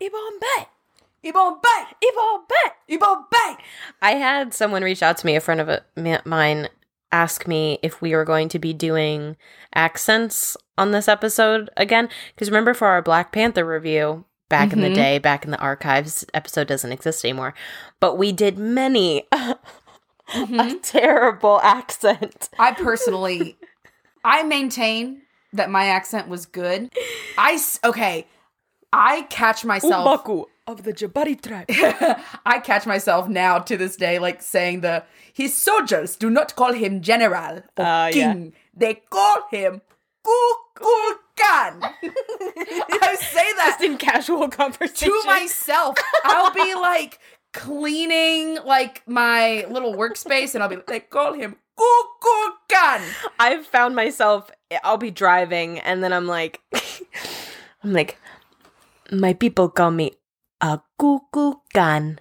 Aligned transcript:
Ibon 0.00 0.40
Bet. 0.40 0.68
Ibon 1.24 1.62
Bay! 1.62 1.84
Ibon 2.04 2.40
Bet. 2.48 2.76
Ibon 2.90 3.24
Bay! 3.30 3.56
I 4.00 4.12
had 4.12 4.52
someone 4.52 4.82
reach 4.82 5.02
out 5.02 5.16
to 5.18 5.26
me, 5.26 5.36
a 5.36 5.40
friend 5.40 5.60
of 5.60 5.68
a, 5.68 5.82
ma- 5.96 6.18
mine, 6.24 6.68
ask 7.12 7.46
me 7.46 7.78
if 7.82 8.02
we 8.02 8.14
were 8.14 8.24
going 8.24 8.48
to 8.48 8.58
be 8.58 8.72
doing 8.72 9.36
accents 9.74 10.56
on 10.76 10.90
this 10.90 11.06
episode 11.06 11.70
again. 11.76 12.08
Because 12.34 12.50
remember, 12.50 12.74
for 12.74 12.88
our 12.88 13.02
Black 13.02 13.30
Panther 13.32 13.64
review 13.64 14.24
back 14.48 14.72
in 14.72 14.80
the 14.80 14.88
Mhm. 14.90 14.94
day, 14.96 15.18
back 15.18 15.44
in 15.44 15.52
the 15.52 15.58
archives, 15.58 16.24
episode 16.34 16.66
doesn't 16.66 16.90
exist 16.92 17.24
anymore. 17.24 17.54
But 18.00 18.16
we 18.18 18.32
did 18.32 18.58
many 18.58 19.28
a 19.32 20.74
terrible 20.82 21.60
accent. 21.62 22.48
I 22.58 22.72
personally, 22.72 23.56
I 24.24 24.42
maintain 24.42 25.22
that 25.52 25.70
my 25.70 25.84
accent 25.86 26.26
was 26.28 26.46
good. 26.46 26.90
I, 27.38 27.52
s- 27.52 27.78
okay, 27.84 28.26
I 28.92 29.22
catch 29.22 29.64
myself. 29.64 30.24
Umbaku 30.24 30.44
of 30.66 30.84
the 30.84 30.92
Jabari 30.92 31.40
tribe. 31.40 31.66
I 32.46 32.60
catch 32.60 32.86
myself 32.86 33.28
now 33.28 33.58
to 33.58 33.76
this 33.76 33.96
day, 33.96 34.18
like 34.18 34.42
saying 34.42 34.80
the 34.80 35.04
his 35.32 35.54
soldiers 35.56 36.16
do 36.16 36.30
not 36.30 36.54
call 36.54 36.72
him 36.72 37.00
general 37.00 37.56
or 37.58 37.64
ah, 37.78 38.06
yeah. 38.06 38.32
king. 38.32 38.52
They 38.74 38.94
call 39.10 39.48
him 39.50 39.80
Kukulkan. 40.24 41.82
I 41.82 43.16
say 43.18 43.52
that 43.56 43.76
Just 43.78 43.82
in 43.82 43.96
casual 43.98 44.48
conversation. 44.48 45.08
to 45.08 45.22
myself. 45.26 45.96
I'll 46.24 46.52
be 46.52 46.74
like 46.74 47.18
cleaning 47.52 48.58
like 48.64 49.02
my 49.06 49.66
little 49.68 49.94
workspace, 49.94 50.54
and 50.54 50.62
I'll 50.62 50.68
be 50.68 50.76
like, 50.76 50.86
they 50.86 51.00
call 51.00 51.32
him 51.32 51.56
Kukulkan. 51.78 53.02
I've 53.38 53.66
found 53.66 53.96
myself 53.96 54.50
I'll 54.84 54.98
be 54.98 55.10
driving 55.10 55.78
and 55.80 56.02
then 56.02 56.12
I'm 56.12 56.26
like 56.26 56.60
I'm 57.84 57.92
like 57.92 58.18
my 59.12 59.34
people 59.34 59.68
call 59.68 59.90
me 59.90 60.12
a 60.60 60.80
cuckoo 60.98 61.54
can 61.74 62.18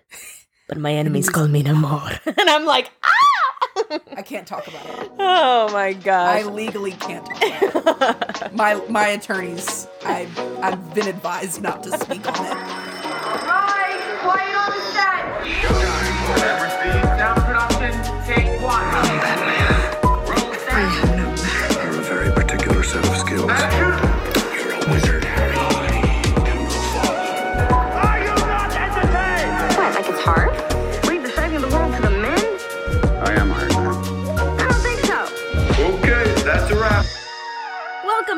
but 0.67 0.77
my 0.77 0.93
enemies 0.93 1.29
call 1.29 1.47
me 1.47 1.63
Namor. 1.63 2.19
and 2.37 2.49
I'm 2.49 2.65
like 2.65 2.91
ah! 3.03 3.99
I 4.15 4.21
can't 4.21 4.47
talk 4.47 4.67
about 4.67 4.85
it. 4.85 5.11
Oh 5.19 5.69
my 5.73 5.93
god! 5.93 6.37
I 6.37 6.43
legally 6.43 6.91
can't 6.93 7.25
talk 7.25 7.95
about 7.95 8.41
it. 8.41 8.53
My 8.55 8.75
my 8.89 9.07
attorneys, 9.07 9.87
I've 10.05 10.37
I've 10.63 10.93
been 10.93 11.07
advised 11.07 11.61
not 11.61 11.83
to 11.83 11.97
speak 11.97 12.25
on 12.27 12.45
it. 12.45 12.53
Right, 12.53 14.17
quiet 14.21 14.55
on 14.55 14.71
the 14.71 14.81
set. 14.91 15.21
Showtime. 15.59 16.37
Sound 16.39 16.59
production, 16.59 17.10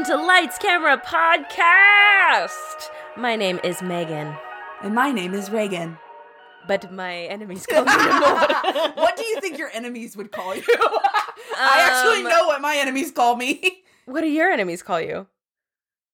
Welcome 0.04 0.20
to 0.20 0.28
Lights 0.28 0.58
Camera 0.58 0.98
Podcast. 0.98 2.90
My 3.16 3.38
name 3.38 3.62
is 3.64 3.82
Megan, 3.82 4.36
And 4.82 4.94
my 4.94 5.14
name 5.14 5.34
is 5.34 5.50
Regan. 5.50 5.98
but 6.68 6.92
my 6.92 7.20
enemies 7.20 7.66
call 7.66 7.86
me 7.86 7.92
what 8.96 9.16
do 9.16 9.24
you 9.24 9.40
think 9.40 9.58
your 9.58 9.70
enemies 9.70 10.18
would 10.18 10.30
call 10.34 10.56
you? 10.58 10.64
I 11.58 11.88
actually 11.90 12.18
Um, 12.26 12.30
know 12.30 12.48
what 12.48 12.60
my 12.60 12.76
enemies 12.76 13.12
call 13.14 13.38
me. 13.38 13.84
what 14.06 14.20
do 14.22 14.28
your 14.28 14.50
enemies 14.52 14.84
call 14.84 15.00
you? 15.00 15.26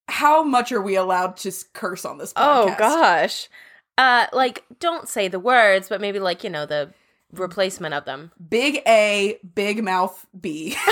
How 0.08 0.44
much 0.44 0.72
are 0.72 0.82
we 0.82 0.96
allowed 0.96 1.38
to 1.38 1.52
curse 1.74 2.06
on 2.06 2.20
this 2.20 2.32
podcast? 2.34 2.74
Oh 2.74 2.76
gosh. 2.78 3.50
Uh 3.98 4.28
like 4.34 4.66
don't 4.80 5.10
say 5.10 5.30
the 5.30 5.40
words, 5.40 5.90
but 5.90 6.00
maybe 6.00 6.20
like, 6.20 6.44
you 6.44 6.52
know, 6.52 6.68
the 6.68 6.94
replacement 7.32 7.96
of 7.96 8.06
them. 8.06 8.34
Big 8.50 8.84
A, 8.88 9.40
big 9.56 9.84
mouth 9.84 10.28
B. 10.40 10.76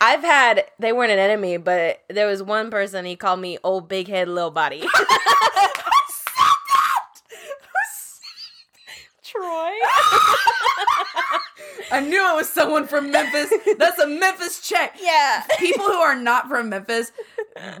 I've 0.00 0.22
had 0.22 0.64
they 0.78 0.92
weren't 0.92 1.12
an 1.12 1.18
enemy, 1.18 1.56
but 1.56 2.02
there 2.08 2.26
was 2.26 2.42
one 2.42 2.70
person 2.70 3.04
he 3.04 3.16
called 3.16 3.40
me 3.40 3.58
old 3.64 3.88
big 3.88 4.08
head 4.08 4.28
little 4.28 4.50
body. 4.50 4.84
Troy. 9.22 9.72
I 11.90 12.00
knew 12.00 12.32
it 12.32 12.36
was 12.36 12.48
someone 12.50 12.86
from 12.86 13.10
Memphis. 13.10 13.52
That's 13.78 13.98
a 13.98 14.06
Memphis 14.06 14.60
check. 14.60 14.96
yeah. 15.02 15.44
People 15.58 15.86
who 15.86 15.92
are 15.94 16.16
not 16.16 16.48
from 16.48 16.68
Memphis, 16.68 17.12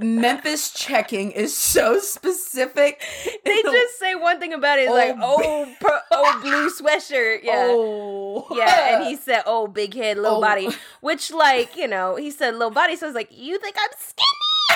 Memphis 0.00 0.70
checking 0.72 1.32
is 1.32 1.56
so 1.56 1.98
specific. 1.98 3.02
They 3.44 3.62
just 3.62 3.98
say 3.98 4.14
one 4.14 4.38
thing 4.40 4.52
about 4.52 4.78
it, 4.78 4.90
like, 4.90 5.16
oh, 5.20 5.42
oh 5.44 5.74
per- 5.80 6.02
oh, 6.10 6.38
blue 6.42 6.70
sweatshirt. 6.70 7.40
Yeah. 7.42 7.66
Oh. 7.70 8.46
Yeah, 8.54 8.96
and 8.98 9.06
he 9.06 9.16
said, 9.16 9.42
"Oh, 9.46 9.66
big 9.66 9.94
head, 9.94 10.16
little 10.18 10.38
Oh. 10.38 10.40
body," 10.40 10.68
which, 11.00 11.30
like, 11.32 11.76
you 11.76 11.88
know, 11.88 12.16
he 12.16 12.30
said 12.30 12.54
little 12.54 12.70
body, 12.70 12.96
so 12.96 13.06
I 13.06 13.08
was 13.08 13.14
like, 13.14 13.28
"You 13.30 13.58
think 13.58 13.76
I'm 13.78 13.90
skinny?" 13.98 14.26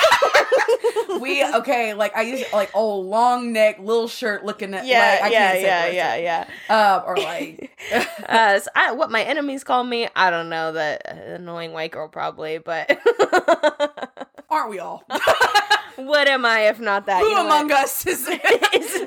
we 1.21 1.45
okay, 1.45 1.95
like 1.95 2.15
I 2.17 2.23
use 2.23 2.45
like 2.53 2.71
oh 2.75 2.99
long 3.01 3.53
neck, 3.53 3.79
little 3.79 4.09
shirt 4.09 4.45
looking 4.45 4.75
at 4.75 4.87
yeah, 4.87 5.19
like, 5.21 5.23
I 5.23 5.29
yeah, 5.31 5.53
can't 5.53 5.61
say 5.61 5.97
yeah, 5.97 6.17
yeah, 6.17 6.47
yeah. 6.69 6.75
Uh, 6.75 7.03
or 7.07 7.17
like 7.17 7.71
uh, 8.29 8.59
so 8.61 8.71
I, 8.75 8.93
what 8.93 9.11
my 9.11 9.23
enemies 9.23 9.65
call 9.65 9.85
me, 9.85 10.09
I 10.15 10.31
don't 10.31 10.49
know. 10.49 10.73
That 10.73 11.07
annoying 11.09 11.73
white 11.73 11.91
girl, 11.93 12.09
probably, 12.09 12.59
but 12.59 12.91
aren't 14.51 14.71
we 14.71 14.79
all? 14.79 15.05
what 15.97 16.29
am 16.29 16.45
I 16.47 16.69
if 16.69 16.81
not 16.81 17.07
that? 17.07 17.21
Who 17.23 17.29
You 17.29 17.35
know 17.35 17.47
among 17.47 17.69
what? 17.69 17.85
us 17.85 18.07
is 18.07 18.27
Is- 18.75 19.07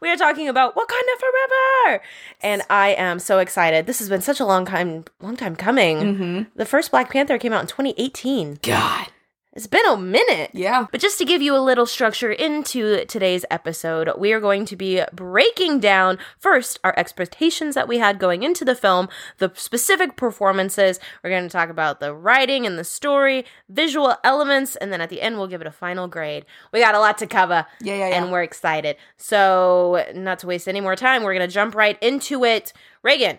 we 0.00 0.10
are 0.10 0.16
talking 0.16 0.48
about 0.48 0.74
Wakanda 0.74 1.18
Forever, 1.18 2.02
and 2.42 2.60
I 2.68 2.88
am 2.90 3.18
so 3.18 3.38
excited. 3.38 3.86
This 3.86 4.00
has 4.00 4.10
been 4.10 4.20
such 4.20 4.38
a 4.38 4.44
long 4.44 4.66
time, 4.66 5.04
long 5.22 5.34
time 5.34 5.56
coming. 5.56 5.98
mm-hmm. 5.98 6.42
The 6.56 6.66
first 6.66 6.90
Black 6.90 7.10
Panther 7.10 7.38
came 7.38 7.54
out 7.54 7.62
in 7.62 7.66
2018. 7.68 8.58
God. 8.60 9.06
It's 9.54 9.68
been 9.68 9.86
a 9.86 9.96
minute. 9.96 10.50
Yeah. 10.52 10.86
But 10.90 11.00
just 11.00 11.16
to 11.18 11.24
give 11.24 11.40
you 11.40 11.56
a 11.56 11.62
little 11.62 11.86
structure 11.86 12.32
into 12.32 13.04
today's 13.04 13.44
episode, 13.52 14.10
we 14.18 14.32
are 14.32 14.40
going 14.40 14.64
to 14.66 14.74
be 14.74 15.02
breaking 15.12 15.78
down 15.78 16.18
first 16.40 16.80
our 16.82 16.92
expectations 16.96 17.76
that 17.76 17.86
we 17.86 17.98
had 17.98 18.18
going 18.18 18.42
into 18.42 18.64
the 18.64 18.74
film, 18.74 19.08
the 19.38 19.52
specific 19.54 20.16
performances. 20.16 20.98
We're 21.22 21.30
going 21.30 21.44
to 21.44 21.52
talk 21.52 21.68
about 21.68 22.00
the 22.00 22.12
writing 22.12 22.66
and 22.66 22.76
the 22.76 22.82
story, 22.82 23.44
visual 23.68 24.16
elements, 24.24 24.74
and 24.74 24.92
then 24.92 25.00
at 25.00 25.08
the 25.08 25.22
end, 25.22 25.38
we'll 25.38 25.46
give 25.46 25.60
it 25.60 25.68
a 25.68 25.72
final 25.72 26.08
grade. 26.08 26.44
We 26.72 26.80
got 26.80 26.96
a 26.96 27.00
lot 27.00 27.18
to 27.18 27.26
cover. 27.28 27.64
Yeah, 27.80 27.94
yeah, 27.94 28.08
yeah. 28.08 28.16
And 28.16 28.32
we're 28.32 28.42
excited. 28.42 28.96
So, 29.18 30.04
not 30.16 30.40
to 30.40 30.48
waste 30.48 30.66
any 30.66 30.80
more 30.80 30.96
time, 30.96 31.22
we're 31.22 31.34
going 31.34 31.48
to 31.48 31.54
jump 31.54 31.76
right 31.76 31.96
into 32.02 32.44
it. 32.44 32.72
Regan, 33.04 33.38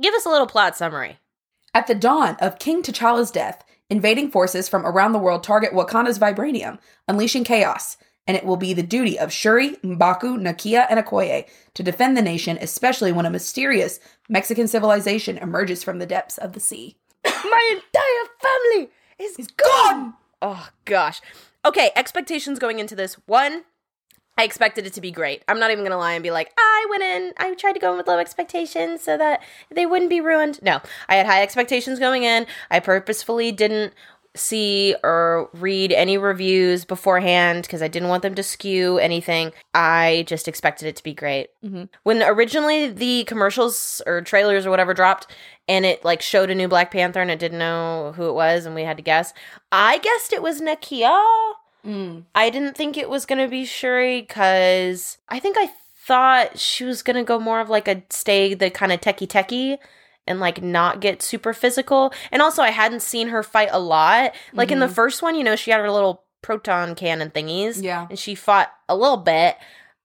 give 0.00 0.14
us 0.14 0.24
a 0.24 0.30
little 0.30 0.46
plot 0.46 0.78
summary. 0.78 1.18
At 1.74 1.86
the 1.86 1.94
dawn 1.94 2.36
of 2.40 2.58
King 2.58 2.82
T'Challa's 2.82 3.30
death, 3.30 3.62
invading 3.90 4.30
forces 4.30 4.68
from 4.68 4.86
around 4.86 5.12
the 5.12 5.18
world 5.18 5.42
target 5.42 5.72
Wakanda's 5.72 6.18
vibranium, 6.18 6.78
unleashing 7.08 7.44
chaos, 7.44 7.96
and 8.26 8.36
it 8.36 8.44
will 8.44 8.56
be 8.56 8.72
the 8.72 8.82
duty 8.82 9.18
of 9.18 9.32
Shuri, 9.32 9.76
M'Baku, 9.82 10.38
Nakia, 10.38 10.86
and 10.88 11.04
Okoye 11.04 11.48
to 11.74 11.82
defend 11.82 12.16
the 12.16 12.22
nation, 12.22 12.56
especially 12.60 13.12
when 13.12 13.26
a 13.26 13.30
mysterious 13.30 13.98
Mexican 14.28 14.68
civilization 14.68 15.36
emerges 15.36 15.82
from 15.82 15.98
the 15.98 16.06
depths 16.06 16.38
of 16.38 16.52
the 16.52 16.60
sea. 16.60 16.96
My 17.24 17.70
entire 17.72 18.30
family 18.40 18.90
is 19.18 19.36
He's 19.36 19.48
gone! 19.48 20.14
Oh 20.40 20.68
gosh. 20.84 21.20
Okay, 21.64 21.90
expectations 21.94 22.58
going 22.58 22.78
into 22.78 22.94
this. 22.94 23.14
One, 23.26 23.64
I 24.40 24.44
expected 24.44 24.86
it 24.86 24.94
to 24.94 25.02
be 25.02 25.10
great. 25.10 25.44
I'm 25.48 25.60
not 25.60 25.70
even 25.70 25.84
gonna 25.84 25.98
lie 25.98 26.14
and 26.14 26.22
be 26.22 26.30
like, 26.30 26.50
I 26.56 26.86
went 26.88 27.02
in, 27.02 27.34
I 27.36 27.54
tried 27.56 27.74
to 27.74 27.78
go 27.78 27.90
in 27.92 27.98
with 27.98 28.08
low 28.08 28.18
expectations 28.18 29.02
so 29.02 29.18
that 29.18 29.42
they 29.70 29.84
wouldn't 29.84 30.08
be 30.08 30.22
ruined. 30.22 30.62
No, 30.62 30.80
I 31.10 31.16
had 31.16 31.26
high 31.26 31.42
expectations 31.42 31.98
going 31.98 32.22
in. 32.22 32.46
I 32.70 32.80
purposefully 32.80 33.52
didn't 33.52 33.92
see 34.34 34.96
or 35.04 35.50
read 35.52 35.92
any 35.92 36.16
reviews 36.16 36.86
beforehand 36.86 37.64
because 37.64 37.82
I 37.82 37.88
didn't 37.88 38.08
want 38.08 38.22
them 38.22 38.34
to 38.34 38.42
skew 38.42 38.96
anything. 38.96 39.52
I 39.74 40.24
just 40.26 40.48
expected 40.48 40.88
it 40.88 40.96
to 40.96 41.02
be 41.02 41.12
great. 41.12 41.50
Mm-hmm. 41.62 41.84
When 42.04 42.22
originally 42.22 42.88
the 42.88 43.24
commercials 43.24 44.00
or 44.06 44.22
trailers 44.22 44.64
or 44.64 44.70
whatever 44.70 44.94
dropped 44.94 45.26
and 45.68 45.84
it 45.84 46.02
like 46.02 46.22
showed 46.22 46.48
a 46.48 46.54
new 46.54 46.66
Black 46.66 46.90
Panther 46.90 47.20
and 47.20 47.30
it 47.30 47.40
didn't 47.40 47.58
know 47.58 48.14
who 48.16 48.30
it 48.30 48.34
was 48.34 48.64
and 48.64 48.74
we 48.74 48.84
had 48.84 48.96
to 48.96 49.02
guess, 49.02 49.34
I 49.70 49.98
guessed 49.98 50.32
it 50.32 50.40
was 50.40 50.62
Nakia. 50.62 51.52
Mm. 51.86 52.24
I 52.34 52.50
didn't 52.50 52.76
think 52.76 52.96
it 52.96 53.08
was 53.08 53.26
gonna 53.26 53.48
be 53.48 53.64
Shuri 53.64 54.20
because 54.22 55.18
I 55.28 55.38
think 55.40 55.56
I 55.58 55.70
thought 56.06 56.58
she 56.58 56.84
was 56.84 57.02
gonna 57.02 57.24
go 57.24 57.38
more 57.38 57.60
of 57.60 57.68
like 57.68 57.88
a 57.88 58.02
stay 58.10 58.54
the 58.54 58.70
kind 58.70 58.92
of 58.92 59.00
techie 59.00 59.26
techie 59.28 59.78
and 60.26 60.40
like 60.40 60.62
not 60.62 61.00
get 61.00 61.22
super 61.22 61.52
physical. 61.52 62.12
And 62.30 62.42
also, 62.42 62.62
I 62.62 62.70
hadn't 62.70 63.02
seen 63.02 63.28
her 63.28 63.42
fight 63.42 63.68
a 63.72 63.78
lot. 63.80 64.34
Like 64.52 64.70
in 64.70 64.78
the 64.80 64.88
first 64.88 65.22
one, 65.22 65.34
you 65.34 65.42
know, 65.44 65.56
she 65.56 65.70
had 65.70 65.80
her 65.80 65.90
little 65.90 66.22
proton 66.42 66.94
cannon 66.94 67.30
thingies, 67.30 67.82
Yeah. 67.82 68.06
and 68.08 68.18
she 68.18 68.34
fought 68.34 68.70
a 68.88 68.96
little 68.96 69.16
bit. 69.16 69.56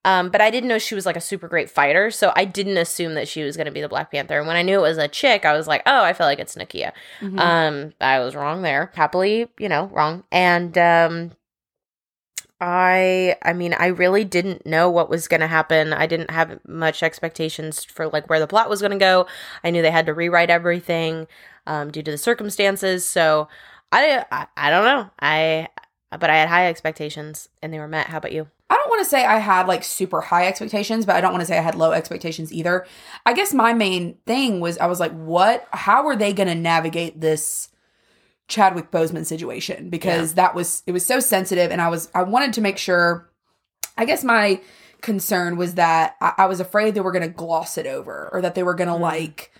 Um, 0.04 0.30
but 0.30 0.40
I 0.40 0.50
didn't 0.50 0.68
know 0.68 0.78
she 0.78 0.94
was 0.94 1.04
like 1.04 1.16
a 1.16 1.20
super 1.20 1.48
great 1.48 1.68
fighter, 1.68 2.12
so 2.12 2.32
I 2.36 2.44
didn't 2.44 2.76
assume 2.76 3.14
that 3.14 3.26
she 3.26 3.42
was 3.42 3.56
going 3.56 3.64
to 3.66 3.72
be 3.72 3.80
the 3.80 3.88
Black 3.88 4.12
Panther. 4.12 4.38
And 4.38 4.46
when 4.46 4.56
I 4.56 4.62
knew 4.62 4.78
it 4.78 4.82
was 4.82 4.98
a 4.98 5.08
chick, 5.08 5.44
I 5.44 5.52
was 5.56 5.66
like, 5.66 5.82
"Oh, 5.84 6.02
I 6.04 6.12
feel 6.12 6.26
like 6.26 6.38
it's 6.38 6.54
Nakia." 6.54 6.92
Mhm. 7.20 7.40
Um, 7.40 7.92
I 8.00 8.20
was 8.20 8.36
wrong 8.36 8.62
there. 8.62 8.92
Happily, 8.94 9.48
you 9.58 9.68
know, 9.68 9.86
wrong. 9.92 10.22
And 10.30 10.76
um 10.78 11.32
I 12.60 13.36
I 13.42 13.52
mean 13.52 13.74
I 13.74 13.88
really 13.88 14.24
didn't 14.24 14.64
know 14.64 14.90
what 14.90 15.10
was 15.10 15.28
going 15.28 15.40
to 15.40 15.46
happen. 15.46 15.92
I 15.92 16.06
didn't 16.06 16.30
have 16.30 16.58
much 16.66 17.02
expectations 17.02 17.84
for 17.84 18.08
like 18.08 18.30
where 18.30 18.40
the 18.40 18.46
plot 18.46 18.70
was 18.70 18.80
going 18.80 18.92
to 18.92 18.98
go. 18.98 19.26
I 19.62 19.70
knew 19.70 19.82
they 19.82 19.90
had 19.90 20.06
to 20.06 20.14
rewrite 20.14 20.50
everything 20.50 21.26
um, 21.66 21.90
due 21.90 22.02
to 22.02 22.10
the 22.10 22.18
circumstances. 22.18 23.06
So 23.06 23.48
I, 23.92 24.24
I 24.30 24.46
I 24.56 24.70
don't 24.70 24.84
know. 24.84 25.10
I 25.20 25.68
but 26.10 26.30
I 26.30 26.36
had 26.36 26.48
high 26.48 26.68
expectations 26.68 27.48
and 27.62 27.72
they 27.72 27.78
were 27.78 27.88
met. 27.88 28.06
How 28.06 28.18
about 28.18 28.32
you? 28.32 28.48
I 28.70 28.74
don't 28.74 28.88
want 28.88 29.04
to 29.04 29.10
say 29.10 29.24
I 29.24 29.38
had 29.38 29.68
like 29.68 29.84
super 29.84 30.20
high 30.20 30.46
expectations, 30.46 31.06
but 31.06 31.14
I 31.14 31.20
don't 31.20 31.32
want 31.32 31.42
to 31.42 31.46
say 31.46 31.58
I 31.58 31.62
had 31.62 31.74
low 31.74 31.92
expectations 31.92 32.52
either. 32.52 32.86
I 33.24 33.32
guess 33.32 33.52
my 33.52 33.74
main 33.74 34.16
thing 34.26 34.60
was 34.60 34.78
I 34.78 34.86
was 34.86 34.98
like, 34.98 35.12
what? 35.12 35.68
How 35.72 36.06
are 36.06 36.16
they 36.16 36.32
going 36.32 36.48
to 36.48 36.54
navigate 36.54 37.20
this 37.20 37.68
Chadwick 38.48 38.90
Boseman 38.90 39.26
situation? 39.26 39.90
Because 39.90 40.34
that 40.34 40.54
was 40.54 40.82
it 40.86 40.92
was 40.92 41.04
so 41.04 41.20
sensitive, 41.20 41.70
and 41.70 41.80
I 41.80 41.88
was 41.88 42.10
I 42.14 42.22
wanted 42.22 42.52
to 42.54 42.60
make 42.60 42.78
sure. 42.78 43.30
I 43.98 44.04
guess 44.04 44.22
my 44.22 44.60
concern 45.00 45.56
was 45.56 45.74
that 45.74 46.16
I, 46.20 46.34
I 46.38 46.46
was 46.46 46.60
afraid 46.60 46.94
they 46.94 47.00
were 47.00 47.12
going 47.12 47.26
to 47.26 47.34
gloss 47.34 47.78
it 47.78 47.86
over, 47.86 48.28
or 48.32 48.42
that 48.42 48.54
they 48.54 48.62
were 48.62 48.74
going 48.74 48.88
to 48.88 48.94
mm-hmm. 48.94 49.02
like. 49.02 49.52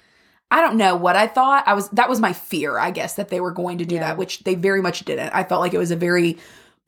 I 0.49 0.61
don't 0.61 0.77
know 0.77 0.95
what 0.95 1.17
I 1.17 1.27
thought. 1.27 1.65
I 1.67 1.75
was 1.75 1.89
that 1.91 2.09
was 2.09 2.21
my 2.21 2.33
fear, 2.33 2.79
I 2.79 2.93
guess, 2.93 3.15
that 3.15 3.31
they 3.31 3.41
were 3.41 3.51
going 3.51 3.79
to 3.79 3.85
do 3.85 3.99
that, 3.99 4.17
which 4.17 4.45
they 4.45 4.55
very 4.55 4.81
much 4.81 5.05
didn't. 5.05 5.35
I 5.35 5.43
felt 5.43 5.61
like 5.61 5.75
it 5.75 5.79
was 5.79 5.91
a 5.91 5.97
very 5.97 6.39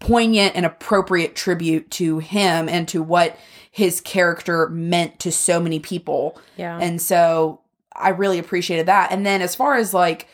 poignant 0.01 0.55
and 0.55 0.65
appropriate 0.65 1.35
tribute 1.35 1.91
to 1.91 2.19
him 2.19 2.69
and 2.69 2.87
to 2.89 3.03
what 3.03 3.37
his 3.71 4.01
character 4.01 4.69
meant 4.69 5.19
to 5.21 5.33
so 5.33 5.61
many 5.61 5.79
people. 5.79 6.41
Yeah. 6.57 6.79
And 6.79 7.01
so 7.01 7.61
I 7.95 8.11
really 8.11 8.39
appreciated 8.39 8.87
that. 8.87 9.13
And 9.13 9.27
then 9.27 9.43
as 9.43 9.55
far 9.55 9.77
as 9.77 9.93
like 9.93 10.29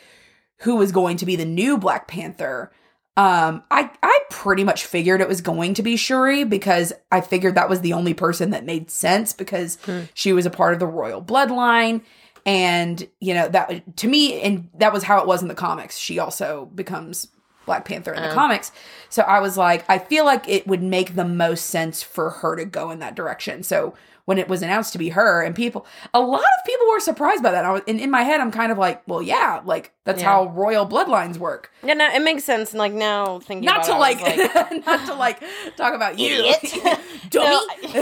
who 0.65 0.75
was 0.75 0.91
going 0.91 1.15
to 1.17 1.27
be 1.27 1.35
the 1.35 1.45
new 1.45 1.77
Black 1.77 2.07
Panther, 2.07 2.71
um, 3.17 3.63
I 3.69 3.91
I 4.01 4.19
pretty 4.31 4.63
much 4.63 4.83
figured 4.83 5.21
it 5.21 5.27
was 5.27 5.39
going 5.39 5.75
to 5.75 5.83
be 5.83 5.95
Shuri 5.95 6.43
because 6.43 6.91
I 7.11 7.21
figured 7.21 7.53
that 7.53 7.69
was 7.69 7.81
the 7.81 7.93
only 7.93 8.15
person 8.15 8.49
that 8.49 8.65
made 8.65 8.89
sense 8.89 9.31
because 9.31 9.77
she 10.15 10.33
was 10.33 10.47
a 10.47 10.49
part 10.49 10.73
of 10.73 10.79
the 10.79 10.87
royal 10.87 11.21
bloodline. 11.21 12.01
And 12.47 13.07
you 13.19 13.35
know 13.35 13.47
that 13.47 13.97
to 13.97 14.07
me, 14.07 14.41
and 14.41 14.69
that 14.79 14.91
was 14.91 15.03
how 15.03 15.19
it 15.19 15.27
was 15.27 15.43
in 15.43 15.47
the 15.49 15.55
comics. 15.55 15.97
She 15.97 16.17
also 16.17 16.65
becomes 16.73 17.27
Black 17.67 17.85
Panther 17.85 18.13
in 18.13 18.23
the 18.23 18.33
comics. 18.33 18.71
So 19.09 19.21
I 19.21 19.39
was 19.41 19.57
like, 19.57 19.85
I 19.87 19.99
feel 19.99 20.25
like 20.25 20.49
it 20.49 20.65
would 20.67 20.83
make 20.83 21.15
the 21.15 21.25
most 21.25 21.67
sense 21.67 22.01
for 22.01 22.31
her 22.31 22.55
to 22.55 22.65
go 22.65 22.89
in 22.89 22.99
that 22.99 23.15
direction. 23.15 23.61
So 23.63 23.93
when 24.25 24.37
it 24.37 24.47
was 24.47 24.61
announced 24.61 24.91
to 24.93 24.97
be 24.97 25.09
her, 25.09 25.41
and 25.43 25.55
people, 25.55 25.85
a 26.13 26.19
lot 26.19 26.39
of 26.41 26.65
people 26.65 26.87
were 26.89 26.99
surprised 26.99 27.43
by 27.43 27.51
that. 27.51 27.63
I 27.63 27.71
was, 27.71 27.81
and 27.87 27.99
in 27.99 28.09
my 28.11 28.23
head, 28.23 28.41
I'm 28.41 28.51
kind 28.51 28.71
of 28.71 28.77
like, 28.77 29.01
well, 29.07 29.21
yeah, 29.21 29.61
like 29.65 29.93
that's 30.03 30.21
Yeah. 30.21 30.29
how 30.31 30.45
royal 30.47 30.87
bloodlines 30.87 31.37
work. 31.37 31.71
Yeah, 31.83 31.93
no, 31.93 32.07
it 32.09 32.21
makes 32.23 32.43
sense. 32.43 32.71
And 32.71 32.79
like 32.79 32.93
now 32.93 33.39
thinking 33.39 33.65
Not 33.65 33.77
about 33.77 33.85
to 33.87 33.93
I 33.93 33.97
like, 33.99 34.85
not 34.85 35.05
to 35.07 35.13
like 35.13 35.39
talk 35.77 35.93
about 35.93 36.17
you, 36.19 36.53
dummy. 37.29 37.47
No, 37.47 37.67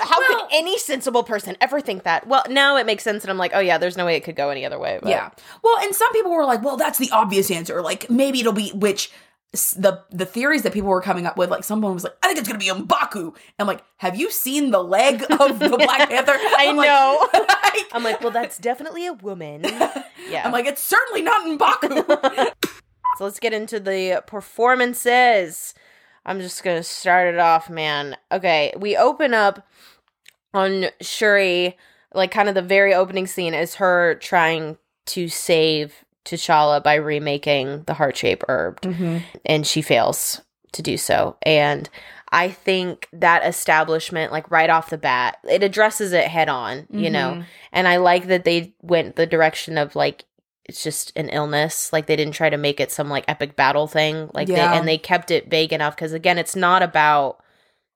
how 0.00 0.18
Well- 0.18 0.28
could 0.28 0.40
any 0.52 0.78
sensible 0.78 1.22
person 1.22 1.56
ever 1.60 1.80
think 1.80 2.02
that? 2.02 2.26
Well, 2.26 2.42
now 2.50 2.76
it 2.76 2.86
makes 2.86 3.04
sense, 3.04 3.22
and 3.24 3.30
I'm 3.30 3.38
like, 3.38 3.52
oh 3.54 3.60
yeah, 3.60 3.78
there's 3.78 3.96
no 3.96 4.04
way 4.06 4.16
it 4.16 4.24
could 4.24 4.36
go 4.36 4.50
any 4.50 4.64
other 4.66 4.78
way. 4.78 4.98
but- 5.00 5.08
Yeah. 5.10 5.30
Well, 5.62 5.78
and 5.80 5.94
some 5.94 6.12
people 6.12 6.32
were 6.32 6.44
like, 6.44 6.62
"Well, 6.62 6.76
that's 6.76 6.98
the 6.98 7.10
obvious 7.12 7.50
answer. 7.50 7.80
Like 7.82 8.10
maybe 8.10 8.40
it'll 8.40 8.52
be 8.52 8.70
which." 8.70 9.10
The 9.52 10.04
the 10.10 10.26
theories 10.26 10.62
that 10.62 10.72
people 10.72 10.90
were 10.90 11.00
coming 11.02 11.26
up 11.26 11.36
with, 11.36 11.50
like 11.50 11.64
someone 11.64 11.92
was 11.92 12.04
like, 12.04 12.14
"I 12.22 12.28
think 12.28 12.38
it's 12.38 12.46
gonna 12.46 12.58
be 12.60 12.66
Mbaku." 12.68 13.34
I'm 13.58 13.66
like, 13.66 13.82
"Have 13.96 14.16
you 14.16 14.30
seen 14.30 14.70
the 14.70 14.82
leg 14.82 15.22
of 15.28 15.58
the 15.58 15.68
Black 15.76 16.08
Panther?" 16.08 16.34
I 16.34 16.66
I'm 16.68 16.76
know. 16.76 17.28
like- 17.48 17.86
I'm 17.92 18.04
like, 18.04 18.20
well, 18.20 18.30
that's 18.30 18.58
definitely 18.58 19.06
a 19.06 19.12
woman. 19.12 19.64
Yeah. 20.28 20.46
I'm 20.46 20.52
like, 20.52 20.66
it's 20.66 20.80
certainly 20.82 21.22
not 21.22 21.44
Mbaku. 21.44 22.52
So 23.18 23.24
let's 23.24 23.40
get 23.40 23.52
into 23.52 23.80
the 23.80 24.22
performances. 24.28 25.74
I'm 26.24 26.38
just 26.40 26.62
gonna 26.62 26.84
start 26.84 27.34
it 27.34 27.40
off, 27.40 27.68
man. 27.68 28.16
Okay, 28.30 28.72
we 28.78 28.96
open 28.96 29.34
up 29.34 29.66
on 30.54 30.86
Shuri, 31.00 31.76
like 32.14 32.30
kind 32.30 32.48
of 32.48 32.54
the 32.54 32.62
very 32.62 32.94
opening 32.94 33.26
scene 33.26 33.54
is 33.54 33.76
her 33.76 34.14
trying 34.16 34.78
to 35.06 35.28
save 35.28 36.04
T'Challa 36.24 36.82
by 36.82 36.94
remaking 36.94 37.84
the 37.84 37.94
heart 37.94 38.16
shape 38.16 38.44
herb, 38.48 38.80
mm-hmm. 38.82 39.18
and 39.46 39.66
she 39.66 39.82
fails 39.82 40.42
to 40.72 40.82
do 40.82 40.96
so. 40.96 41.36
And 41.42 41.88
I 42.32 42.50
think 42.50 43.08
that 43.12 43.44
establishment, 43.44 44.30
like 44.30 44.50
right 44.50 44.70
off 44.70 44.90
the 44.90 44.98
bat, 44.98 45.38
it 45.48 45.62
addresses 45.62 46.12
it 46.12 46.28
head 46.28 46.48
on, 46.48 46.86
you 46.90 47.10
know. 47.10 47.32
Mm-hmm. 47.32 47.42
And 47.72 47.88
I 47.88 47.96
like 47.96 48.26
that 48.28 48.44
they 48.44 48.74
went 48.82 49.16
the 49.16 49.26
direction 49.26 49.78
of 49.78 49.96
like 49.96 50.24
it's 50.64 50.84
just 50.84 51.12
an 51.16 51.28
illness. 51.30 51.92
Like 51.92 52.06
they 52.06 52.14
didn't 52.14 52.34
try 52.34 52.48
to 52.48 52.56
make 52.56 52.78
it 52.78 52.92
some 52.92 53.08
like 53.08 53.24
epic 53.26 53.56
battle 53.56 53.88
thing. 53.88 54.30
Like 54.32 54.48
Yeah. 54.48 54.70
they 54.70 54.78
and 54.78 54.86
they 54.88 54.98
kept 54.98 55.32
it 55.32 55.50
vague 55.50 55.72
enough 55.72 55.96
because 55.96 56.12
again, 56.12 56.38
it's 56.38 56.54
not 56.54 56.82
about 56.82 57.42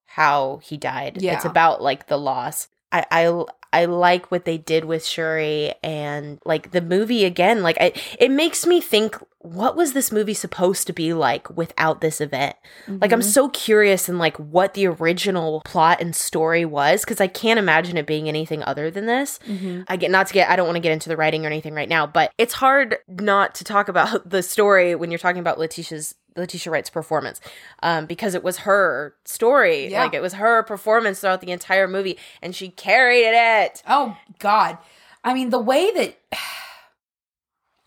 how 0.06 0.60
he 0.64 0.76
died. 0.76 1.22
Yeah. 1.22 1.34
It's 1.34 1.44
about 1.44 1.80
like 1.80 2.08
the 2.08 2.18
loss. 2.18 2.66
I 2.90 3.04
I 3.12 3.44
I 3.74 3.86
like 3.86 4.30
what 4.30 4.44
they 4.44 4.56
did 4.56 4.84
with 4.84 5.04
Shuri 5.04 5.74
and 5.82 6.38
like 6.44 6.70
the 6.70 6.80
movie 6.80 7.24
again. 7.24 7.62
Like 7.62 7.76
I, 7.80 7.92
it 8.20 8.30
makes 8.30 8.66
me 8.66 8.80
think, 8.80 9.18
what 9.40 9.76
was 9.76 9.92
this 9.92 10.12
movie 10.12 10.32
supposed 10.32 10.86
to 10.86 10.92
be 10.92 11.12
like 11.12 11.50
without 11.50 12.00
this 12.00 12.20
event? 12.20 12.54
Like 12.86 13.12
I'm 13.12 13.20
mm-hmm. 13.20 13.28
so 13.28 13.48
curious 13.50 14.08
in 14.08 14.16
like 14.16 14.38
what 14.38 14.74
the 14.74 14.86
original 14.86 15.60
plot 15.66 16.00
and 16.00 16.14
story 16.14 16.64
was 16.64 17.02
because 17.02 17.20
I 17.20 17.26
can't 17.26 17.58
imagine 17.58 17.96
it 17.96 18.06
being 18.06 18.28
anything 18.28 18.62
other 18.62 18.92
than 18.92 19.06
this. 19.06 19.40
Mm-hmm. 19.46 19.82
I 19.88 19.96
get 19.96 20.10
not 20.10 20.28
to 20.28 20.34
get 20.34 20.48
I 20.48 20.56
don't 20.56 20.66
want 20.66 20.76
to 20.76 20.80
get 20.80 20.92
into 20.92 21.08
the 21.08 21.16
writing 21.16 21.44
or 21.44 21.48
anything 21.48 21.74
right 21.74 21.88
now, 21.88 22.06
but 22.06 22.32
it's 22.38 22.54
hard 22.54 22.96
not 23.08 23.54
to 23.56 23.64
talk 23.64 23.88
about 23.88 24.30
the 24.30 24.42
story 24.42 24.94
when 24.94 25.10
you're 25.10 25.18
talking 25.18 25.40
about 25.40 25.58
Letitia's 25.58 26.14
Letitia 26.36 26.72
Wright's 26.72 26.90
performance 26.90 27.40
um, 27.82 28.06
because 28.06 28.34
it 28.34 28.42
was 28.42 28.58
her 28.58 29.14
story. 29.24 29.88
Yeah. 29.88 30.02
Like 30.02 30.14
it 30.14 30.22
was 30.22 30.34
her 30.34 30.62
performance 30.62 31.20
throughout 31.20 31.40
the 31.40 31.52
entire 31.52 31.88
movie, 31.88 32.18
and 32.42 32.54
she 32.54 32.68
carried 32.68 33.32
it. 33.34 33.82
oh 33.88 34.16
God, 34.38 34.78
I 35.22 35.34
mean 35.34 35.50
the 35.50 35.58
way 35.58 35.90
that 35.92 36.18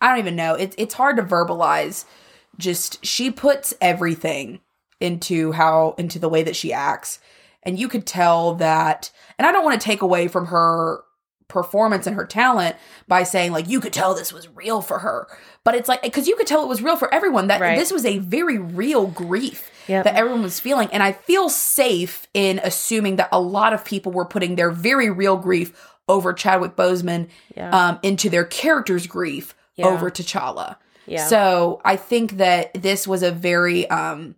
I 0.00 0.08
don't 0.08 0.18
even 0.18 0.36
know. 0.36 0.54
It's 0.54 0.74
it's 0.78 0.94
hard 0.94 1.16
to 1.16 1.22
verbalize. 1.22 2.04
Just 2.56 3.04
she 3.04 3.30
puts 3.30 3.74
everything 3.80 4.60
into 5.00 5.52
how 5.52 5.94
into 5.98 6.18
the 6.18 6.28
way 6.28 6.42
that 6.42 6.56
she 6.56 6.72
acts, 6.72 7.18
and 7.62 7.78
you 7.78 7.88
could 7.88 8.06
tell 8.06 8.54
that. 8.56 9.10
And 9.38 9.46
I 9.46 9.52
don't 9.52 9.64
want 9.64 9.80
to 9.80 9.84
take 9.84 10.02
away 10.02 10.26
from 10.28 10.46
her 10.46 11.00
performance 11.48 12.06
and 12.06 12.14
her 12.14 12.26
talent 12.26 12.76
by 13.06 13.22
saying 13.22 13.52
like 13.52 13.66
you 13.68 13.80
could 13.80 13.92
tell 13.92 14.14
this 14.14 14.32
was 14.32 14.48
real 14.54 14.82
for 14.82 14.98
her 14.98 15.26
but 15.64 15.74
it's 15.74 15.88
like 15.88 16.02
because 16.02 16.28
you 16.28 16.36
could 16.36 16.46
tell 16.46 16.62
it 16.62 16.68
was 16.68 16.82
real 16.82 16.96
for 16.96 17.12
everyone 17.12 17.46
that 17.48 17.60
Right. 17.60 17.78
this 17.78 17.90
was 17.90 18.04
a 18.04 18.18
very 18.18 18.58
real 18.58 19.06
grief 19.06 19.70
Yep. 19.86 20.04
that 20.04 20.14
everyone 20.16 20.42
was 20.42 20.60
feeling 20.60 20.88
and 20.92 21.02
i 21.02 21.12
feel 21.12 21.48
safe 21.48 22.26
in 22.34 22.60
assuming 22.62 23.16
that 23.16 23.30
a 23.32 23.40
lot 23.40 23.72
of 23.72 23.82
people 23.84 24.12
were 24.12 24.26
putting 24.26 24.56
their 24.56 24.70
very 24.70 25.08
real 25.08 25.38
grief 25.38 25.72
over 26.06 26.34
chadwick 26.34 26.76
boseman 26.76 27.28
Yeah. 27.56 27.70
um, 27.70 27.98
into 28.02 28.28
their 28.28 28.44
character's 28.44 29.06
grief 29.06 29.54
Yeah. 29.76 29.86
over 29.86 30.10
t'challa 30.10 30.76
Yeah. 31.06 31.26
so 31.26 31.80
i 31.82 31.96
think 31.96 32.36
that 32.36 32.74
this 32.74 33.08
was 33.08 33.22
a 33.22 33.30
very 33.32 33.88
um 33.88 34.34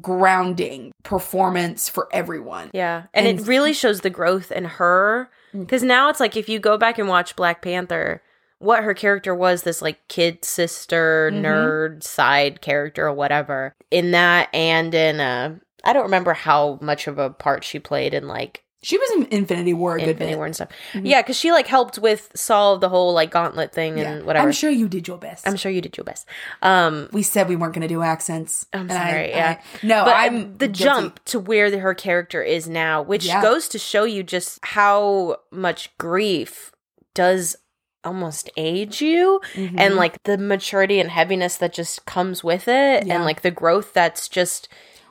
grounding 0.00 0.92
performance 1.04 1.88
for 1.88 2.08
everyone 2.12 2.70
Yeah. 2.74 3.04
And, 3.14 3.26
And- 3.26 3.40
it 3.40 3.46
really 3.46 3.72
shows 3.72 4.00
the 4.02 4.10
growth 4.10 4.52
in 4.52 4.64
her. 4.64 5.30
Because 5.60 5.82
now 5.82 6.08
it's 6.08 6.20
like 6.20 6.36
if 6.36 6.48
you 6.48 6.58
go 6.58 6.76
back 6.76 6.98
and 6.98 7.08
watch 7.08 7.36
Black 7.36 7.62
Panther, 7.62 8.22
what 8.58 8.82
her 8.82 8.94
character 8.94 9.34
was 9.34 9.62
this 9.62 9.82
like 9.82 10.06
kid 10.08 10.44
sister, 10.44 11.30
nerd 11.32 12.02
side 12.02 12.60
character 12.60 13.06
or 13.06 13.12
whatever. 13.12 13.74
In 13.90 14.12
that 14.12 14.48
and 14.54 14.94
in 14.94 15.20
uh 15.20 15.56
I 15.84 15.92
don't 15.92 16.04
remember 16.04 16.32
how 16.32 16.78
much 16.80 17.06
of 17.06 17.18
a 17.18 17.30
part 17.30 17.62
she 17.62 17.78
played 17.78 18.12
in 18.12 18.26
like 18.26 18.64
she 18.86 18.96
was 18.98 19.10
in 19.16 19.26
infinity 19.32 19.74
war 19.74 19.96
a 19.96 19.98
good 19.98 20.10
Infinity 20.10 20.32
bit. 20.32 20.36
War 20.36 20.46
and 20.46 20.54
stuff. 20.54 20.68
Yeah, 20.94 21.20
because 21.22 21.36
she 21.36 21.50
like 21.50 21.66
helped 21.66 21.98
with 21.98 22.30
solve 22.36 22.80
the 22.80 22.88
whole 22.88 23.12
like 23.12 23.32
gauntlet 23.32 23.72
thing 23.72 23.98
Yeah. 23.98 24.12
and 24.12 24.24
whatever. 24.24 24.46
i'm 24.46 24.52
sure 24.52 24.70
you 24.70 24.88
did 24.88 25.08
your 25.08 25.18
best 25.18 25.46
I'm 25.48 25.56
sure 25.56 25.72
you 25.72 25.80
did 25.80 25.96
your 25.96 26.04
best. 26.04 26.26
Um 26.62 27.08
we 27.12 27.22
said 27.22 27.48
we 27.48 27.56
weren't 27.56 27.74
going 27.74 27.82
to 27.88 27.88
do 27.88 28.02
accents 28.02 28.64
I'm 28.72 28.88
I- 28.90 28.94
sorry, 28.94 29.24
I- 29.34 29.36
yeah. 29.38 29.60
no 29.82 30.04
but 30.04 30.14
i'm 30.16 30.56
the 30.58 30.68
guilty. 30.68 30.84
jump 30.84 31.24
to 31.26 31.40
where 31.40 31.68
the, 31.70 31.78
her 31.80 31.94
character 31.94 32.42
is 32.42 32.68
now, 32.68 33.02
which 33.02 33.24
Yeah. 33.26 33.42
goes 33.42 33.66
to 33.68 33.78
show 33.78 34.04
you 34.04 34.22
just 34.22 34.60
how 34.62 35.36
much 35.50 35.96
grief 35.98 36.70
does 37.14 37.56
almost 38.04 38.48
age 38.56 39.02
you 39.02 39.40
Mm-hmm. 39.54 39.78
and 39.80 39.96
like 39.96 40.22
the 40.22 40.38
maturity 40.38 41.00
and 41.00 41.10
heaviness 41.10 41.56
that 41.56 41.72
just 41.72 42.06
comes 42.06 42.44
with 42.44 42.68
it 42.68 43.04
Yeah. 43.06 43.14
and 43.16 43.24
like 43.24 43.42
the 43.42 43.50
growth 43.50 43.92
that's 43.92 44.28
just 44.28 44.68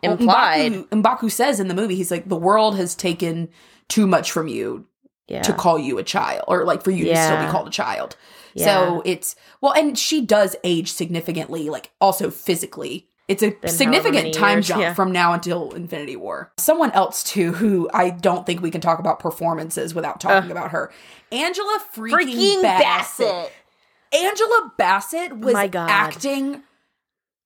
Well, 0.08 0.18
implied 0.18 0.72
M'Baku, 0.72 0.90
M'Baku 0.90 1.32
says 1.32 1.60
in 1.60 1.68
the 1.68 1.74
movie, 1.74 1.96
he's 1.96 2.12
like, 2.12 2.28
the 2.28 2.36
world 2.36 2.76
has 2.78 2.96
taken 2.96 3.50
too 3.88 4.08
much 4.08 4.32
from 4.32 4.48
you 4.48 4.88
yeah 5.28 5.42
to 5.42 5.54
call 5.54 5.80
you 5.80 5.98
a 5.98 6.04
child, 6.04 6.44
or 6.48 6.66
like 6.66 6.84
for 6.84 6.92
you 6.92 7.06
to 7.06 7.16
still 7.16 7.44
be 7.44 7.52
called 7.52 7.68
a 7.68 7.72
child. 7.72 8.16
Yeah. 8.54 8.66
So 8.66 9.02
it's 9.06 9.36
well, 9.62 9.74
and 9.74 9.98
she 9.98 10.22
does 10.22 10.56
age 10.64 10.92
significantly, 10.92 11.70
like 11.70 11.92
also 12.00 12.30
physically. 12.30 13.08
It's 13.28 13.42
a 13.42 13.56
significant 13.68 14.36
time 14.36 14.58
years, 14.58 14.68
jump 14.68 14.82
yeah. 14.82 14.94
from 14.94 15.12
now 15.12 15.34
until 15.34 15.72
Infinity 15.72 16.16
War. 16.16 16.52
Someone 16.60 16.92
else 16.92 17.24
too, 17.24 17.54
who 17.54 17.90
I 17.92 18.12
don't 18.12 18.46
think 18.46 18.62
we 18.62 18.70
can 18.70 18.82
talk 18.82 19.00
about 19.00 19.20
performances 19.20 19.96
without 19.96 20.20
talking 20.20 20.52
about 20.52 20.70
her, 20.72 20.92
Angela 21.32 21.82
freaking, 21.96 22.12
freaking 22.12 22.62
Bassett. 22.62 23.28
Bassett. 23.28 23.54
Angela 24.14 24.72
Bassett 24.78 25.38
was 25.40 25.56
acting 25.56 26.62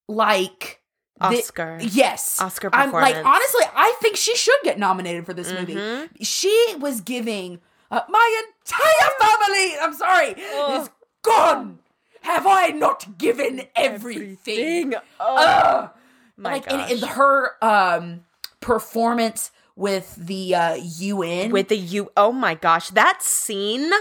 like 0.10 0.79
Oscar. 1.22 1.78
yes. 1.82 2.40
Oscar 2.42 2.70
I'm 2.74 2.92
like 2.92 3.16
honestly, 3.16 3.64
I 3.76 3.96
think 4.02 4.16
she 4.16 4.36
should 4.36 4.60
get 4.64 4.80
nominated 4.80 5.26
for 5.26 5.34
this 5.34 5.52
movie. 5.52 5.76
Mm-hmm. 5.76 6.24
She 6.24 6.76
was 6.80 7.02
giving 7.02 7.60
uh, 7.92 8.02
my 8.10 8.44
entire 8.64 9.10
family. 9.20 9.80
I'm 9.82 9.94
sorry, 9.94 10.82
is 10.82 10.90
gone. 11.24 11.80
Have 12.22 12.46
I 12.48 12.68
not 12.68 13.18
given 13.18 13.64
everything? 13.76 14.94
Ugh. 15.20 15.90
My 16.38 16.54
like 16.54 16.72
in, 16.72 16.98
in 16.98 17.00
her 17.00 17.52
um 17.62 18.22
performance 18.62 19.52
with 19.76 20.16
the 20.16 20.56
uh 20.56 20.76
UN 20.76 21.52
with 21.52 21.70
the 21.70 21.78
you 21.78 22.12
oh 22.16 22.32
my 22.32 22.56
gosh 22.56 22.90
that 22.90 23.22
scene 23.22 23.92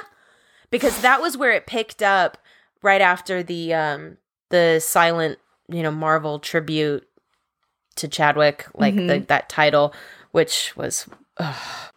because 0.71 1.01
that 1.03 1.21
was 1.21 1.37
where 1.37 1.53
it 1.53 1.67
picked 1.67 2.03
up 2.03 2.39
right 2.83 3.01
after 3.01 3.43
the 3.43 3.75
um 3.75 4.19
the 4.51 4.81
silent 4.81 5.39
you 5.69 5.83
know 5.83 5.91
marvel 5.91 6.39
tribute 6.39 7.08
to 7.99 8.09
chadwick 8.09 8.67
like 8.75 8.95
Mm-hmm. 8.95 9.07
the, 9.07 9.19
that 9.29 9.49
title 9.49 9.93
which 10.33 10.77
was 10.77 11.07
ugh, 11.39 11.57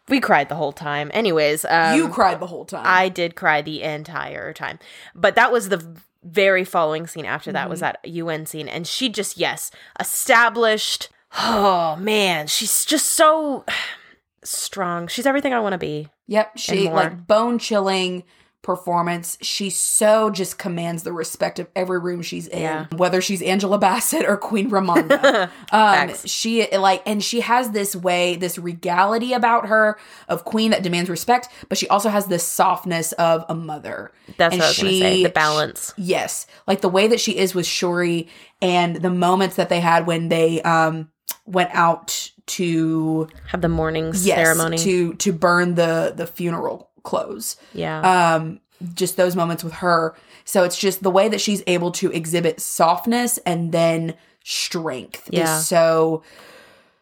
we 0.09 0.19
cried 0.19 0.49
the 0.49 0.55
whole 0.55 0.71
time 0.73 1.09
anyways 1.13 1.65
um 1.65 1.95
you 1.97 2.09
cried 2.09 2.39
the 2.39 2.47
whole 2.47 2.65
time. 2.65 2.83
i 2.85 3.09
did 3.09 3.35
cry 3.35 3.61
the 3.61 3.81
entire 3.81 4.53
time 4.53 4.77
but 5.15 5.35
that 5.35 5.51
was 5.51 5.69
the 5.69 5.85
very 6.23 6.63
following 6.63 7.07
scene 7.07 7.25
after 7.25 7.51
that 7.51 7.69
was 7.69 7.81
Mm-hmm. 7.81 8.11
that 8.11 8.21
un 8.29 8.45
scene 8.45 8.67
and 8.67 8.85
she 8.85 9.09
just 9.09 9.37
yes 9.37 9.71
established 9.99 11.09
oh 11.39 11.95
man 11.97 12.45
she's 12.47 12.85
just 12.85 13.07
so 13.09 13.65
strong 14.43 15.07
she's 15.07 15.25
everything 15.25 15.53
i 15.53 15.59
want 15.59 15.73
to 15.73 15.77
be 15.79 16.07
Yep, 16.27 16.57
she 16.57 16.89
like 16.89 17.27
bone 17.27 17.59
chilling 17.59 18.23
performance. 18.61 19.37
She 19.41 19.69
so 19.69 20.29
just 20.29 20.57
commands 20.57 21.03
the 21.03 21.11
respect 21.13 21.57
of 21.59 21.67
every 21.75 21.99
room 21.99 22.21
she's 22.21 22.47
in, 22.47 22.61
Yeah. 22.61 22.85
whether 22.95 23.21
she's 23.21 23.41
Angela 23.41 23.77
Bassett 23.79 24.25
or 24.25 24.37
Queen 24.37 24.69
Ramonda. 24.69 25.49
um, 25.71 26.11
she 26.25 26.67
like, 26.75 27.01
and 27.05 27.23
she 27.23 27.41
has 27.41 27.71
this 27.71 27.95
way, 27.95 28.35
this 28.35 28.57
regality 28.57 29.33
about 29.33 29.67
her 29.67 29.97
of 30.27 30.45
queen 30.45 30.71
that 30.71 30.83
demands 30.83 31.09
respect, 31.09 31.49
but 31.69 31.77
she 31.77 31.87
also 31.87 32.09
has 32.09 32.27
this 32.27 32.43
softness 32.43 33.11
of 33.13 33.45
a 33.49 33.55
mother. 33.55 34.11
That's 34.37 34.53
And 34.53 34.59
what 34.61 34.65
I 34.65 34.69
was 34.69 34.77
gonna 34.77 34.91
say. 34.91 35.23
The 35.23 35.29
balance. 35.29 35.93
Yes, 35.97 36.45
like 36.67 36.81
the 36.81 36.89
way 36.89 37.07
that 37.07 37.19
she 37.19 37.37
is 37.37 37.55
with 37.55 37.65
Shuri, 37.65 38.27
and 38.61 38.97
the 38.97 39.09
moments 39.09 39.55
that 39.55 39.69
they 39.69 39.79
had 39.79 40.05
when 40.05 40.29
they 40.29 40.61
um 40.61 41.09
went 41.47 41.71
out 41.73 42.31
to 42.45 43.27
have 43.47 43.61
the 43.61 43.69
morning 43.69 44.07
yes 44.13 44.23
ceremony. 44.35 44.77
to 44.77 45.13
to 45.15 45.33
burn 45.33 45.73
the 45.75 46.13
the 46.15 46.27
funeral 46.27 46.89
clothes 47.03 47.55
yeah. 47.73 48.35
um 48.35 48.59
just 48.93 49.15
those 49.17 49.35
moments 49.35 49.63
with 49.63 49.73
her 49.73 50.15
so 50.43 50.63
it's 50.63 50.77
just 50.77 51.03
the 51.03 51.11
way 51.11 51.29
that 51.29 51.39
she's 51.41 51.61
able 51.67 51.91
to 51.91 52.11
exhibit 52.11 52.59
softness 52.59 53.37
and 53.45 53.71
then 53.71 54.15
strength 54.43 55.29
Yeah. 55.31 55.57
is 55.59 55.67
so 55.67 56.23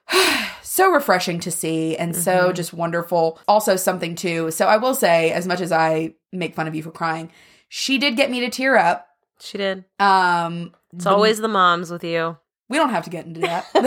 so 0.64 0.92
refreshing 0.92 1.40
to 1.42 1.52
see 1.52 1.96
and 1.98 2.14
Mm-hmm. 2.14 2.22
so 2.22 2.52
just 2.52 2.74
wonderful 2.74 3.40
also 3.48 3.76
something 3.76 4.16
too 4.16 4.52
so 4.52 4.66
i 4.68 4.78
will 4.78 4.96
say 4.96 5.32
as 5.32 5.48
much 5.48 5.62
as 5.62 5.72
i 5.72 6.14
make 6.32 6.56
fun 6.56 6.68
of 6.68 6.76
you 6.76 6.84
for 6.84 6.92
crying 6.92 7.32
she 7.70 7.98
did 7.98 8.16
get 8.16 8.32
me 8.32 8.40
to 8.42 8.50
tear 8.50 8.76
up 8.78 9.08
she 9.40 9.58
did. 9.58 9.86
um 10.00 10.74
It's 10.94 11.06
always 11.06 11.38
the 11.40 11.48
moms 11.48 11.92
with 11.92 12.04
you. 12.04 12.38
we 12.68 12.78
don't 12.78 12.90
have 12.90 13.04
to 13.06 13.10
get 13.10 13.26
into 13.26 13.42
that 13.42 13.66
we 13.76 13.82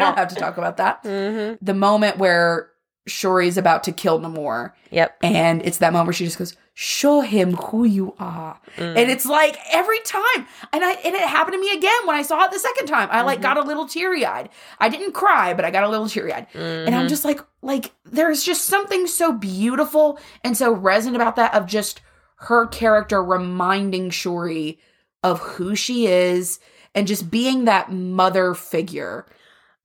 don't 0.00 0.16
have 0.22 0.28
to 0.28 0.34
talk 0.36 0.56
about 0.58 0.76
that 0.78 1.02
Mm-hmm. 1.04 1.64
the 1.64 1.74
moment 1.74 2.18
where 2.18 2.70
shuri's 3.08 3.56
about 3.56 3.82
to 3.84 3.92
kill 3.92 4.20
namor 4.20 4.72
Yep. 4.90 5.18
and 5.22 5.62
it's 5.62 5.78
that 5.78 5.92
moment 5.92 6.06
where 6.06 6.12
she 6.14 6.24
just 6.24 6.38
goes, 6.38 6.56
"Show 6.74 7.20
him 7.20 7.54
who 7.54 7.84
you 7.84 8.14
are," 8.18 8.58
and 8.76 9.10
it's 9.10 9.26
like 9.26 9.56
every 9.70 9.98
time, 10.00 10.46
and 10.72 10.82
I 10.84 10.92
and 10.92 11.14
it 11.14 11.20
happened 11.20 11.54
to 11.54 11.60
me 11.60 11.72
again 11.72 12.06
when 12.06 12.16
I 12.16 12.22
saw 12.22 12.44
it 12.44 12.50
the 12.50 12.58
second 12.58 12.86
time. 12.86 13.08
I 13.10 13.22
like 13.22 13.36
mm-hmm. 13.36 13.42
got 13.42 13.56
a 13.58 13.62
little 13.62 13.86
teary 13.86 14.24
eyed. 14.24 14.48
I 14.78 14.88
didn't 14.88 15.12
cry, 15.12 15.52
but 15.52 15.64
I 15.64 15.70
got 15.70 15.84
a 15.84 15.88
little 15.88 16.08
teary 16.08 16.32
eyed, 16.32 16.46
and 16.54 16.94
I'm 16.94 17.02
mm-hmm. 17.02 17.08
just 17.08 17.24
like, 17.24 17.40
like 17.60 17.92
there's 18.04 18.44
just 18.44 18.64
something 18.64 19.06
so 19.06 19.32
beautiful 19.32 20.18
and 20.42 20.56
so 20.56 20.72
resonant 20.72 21.20
about 21.20 21.36
that 21.36 21.54
of 21.54 21.66
just 21.66 22.00
her 22.38 22.66
character 22.66 23.22
reminding 23.22 24.10
Shuri 24.10 24.78
of 25.22 25.40
who 25.40 25.74
she 25.74 26.06
is 26.06 26.60
and 26.94 27.06
just 27.06 27.30
being 27.30 27.64
that 27.64 27.92
mother 27.92 28.54
figure. 28.54 29.26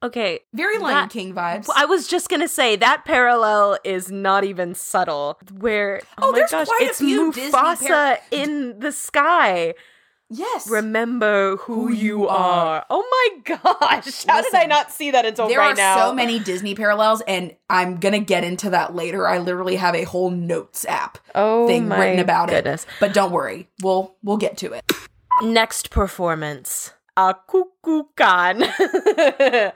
Okay. 0.03 0.41
Very 0.53 0.77
Lion 0.79 0.95
That- 1.03 1.09
King 1.09 1.33
vibes. 1.33 1.67
I 1.75 1.85
was 1.85 2.07
just 2.07 2.29
gonna 2.29 2.47
say 2.49 2.75
that 2.75 3.05
parallel 3.05 3.77
is 3.85 4.11
not 4.11 4.43
even 4.43 4.75
subtle. 4.75 5.39
Where 5.57 6.01
oh, 6.17 6.27
Oh, 6.27 6.31
my 6.31 6.37
there's 6.39 6.51
gosh, 6.51 6.67
quite 6.67 6.81
a 6.81 6.85
it's 6.89 6.97
few 6.99 7.31
Mufasa 7.31 7.87
par- 7.87 8.19
in 8.31 8.79
the 8.79 8.91
sky. 8.91 9.73
yes. 10.29 10.69
Remember 10.69 11.55
who, 11.57 11.87
Who 11.87 11.93
you 11.93 12.03
you 12.03 12.27
are. 12.27 12.85
Oh 12.89 13.03
my 13.45 13.55
gosh! 13.57 14.25
How 14.25 14.41
did 14.41 14.53
I 14.55 14.65
not 14.65 14.91
see 14.91 15.11
that 15.11 15.25
until 15.25 15.47
there 15.47 15.59
right 15.59 15.71
are 15.73 15.75
now? 15.75 15.95
so 16.09 16.13
many 16.13 16.37
Disney 16.39 16.75
parallels, 16.75 17.21
and 17.27 17.55
I'm 17.69 17.95
gonna 17.97 18.19
get 18.19 18.43
into 18.43 18.69
that 18.71 18.93
later. 18.95 19.25
I 19.27 19.37
literally 19.37 19.75
have 19.77 19.95
a 19.95 20.03
whole 20.03 20.31
notes 20.31 20.85
app 20.85 21.17
oh 21.33 21.65
thing 21.67 21.87
written 21.87 22.19
about 22.19 22.49
goodness. 22.49 22.83
it. 22.83 22.89
But 22.99 23.13
don't 23.13 23.31
worry, 23.31 23.69
we'll 23.81 24.15
we'll 24.21 24.37
get 24.37 24.57
to 24.57 24.73
it. 24.73 24.83
Next 25.41 25.89
performance, 25.91 26.91
a 27.17 27.35
cuckoo 27.47 28.03
Khan. 28.15 28.63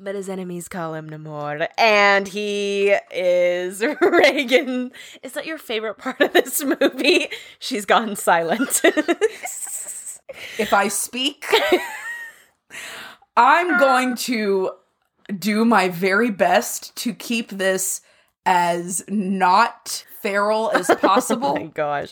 But 0.00 0.16
his 0.16 0.28
enemies 0.28 0.66
call 0.66 0.94
him 0.94 1.08
Namor, 1.08 1.68
and 1.78 2.26
he 2.26 2.96
is 3.12 3.80
Regan. 4.00 4.90
Is 5.22 5.32
that 5.32 5.46
your 5.46 5.56
favorite 5.56 5.98
part 5.98 6.20
of 6.20 6.32
this 6.32 6.64
movie? 6.64 7.28
She's 7.60 7.86
gone 7.86 8.16
silent. 8.16 8.82
If 10.58 10.72
I 10.72 10.88
speak, 10.88 11.46
I'm 13.36 13.78
going 13.78 14.16
to 14.16 14.72
do 15.38 15.64
my 15.64 15.88
very 15.88 16.30
best 16.30 16.94
to 16.96 17.14
keep 17.14 17.50
this 17.50 18.00
as 18.44 19.04
not 19.06 20.04
feral 20.20 20.72
as 20.74 20.90
oh 20.90 20.94
my 20.94 20.98
possible. 20.98 21.68
gosh. 21.72 22.10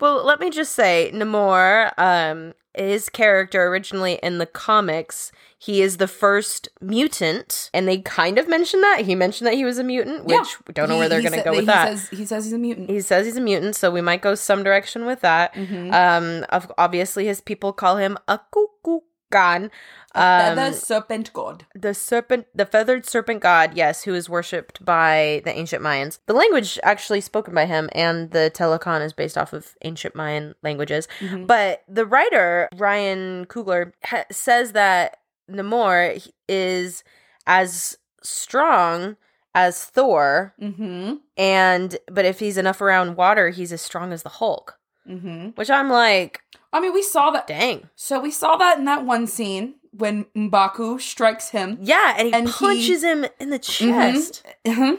Well, 0.00 0.22
let 0.24 0.38
me 0.38 0.50
just 0.50 0.72
say, 0.72 1.10
Namor, 1.14 1.92
um, 1.96 2.52
his 2.74 3.08
character 3.08 3.66
originally 3.66 4.18
in 4.22 4.38
the 4.38 4.46
comics, 4.46 5.30
he 5.58 5.80
is 5.82 5.98
the 5.98 6.08
first 6.08 6.68
mutant, 6.80 7.70
and 7.72 7.86
they 7.86 7.98
kind 7.98 8.38
of 8.38 8.48
mentioned 8.48 8.82
that. 8.82 9.02
He 9.02 9.14
mentioned 9.14 9.46
that 9.46 9.54
he 9.54 9.64
was 9.64 9.78
a 9.78 9.84
mutant, 9.84 10.24
which 10.24 10.34
Yeah. 10.34 10.44
we 10.66 10.72
don't 10.74 10.88
know 10.88 10.94
He- 10.94 11.00
where 11.00 11.08
they're 11.08 11.20
going 11.22 11.32
to 11.34 11.42
go 11.42 11.50
with 11.52 11.60
he 11.60 11.66
that. 11.66 11.98
Says, 11.98 12.08
he 12.18 12.24
says 12.26 12.44
he's 12.44 12.52
a 12.54 12.58
mutant. 12.58 12.90
he 12.90 13.00
says 13.00 13.26
he's 13.26 13.36
a 13.36 13.40
mutant, 13.40 13.76
so 13.76 13.90
we 13.90 14.00
might 14.00 14.22
go 14.22 14.34
some 14.34 14.62
direction 14.64 15.04
with 15.06 15.20
that. 15.20 15.54
Mm-hmm. 15.54 15.92
Um, 15.92 16.46
obviously, 16.78 17.26
his 17.26 17.40
people 17.40 17.72
call 17.72 17.96
him 17.98 18.18
a 18.26 18.38
cuckoo 18.52 19.00
god. 19.32 19.70
The- 20.14 20.20
Um, 20.50 20.56
the 20.56 20.72
serpent 20.72 21.32
god. 21.32 21.64
the 21.74 21.94
serpent, 21.94 22.46
the 22.54 22.66
feathered 22.66 23.06
serpent 23.06 23.40
god, 23.40 23.72
yes, 23.74 24.02
who 24.04 24.14
is 24.14 24.28
worshipped 24.28 24.84
by 24.84 25.40
the 25.46 25.52
ancient 25.58 25.82
Mayans. 25.82 26.18
The 26.26 26.34
language 26.34 26.78
actually 26.82 27.22
spoken 27.22 27.54
by 27.54 27.64
him 27.64 27.88
and 27.92 28.30
the 28.30 28.50
Talokan 28.54 29.00
is 29.00 29.14
based 29.14 29.38
off 29.38 29.54
of 29.54 29.74
ancient 29.82 30.14
Mayan 30.14 30.54
languages. 30.62 31.08
But 31.46 31.82
the 31.88 32.04
writer, 32.04 32.68
Ryan 32.76 33.46
Coogler, 33.46 33.92
ha- 34.04 34.26
says 34.30 34.72
that 34.72 35.16
Namor 35.50 36.28
is 36.46 37.02
as 37.46 37.96
strong 38.22 39.16
as 39.54 39.84
Thor, 39.84 40.54
Mm-hmm. 40.60 41.14
and 41.36 41.96
but 42.10 42.24
if 42.24 42.38
he's 42.38 42.56
enough 42.58 42.80
around 42.80 43.16
water, 43.16 43.48
he's 43.50 43.72
as 43.72 43.80
strong 43.82 44.12
as 44.12 44.22
the 44.22 44.28
Hulk. 44.40 44.78
Mm-hmm. 45.08 45.48
Which 45.56 45.68
I'm 45.70 45.90
like, 45.90 46.40
I 46.72 46.80
mean, 46.80 46.92
we 46.94 47.02
saw 47.02 47.30
that. 47.32 47.46
dang. 47.46 47.88
So 47.96 48.18
we 48.20 48.30
saw 48.30 48.56
that 48.56 48.78
in 48.78 48.84
that 48.86 49.04
one 49.04 49.26
scene 49.26 49.74
when 49.90 50.24
Mbaku 50.36 51.00
strikes 51.00 51.50
him. 51.50 51.78
Yeah, 51.82 52.14
and 52.16 52.28
he 52.28 52.34
And 52.34 52.48
he- 52.48 52.52
punches 52.54 53.02
him 53.04 53.26
in 53.38 53.50
the 53.50 53.58
chest. 53.58 54.42
Mhm. 54.64 54.98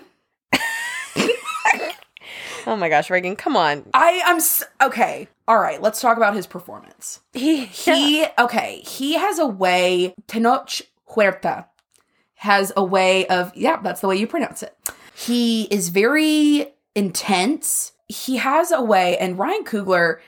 Oh 2.65 2.77
my 2.77 2.87
gosh, 2.87 3.09
Regan, 3.09 3.35
come 3.35 3.57
on. 3.57 3.85
I 3.93 4.21
am 4.25 4.37
s- 4.37 4.63
okay. 4.81 5.27
All 5.49 5.59
right, 5.59 5.81
let's 5.81 5.99
talk 5.99 6.15
about 6.15 6.33
his 6.33 6.47
performance. 6.47 7.19
He, 7.33 7.65
He 7.65 8.25
okay. 8.39 8.79
He 8.85 9.15
has 9.17 9.37
a 9.37 9.45
way. 9.45 10.15
Tenoch 10.27 10.81
Huerta 11.09 11.65
has 12.35 12.71
a 12.77 12.83
way 12.83 13.27
of 13.27 13.51
yeah. 13.53 13.81
That's 13.81 13.99
the 13.99 14.07
way 14.07 14.15
you 14.15 14.27
pronounce 14.27 14.63
it. 14.63 14.73
He 15.13 15.63
is 15.63 15.89
very 15.89 16.67
intense. 16.95 17.91
He 18.07 18.37
has 18.37 18.71
a 18.71 18.81
way, 18.81 19.17
and 19.17 19.37
Ryan 19.37 19.65
Coogler 19.65 20.19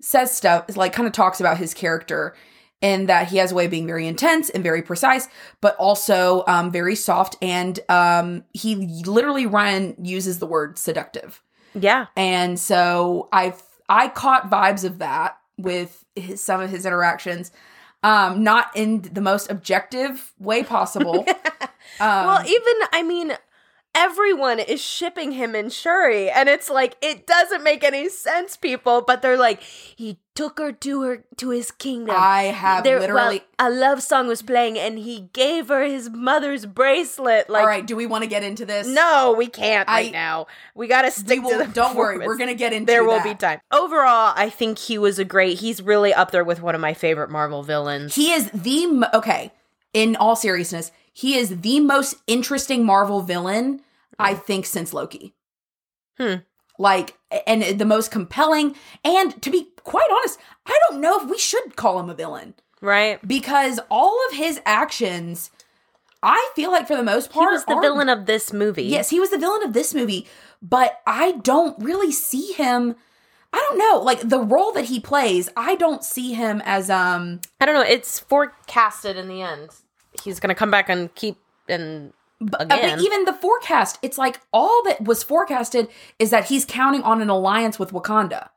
says 0.00 0.34
stuff 0.34 0.76
like 0.76 0.92
kind 0.92 1.06
of 1.06 1.12
talks 1.12 1.40
about 1.40 1.58
his 1.58 1.74
character 1.74 2.34
and 2.80 3.08
that 3.08 3.28
he 3.28 3.38
has 3.38 3.52
a 3.52 3.54
way 3.54 3.64
of 3.64 3.70
being 3.70 3.86
very 3.86 4.06
intense 4.06 4.50
and 4.50 4.62
very 4.62 4.82
precise, 4.82 5.28
but 5.60 5.74
also 5.76 6.44
um, 6.46 6.70
very 6.70 6.94
soft. 6.94 7.36
And 7.42 7.78
um, 7.88 8.44
he 8.52 8.76
literally 9.04 9.46
Ryan 9.46 9.96
uses 10.00 10.38
the 10.38 10.46
word 10.46 10.78
seductive. 10.78 11.42
yeah. 11.74 12.06
And 12.16 12.58
so 12.58 13.28
I 13.32 13.54
I 13.88 14.08
caught 14.08 14.50
vibes 14.50 14.84
of 14.84 14.98
that 14.98 15.38
with 15.56 16.04
his, 16.14 16.40
some 16.42 16.60
of 16.60 16.70
his 16.70 16.86
interactions. 16.86 17.50
Um, 18.04 18.44
not 18.44 18.70
in 18.76 19.02
the 19.02 19.20
most 19.20 19.50
objective 19.50 20.32
way 20.38 20.62
possible. 20.62 21.24
um, 21.26 21.66
Well, 21.98 22.46
even 22.46 22.72
I 22.92 23.02
mean, 23.02 23.32
everyone 23.98 24.58
is 24.60 24.80
shipping 24.80 25.32
him 25.32 25.54
and 25.54 25.72
Shuri, 25.72 26.30
and 26.30 26.48
it's 26.48 26.70
like 26.70 26.96
it 27.02 27.26
doesn't 27.26 27.62
make 27.62 27.82
any 27.84 28.08
sense, 28.08 28.56
people. 28.56 29.02
But 29.06 29.22
they're 29.22 29.36
like, 29.36 29.60
he 29.62 30.18
took 30.34 30.58
her 30.58 30.70
to 30.70 31.02
her 31.02 31.24
to 31.36 31.50
his 31.50 31.70
kingdom. 31.72 32.14
I 32.16 32.44
have 32.44 32.84
There- 32.84 33.00
literally. 33.00 33.42
well, 33.58 33.68
a 33.68 33.70
love 33.70 34.02
song 34.02 34.28
was 34.28 34.40
playing, 34.40 34.78
and 34.78 34.98
he 34.98 35.28
gave 35.32 35.68
her 35.68 35.82
his 35.82 36.10
mother's 36.10 36.64
bracelet. 36.64 37.50
Like, 37.50 37.62
All 37.62 37.66
right, 37.68 37.84
do 37.86 37.96
we 37.96 38.06
want 38.06 38.22
to 38.22 38.28
get 38.28 38.44
into 38.44 38.64
this? 38.64 38.86
no, 38.86 39.34
we 39.36 39.48
can't 39.48 39.88
right 39.88 40.12
now. 40.12 40.46
We 40.76 40.86
got 40.86 41.02
to 41.02 41.10
stick 41.10 41.42
will- 41.42 41.50
to 41.50 41.58
the. 41.58 41.66
don't 41.66 41.96
worry, 41.96 42.18
we're 42.18 42.36
gonna 42.38 42.54
get 42.54 42.72
into 42.72 42.86
There 42.86 43.02
will 43.04 43.16
that. 43.16 43.24
be 43.24 43.34
time. 43.34 43.60
Overall, 43.72 44.32
I 44.36 44.48
think 44.48 44.78
he 44.78 44.96
was 44.96 45.18
a 45.18 45.24
great. 45.24 45.58
He's 45.58 45.82
really 45.82 46.14
up 46.14 46.30
there 46.30 46.44
with 46.44 46.62
one 46.62 46.74
of 46.76 46.80
my 46.80 46.94
favorite 46.94 47.30
Marvel 47.30 47.62
villains. 47.64 48.14
He 48.14 48.32
is 48.32 48.50
the 48.52 49.08
okay. 49.14 49.52
In 49.94 50.14
all 50.16 50.36
seriousness, 50.36 50.92
he 51.12 51.36
is 51.36 51.62
the 51.62 51.80
most 51.80 52.14
interesting 52.28 52.84
Marvel 52.84 53.22
villain 53.22 53.80
I 54.18 54.34
think 54.34 54.66
since 54.66 54.92
Loki. 54.92 55.34
Hmm. 56.18 56.34
Like, 56.78 57.16
and 57.46 57.78
the 57.78 57.84
most 57.84 58.10
compelling. 58.10 58.74
And 59.04 59.40
to 59.42 59.50
be 59.50 59.68
quite 59.84 60.08
honest, 60.10 60.38
I 60.66 60.78
don't 60.88 61.00
know 61.00 61.20
if 61.20 61.28
we 61.28 61.38
should 61.38 61.76
call 61.76 61.98
him 62.00 62.08
a 62.10 62.14
villain 62.14 62.54
right? 62.80 63.26
because 63.26 63.80
all 63.90 64.18
of 64.28 64.36
his 64.36 64.60
actions, 64.64 65.50
I 66.22 66.50
feel 66.54 66.70
like 66.70 66.86
for 66.86 66.96
the 66.96 67.02
most 67.02 67.30
part, 67.30 67.48
He 67.50 67.52
was 67.54 67.64
the 67.64 67.74
are- 67.74 67.82
villain 67.82 68.08
of 68.08 68.26
this 68.26 68.52
movie. 68.52 68.84
Yes, 68.84 69.10
he 69.10 69.18
was 69.20 69.30
the 69.30 69.38
villain 69.38 69.62
of 69.64 69.72
this 69.72 69.92
movie, 69.94 70.26
but 70.62 71.00
I 71.06 71.32
don't 71.32 71.76
really 71.82 72.12
see 72.12 72.52
him. 72.52 72.94
I 73.52 73.58
don't 73.68 73.78
know, 73.78 74.00
like 74.04 74.28
the 74.28 74.40
role 74.40 74.72
that 74.72 74.84
he 74.86 75.00
plays. 75.00 75.48
I 75.56 75.74
don't 75.74 76.04
see 76.04 76.34
him 76.34 76.60
as 76.64 76.90
um. 76.90 77.40
I 77.60 77.66
don't 77.66 77.74
know. 77.74 77.80
It's 77.82 78.18
forecasted 78.20 79.16
in 79.16 79.26
the 79.28 79.40
end. 79.42 79.70
He's 80.22 80.38
gonna 80.38 80.54
come 80.54 80.70
back 80.70 80.88
and 80.90 81.12
keep 81.14 81.36
and 81.68 82.12
Uh, 82.40 82.56
again. 82.60 82.98
But 82.98 83.04
even 83.04 83.24
the 83.24 83.32
forecast, 83.32 83.98
it's 84.02 84.18
like 84.18 84.40
all 84.52 84.82
that 84.84 85.02
was 85.02 85.22
forecasted 85.22 85.88
is 86.18 86.30
that 86.30 86.46
he's 86.46 86.64
counting 86.64 87.02
on 87.02 87.20
an 87.20 87.28
alliance 87.28 87.78
with 87.78 87.92
Wakanda 87.92 88.50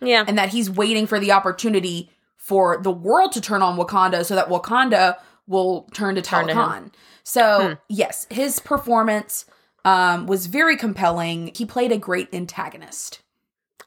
yeah, 0.00 0.24
and 0.26 0.38
that 0.38 0.50
he's 0.50 0.70
waiting 0.70 1.06
for 1.06 1.20
the 1.20 1.32
opportunity 1.32 2.10
for 2.36 2.78
the 2.78 2.90
world 2.90 3.32
to 3.32 3.40
turn 3.40 3.62
on 3.62 3.76
Wakanda 3.76 4.24
so 4.24 4.34
that 4.34 4.48
Wakanda 4.48 5.16
will 5.46 5.88
turn 5.94 6.14
to 6.14 6.22
Turn. 6.22 6.46
Talokan. 6.46 6.92
So, 7.24 7.76
yes, 7.88 8.26
his 8.30 8.58
performance 8.58 9.44
um, 9.84 10.26
was 10.26 10.46
very 10.46 10.76
compelling. 10.76 11.52
He 11.54 11.66
played 11.66 11.92
a 11.92 11.98
great 11.98 12.32
antagonist. 12.32 13.20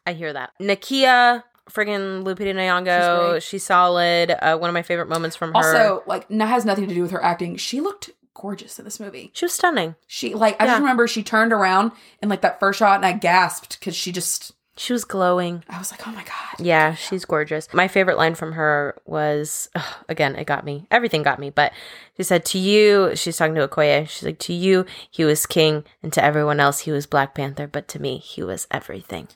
I 0.05 0.13
hear 0.13 0.33
that. 0.33 0.51
Nakia, 0.59 1.43
friggin' 1.69 2.23
Lupita 2.23 2.45
She's 2.45 2.55
Nyong'o, 2.55 3.29
great. 3.31 3.43
she's, 3.43 3.63
solid. 3.63 4.31
Uh, 4.31 4.57
one 4.57 4.69
of 4.69 4.73
my 4.73 4.81
favorite 4.83 5.09
moments 5.09 5.35
from 5.35 5.51
her. 5.51 5.57
Also, 5.57 6.03
like, 6.05 6.27
that 6.29 6.47
has 6.47 6.65
nothing 6.65 6.87
to 6.87 6.93
do 6.93 7.01
with 7.01 7.11
her 7.11 7.23
acting. 7.23 7.55
She 7.55 7.81
looked 7.81 8.11
gorgeous 8.33 8.79
in 8.79 8.85
this 8.85 8.99
movie. 8.99 9.31
she 9.33 9.45
was 9.45 9.53
stunning. 9.53 9.95
She, 10.07 10.33
like, 10.33 10.59
I 10.61 10.65
Yeah. 10.65 10.71
just 10.71 10.81
remember 10.81 11.07
she 11.07 11.23
turned 11.23 11.51
around 11.53 11.91
in, 12.21 12.29
like, 12.29 12.41
that 12.41 12.59
first 12.59 12.79
shot 12.79 12.95
and 12.97 13.05
I 13.05 13.11
gasped 13.13 13.79
because 13.79 13.95
she 13.95 14.11
just, 14.11 14.53
She 14.77 14.93
was 14.93 15.03
glowing. 15.03 15.63
I 15.69 15.77
was 15.77 15.91
like, 15.91 16.07
oh 16.07 16.11
my 16.11 16.23
God. 16.23 16.65
Yeah, 16.65 16.95
she's 16.95 17.25
gorgeous. 17.25 17.67
My 17.73 17.87
favorite 17.89 18.17
line 18.17 18.35
from 18.35 18.53
her 18.53 18.95
was 19.05 19.69
ugh, 19.75 19.83
again, 20.07 20.35
it 20.37 20.45
got 20.47 20.63
me. 20.63 20.87
Everything 20.89 21.23
got 21.23 21.39
me, 21.39 21.49
but 21.49 21.73
she 22.15 22.23
said 22.23 22.45
to 22.45 22.57
you, 22.57 23.11
she's 23.15 23.35
talking 23.37 23.53
to 23.55 23.67
Okoye. 23.67 24.07
She's 24.07 24.23
like, 24.23 24.39
"To 24.39 24.53
you, 24.53 24.85
he 25.11 25.25
was 25.25 25.45
king, 25.45 25.83
and 26.01 26.11
to 26.13 26.23
everyone 26.23 26.59
else, 26.61 26.79
he 26.79 26.91
was 26.91 27.05
Black 27.05 27.35
Panther, 27.35 27.67
but 27.67 27.87
to 27.89 28.01
me, 28.01 28.17
he 28.17 28.41
was 28.43 28.65
everything." 28.71 29.27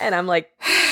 And 0.00 0.14
I'm 0.14 0.26
like, 0.26 0.50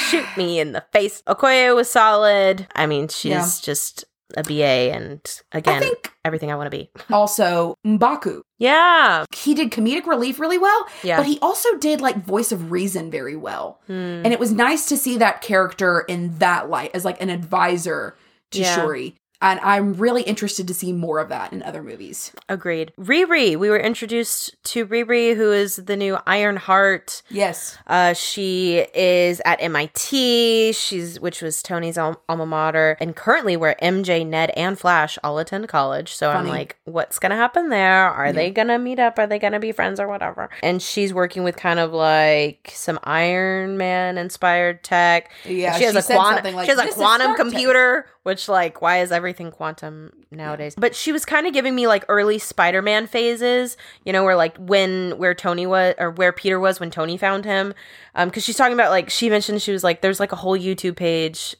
"Shoot 0.09 0.27
me 0.37 0.61
in 0.61 0.71
the 0.73 0.85
face." 0.93 1.23
Okoye 1.27 1.75
was 1.75 1.91
solid. 1.91 2.69
I 2.75 2.87
mean, 2.87 3.09
she's 3.09 3.31
Yeah. 3.33 3.49
just 3.63 4.05
a 4.37 4.43
BA 4.43 4.93
and 4.95 5.21
again, 5.53 5.81
think- 5.83 6.13
everything 6.25 6.51
I 6.51 6.57
want 6.57 6.71
to 6.71 6.77
be. 6.77 6.91
Also, 7.13 7.75
Mbaku. 7.87 8.41
Yeah. 8.59 9.25
He 9.35 9.55
did 9.55 9.71
comedic 9.71 10.07
relief 10.07 10.41
really 10.41 10.59
well, 10.59 10.87
Yeah. 11.03 11.19
but 11.19 11.27
he 11.27 11.39
also 11.41 11.77
did 11.77 12.01
like 12.01 12.25
voice 12.25 12.51
of 12.53 12.71
reason 12.71 13.11
very 13.11 13.37
well. 13.37 13.81
Hmm. 13.87 13.93
And 14.25 14.29
it 14.29 14.41
was 14.41 14.53
nice 14.53 14.87
to 14.89 14.97
see 14.97 15.19
that 15.19 15.43
character 15.43 16.01
in 16.09 16.39
that 16.39 16.69
light 16.71 16.91
as 16.95 17.05
like 17.05 17.21
an 17.21 17.31
advisor 17.31 18.17
to 18.53 18.61
Yeah. 18.61 18.75
Shuri. 18.75 19.15
And 19.41 19.61
I'm 19.61 19.95
really 19.95 20.23
interested 20.23 20.67
to 20.69 20.75
see 20.75 20.93
more 20.93 21.19
of 21.19 21.29
that 21.29 21.53
in 21.53 21.63
other 21.63 21.83
movies. 21.83 22.33
Agreed. 22.49 22.93
Riri, 22.99 23.57
we 23.57 23.69
were 23.69 23.79
introduced 23.79 24.55
to 24.65 24.87
Riri, 24.87 25.37
who 25.37 25.53
is 25.53 25.77
the 25.77 25.97
new 25.97 26.19
Iron 26.27 26.57
Heart. 26.57 27.23
Yes. 27.29 27.77
Uh, 27.87 28.13
she 28.15 28.87
is 28.95 29.43
at 29.45 29.61
MIT. 29.63 30.73
She's 30.73 31.21
which 31.21 31.43
was 31.43 31.63
Tony's 31.63 31.99
al- 31.99 32.21
alma 32.29 32.47
mater, 32.47 32.97
and 33.01 33.15
currently 33.15 33.57
where 33.57 33.77
MJ, 33.83 34.27
Ned, 34.27 34.51
and 34.57 34.79
Flash 34.79 35.19
all 35.23 35.39
attend 35.39 35.69
college. 35.69 36.15
So 36.15 36.33
Funny. 36.33 36.49
I'm 36.51 36.55
like, 36.55 36.77
what's 36.85 37.19
gonna 37.19 37.37
happen 37.37 37.69
there? 37.69 38.09
Are 38.11 38.33
they 38.33 38.51
gonna 38.51 38.79
meet 38.79 38.99
up? 38.99 39.19
Are 39.19 39.27
they 39.27 39.39
gonna 39.39 39.61
be 39.61 39.73
friends 39.73 40.01
or 40.01 40.09
whatever? 40.09 40.49
And 40.63 40.81
she's 40.81 41.13
working 41.13 41.45
with 41.45 41.57
kind 41.57 41.79
of 41.79 41.93
like 41.93 42.73
some 42.75 42.99
Iron 43.05 43.77
Man 43.77 44.19
inspired 44.19 44.83
tech. 44.83 45.31
Yeah, 45.45 45.77
she 45.77 45.85
has 45.85 45.93
she 46.07 46.13
a 46.13 46.17
quantum. 46.17 46.55
like, 46.55 46.65
she 46.67 46.71
has 46.71 46.79
a 46.79 46.89
quantum 46.93 47.35
Stark 47.35 47.37
tech." 47.37 47.47
computer, 47.47 48.07
which 48.23 48.49
like, 48.49 48.81
why 48.81 49.01
is 49.01 49.13
everything 49.27 49.51
quantum 49.51 50.13
nowadays? 50.31 50.75
But 50.79 50.95
she 50.95 51.13
was 51.13 51.25
kind 51.25 51.47
of 51.47 51.53
giving 51.53 51.75
me 51.75 51.87
like 51.87 52.05
early 52.09 52.39
Spider-Man 52.39 53.07
phases, 53.07 53.77
you 54.05 54.13
know, 54.13 54.25
where 54.25 54.37
like 54.37 54.57
when 54.59 55.19
where 55.19 55.35
Tony 55.35 55.67
was 55.67 55.95
or 55.99 56.11
where 56.11 56.33
Peter 56.33 56.59
was 56.61 56.79
when 56.81 56.91
Tony 56.91 57.17
found 57.17 57.45
him, 57.45 57.75
um, 58.15 58.29
because 58.29 58.45
she's 58.45 58.57
talking 58.57 58.75
about 58.75 58.91
like 58.91 59.11
she 59.11 59.29
mentioned 59.29 59.61
she 59.63 59.73
was 59.73 59.83
like, 59.85 60.01
there's 60.01 60.21
like 60.21 60.33
a 60.33 60.37
whole 60.37 60.57
YouTube 60.59 60.97
page 60.97 61.57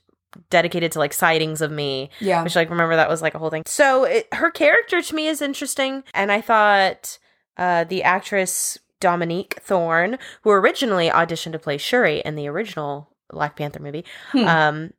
dedicated 0.51 0.93
to 0.93 0.99
like 0.99 1.15
sightings 1.15 1.63
of 1.63 1.71
me 1.71 2.11
Yeah. 2.21 2.43
which 2.43 2.55
like 2.55 2.69
remember 2.69 2.95
that 2.97 3.09
was 3.09 3.23
like 3.23 3.35
a 3.35 3.39
whole 3.39 3.49
thing 3.49 3.63
so 3.65 4.05
it, 4.05 4.29
her 4.35 4.51
character 4.51 5.01
to 5.01 5.15
me 5.15 5.29
is 5.29 5.41
interesting 5.41 6.05
and 6.13 6.31
i 6.31 6.43
thought 6.43 7.17
uh 7.57 7.85
the 7.85 8.03
actress 8.03 8.77
dominique 9.01 9.59
thorne 9.63 10.19
who 10.43 10.51
originally 10.51 11.09
auditioned 11.09 11.53
to 11.53 11.59
play 11.59 11.79
shuri 11.79 12.21
in 12.23 12.35
the 12.35 12.49
original 12.49 13.09
black 13.31 13.57
panther 13.57 13.81
movie 13.81 14.05
Hmm. 14.33 14.47
um 14.47 14.91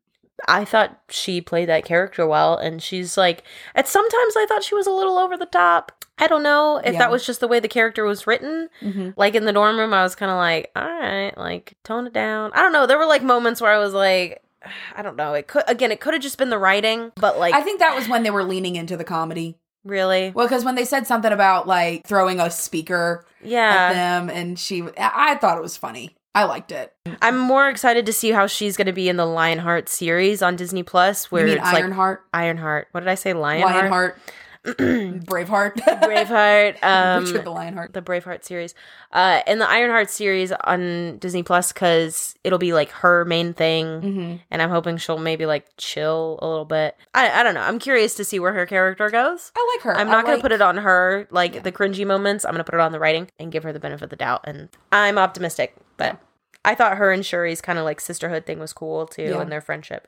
i 0.48 0.64
thought 0.66 1.00
she 1.10 1.42
played 1.42 1.68
that 1.70 1.86
character 1.86 2.26
well 2.28 2.58
and 2.58 2.82
she's 2.84 3.18
like 3.18 3.44
at 3.76 3.88
sometimes 3.88 4.36
i 4.38 4.46
thought 4.48 4.64
she 4.64 4.76
was 4.76 4.88
a 4.88 4.92
little 4.92 5.18
over 5.18 5.36
the 5.38 5.46
top 5.48 5.92
i 6.20 6.28
don't 6.28 6.44
know 6.44 6.78
if 6.84 6.94
Yeah. 6.94 7.00
that 7.00 7.12
was 7.12 7.26
just 7.26 7.40
the 7.40 7.48
way 7.48 7.60
the 7.60 7.68
character 7.68 8.04
was 8.04 8.28
written 8.28 8.70
Mhm. 8.82 9.14
like 9.18 9.36
in 9.36 9.46
the 9.46 9.54
dorm 9.54 9.78
room 9.78 9.94
i 9.94 10.04
was 10.04 10.16
kind 10.16 10.32
of 10.32 10.38
like 10.38 10.72
all 10.76 10.84
right 10.88 11.36
like 11.38 11.74
tone 11.84 12.08
it 12.08 12.14
down 12.14 12.52
i 12.54 12.62
don't 12.62 12.74
know 12.74 12.86
there 12.86 12.98
were 12.98 13.06
like 13.06 13.24
moments 13.24 13.62
where 13.62 13.72
i 13.72 13.78
was 13.78 13.94
like 13.94 14.42
i 14.96 15.02
don't 15.02 15.16
know 15.16 15.34
it 15.34 15.48
could 15.48 15.64
again 15.68 15.92
it 15.92 16.00
could 16.00 16.14
have 16.14 16.24
just 16.24 16.38
been 16.38 16.50
the 16.50 16.58
writing 16.60 17.12
but 17.16 17.40
like 17.40 17.54
I 17.54 17.62
think 17.62 17.80
that 17.80 17.96
was 17.96 18.08
when 18.08 18.24
they 18.24 18.32
were 18.32 18.44
leaning 18.44 18.76
into 18.76 18.98
the 18.98 19.04
comedy. 19.04 19.58
really 19.86 20.32
Well, 20.36 20.46
because 20.48 20.66
when 20.66 20.76
they 20.76 20.84
said 20.86 21.08
something 21.08 21.32
about 21.32 21.68
like 21.68 22.06
throwing 22.06 22.40
a 22.42 22.52
speaker 22.52 23.26
yeah. 23.42 23.90
at 23.90 23.94
them, 23.94 24.30
and 24.30 24.60
she, 24.60 24.84
I 24.98 25.36
thought 25.36 25.58
it 25.58 25.62
was 25.62 25.78
funny. 25.78 26.17
I 26.38 26.44
liked 26.44 26.72
it. 26.72 26.94
i'm 27.22 27.38
more 27.38 27.68
excited 27.70 28.06
to 28.06 28.14
see 28.14 28.30
how 28.32 28.46
she's 28.48 28.78
going 28.78 28.86
to 28.88 28.94
be 28.94 29.10
in 29.10 29.18
the 29.18 29.26
lionheart 29.26 29.90
series 29.90 30.42
on 30.42 30.56
disney 30.56 30.84
plus 30.84 31.32
where 31.32 31.44
you 31.48 31.54
mean 31.56 31.58
it's 31.64 31.74
like 31.74 31.84
Ironheart, 31.84 32.24
ironheart 32.34 32.88
what 32.92 33.00
did 33.02 33.10
i 33.10 33.16
say 33.16 33.34
lionheart 33.34 33.74
Lionheart, 33.76 34.20
Braveheart, 34.68 35.76
braveheart 35.78 36.84
um 36.84 37.24
Richard 37.24 37.46
the 37.46 37.52
Lionheart. 37.52 37.94
the 37.94 38.02
Braveheart 38.02 38.44
series, 38.44 38.76
uh, 39.14 39.42
and 39.48 39.62
the 39.62 39.70
Ironheart 39.70 40.10
series 40.10 40.52
on 40.52 41.18
Disney 41.20 41.42
Plus 41.42 41.72
because 41.72 42.36
it'll 42.44 42.60
be 42.60 42.74
like 42.74 42.90
her 42.92 43.24
main 43.24 43.54
thing, 43.54 44.02
hmm 44.02 44.36
and 44.52 44.62
I'm 44.62 44.70
hoping 44.70 44.98
she'll 44.98 45.20
maybe 45.20 45.46
like 45.46 45.66
chill 45.78 46.38
a 46.42 46.48
little 46.48 46.66
bit. 46.66 46.98
I 47.14 47.40
I 47.40 47.44
don't 47.44 47.54
know. 47.54 47.62
I'm 47.62 47.80
curious 47.80 48.16
to 48.16 48.26
see 48.26 48.40
where 48.42 48.52
her 48.52 48.66
character 48.66 49.10
goes. 49.10 49.54
I 49.56 49.74
like 49.78 49.84
her. 49.84 49.96
I'm 49.98 50.08
not 50.08 50.26
gonna 50.26 50.36
like- 50.36 50.42
put 50.44 50.52
it 50.52 50.62
on 50.62 50.76
her 50.78 51.28
like 51.32 51.64
the 51.64 51.72
cringy 51.72 52.06
moments. 52.06 52.44
I'm 52.44 52.52
gonna 52.52 52.66
put 52.66 52.76
it 52.76 52.82
on 52.82 52.92
the 52.92 53.00
writing 53.00 53.30
and 53.40 53.52
give 53.54 53.64
her 53.64 53.72
the 53.72 53.80
benefit 53.80 54.04
of 54.04 54.10
the 54.10 54.16
doubt. 54.18 54.42
And 54.44 54.68
I'm 54.92 55.18
optimistic, 55.18 55.76
but 55.96 56.20
I 56.68 56.76
thought 56.76 56.98
her 56.98 57.12
and 57.12 57.24
Shuri's 57.24 57.62
kind 57.62 57.80
of 57.80 57.86
like 57.86 58.00
sisterhood 58.02 58.46
thing 58.46 58.60
was 58.60 58.74
cool 58.74 59.08
too, 59.08 59.24
Yeah. 59.24 59.42
and 59.42 59.52
their 59.52 59.62
friendship. 59.62 60.08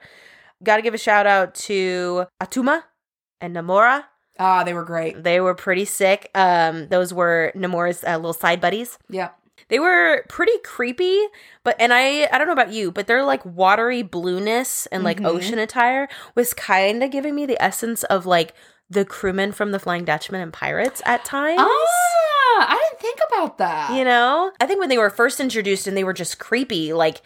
Got 0.64 0.76
to 0.76 0.82
give 0.82 0.94
a 0.94 0.98
shout 0.98 1.26
out 1.26 1.56
to 1.56 2.26
Attuma 2.42 2.84
and 3.42 3.56
Namora. 3.56 4.04
Ah, 4.38 4.64
they 4.64 4.74
were 4.74 4.84
great. 4.86 5.24
They 5.24 5.40
were 5.42 5.56
pretty 5.56 5.86
sick. 5.86 6.30
Um, 6.36 6.88
those 6.90 7.14
were 7.14 7.52
Namora's 7.56 8.04
uh, 8.04 8.16
little 8.18 8.34
side 8.34 8.60
buddies. 8.62 8.98
Yeah. 9.10 9.30
They 9.68 9.80
were 9.80 10.26
pretty 10.30 10.58
creepy, 10.64 11.20
but 11.64 11.76
and 11.80 11.94
I 11.94 12.28
I 12.32 12.38
don't 12.38 12.48
know 12.48 12.54
about 12.54 12.72
you, 12.74 12.92
but 12.92 13.08
their 13.08 13.24
like 13.24 13.46
watery 13.46 14.02
blueness 14.02 14.86
and 14.88 15.04
like 15.04 15.20
Mhm. 15.20 15.28
ocean 15.28 15.60
attire 15.60 16.08
was 16.36 16.54
kind 16.54 17.04
of 17.04 17.12
giving 17.12 17.36
me 17.36 17.46
the 17.46 17.62
essence 17.62 18.04
of 18.06 18.26
like 18.26 18.54
the 18.90 19.06
crewmen 19.06 19.52
from 19.52 19.72
the 19.72 19.78
Flying 19.80 20.06
Dutchman 20.06 20.42
and 20.42 20.52
Pirates 20.54 21.02
at 21.06 21.24
times. 21.26 21.62
I 22.68 22.76
didn't 22.90 23.02
think 23.02 23.20
about 23.32 23.58
that. 23.60 23.98
You 23.98 24.04
know, 24.04 24.52
I 24.60 24.66
think 24.66 24.80
when 24.80 24.90
they 24.90 24.98
were 24.98 25.10
first 25.10 25.40
introduced 25.40 25.88
and 25.88 25.96
they 25.96 26.04
were 26.04 26.14
just 26.14 26.40
creepy, 26.40 26.94
like 26.94 27.22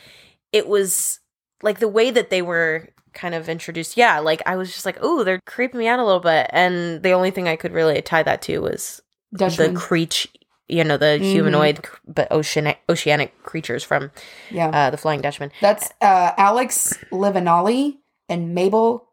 it 0.52 0.68
was 0.68 1.20
like 1.62 1.80
the 1.80 1.88
way 1.88 2.12
that 2.12 2.30
they 2.30 2.42
were 2.42 2.90
kind 3.14 3.36
of 3.36 3.48
introduced. 3.50 3.96
Yeah, 3.98 4.20
like 4.20 4.42
I 4.46 4.56
was 4.56 4.72
just 4.72 4.86
like, 4.86 4.98
oh, 5.02 5.24
they're 5.24 5.40
creeping 5.46 5.80
me 5.80 5.88
out 5.88 6.00
a 6.00 6.06
little 6.06 6.20
bit, 6.20 6.48
and 6.52 7.02
the 7.04 7.12
only 7.12 7.32
thing 7.32 7.48
I 7.48 7.56
could 7.56 7.72
really 7.72 8.02
tie 8.02 8.24
that 8.24 8.42
to 8.44 8.60
was 8.60 9.02
Dutchman. 9.36 9.74
the 9.74 9.80
creature, 9.80 10.30
you 10.68 10.84
know, 10.84 10.98
the 10.98 11.18
humanoid 11.18 11.86
but 12.08 12.32
oceanic 12.32 12.80
oceanic 12.90 13.42
creatures 13.44 13.84
from 13.84 14.12
yeah. 14.52 14.68
uh, 14.70 14.90
the 14.90 14.98
Flying 14.98 15.22
Dutchman. 15.22 15.52
That's 15.62 15.92
uh, 16.02 16.32
Alex 16.38 16.98
Livinalli 17.12 17.98
and 18.30 18.54
Mabel 18.56 19.10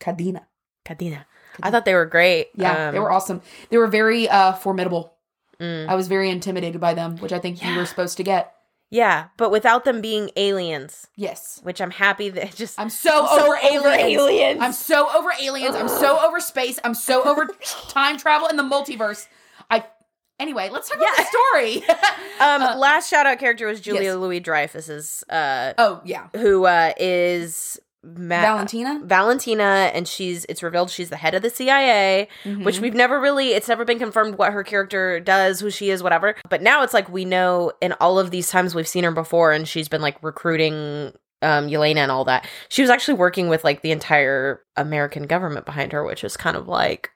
Cadena. 0.00 0.46
Cadena. 0.84 1.24
I 1.62 1.70
thought 1.70 1.84
they 1.84 1.94
were 1.94 2.06
great. 2.06 2.48
Yeah, 2.54 2.90
they 2.90 2.96
Um, 2.98 3.04
were 3.04 3.12
awesome. 3.12 3.42
They 3.70 3.76
were 3.76 3.86
very 3.86 4.28
uh, 4.28 4.52
formidable. 4.54 5.11
I 5.62 5.94
was 5.94 6.08
very 6.08 6.28
intimidated 6.30 6.80
by 6.80 6.94
them, 6.94 7.16
which 7.18 7.32
I 7.32 7.38
think 7.38 7.62
you 7.62 7.76
were 7.76 7.86
supposed 7.86 8.16
to 8.16 8.22
get. 8.22 8.54
Yeah, 8.90 9.28
but 9.38 9.50
without 9.50 9.84
them 9.84 10.02
being 10.02 10.30
aliens, 10.36 11.06
Yes. 11.16 11.60
which 11.62 11.80
I'm 11.80 11.90
happy 11.92 12.28
that 12.28 12.54
just 12.54 12.78
I'm 12.78 12.90
so, 12.90 13.22
I'm 13.22 13.38
so 13.38 13.44
over, 13.46 13.56
over 13.56 13.88
aliens. 13.88 14.20
aliens. 14.20 14.58
I'm 14.60 14.72
so 14.72 15.08
over 15.16 15.30
aliens. 15.40 15.74
I'm 15.74 15.88
so 15.88 16.18
over 16.22 16.40
space. 16.40 16.78
I'm 16.84 16.92
so 16.94 17.22
over 17.24 17.46
time 17.88 18.18
travel 18.18 18.48
in 18.48 18.56
the 18.56 18.62
multiverse. 18.62 19.28
I 19.70 19.86
anyway, 20.38 20.68
let's 20.70 20.90
talk 20.90 20.98
about 20.98 21.16
the 21.16 21.24
story. 21.24 21.82
Um, 22.40 22.60
last 22.80 23.08
shout 23.08 23.24
out 23.24 23.38
character 23.38 23.68
was 23.68 23.80
Julia 23.80 24.02
yes. 24.02 24.16
Louis 24.16 24.40
Dreyfus's, 24.40 25.22
uh, 25.30 25.74
oh 25.78 26.00
yeah. 26.04 26.26
who 26.34 26.64
uh, 26.64 26.92
is 26.96 27.78
Ma- 28.04 28.40
Valentina? 28.40 29.00
Valentina, 29.04 29.90
and 29.94 30.08
she's 30.08 30.44
it's 30.46 30.62
revealed 30.62 30.90
she's 30.90 31.08
the 31.10 31.16
head 31.16 31.34
of 31.34 31.42
the 31.42 31.50
CIA, 31.50 32.28
which 32.44 32.54
Mm-hmm. 32.76 32.82
we've 32.82 32.94
never 32.94 33.20
really 33.20 33.50
it's 33.52 33.68
never 33.68 33.84
been 33.84 33.98
confirmed 33.98 34.36
what 34.38 34.52
her 34.52 34.64
character 34.64 35.20
does, 35.20 35.60
who 35.60 35.70
she 35.70 35.90
is, 35.90 36.02
whatever. 36.02 36.34
But 36.48 36.62
now 36.62 36.82
it's 36.82 36.92
like 36.94 37.08
we 37.08 37.24
know 37.24 37.72
in 37.80 37.92
all 38.00 38.18
of 38.18 38.30
these 38.32 38.50
times 38.50 38.74
we've 38.74 38.88
seen 38.88 39.04
her 39.04 39.12
before, 39.12 39.52
and 39.52 39.68
she's 39.68 39.88
been 39.88 40.02
like 40.02 40.22
recruiting 40.22 41.12
um 41.42 41.68
Yelena 41.68 41.98
and 41.98 42.10
all 42.10 42.24
that. 42.24 42.46
She 42.68 42.82
was 42.82 42.90
actually 42.90 43.14
working 43.14 43.48
with 43.48 43.62
like 43.64 43.82
the 43.82 43.92
entire 43.92 44.62
American 44.76 45.26
government 45.26 45.64
behind 45.66 45.92
her, 45.92 46.04
which 46.04 46.24
is 46.24 46.36
kind 46.36 46.56
of 46.56 46.66
like 46.68 47.10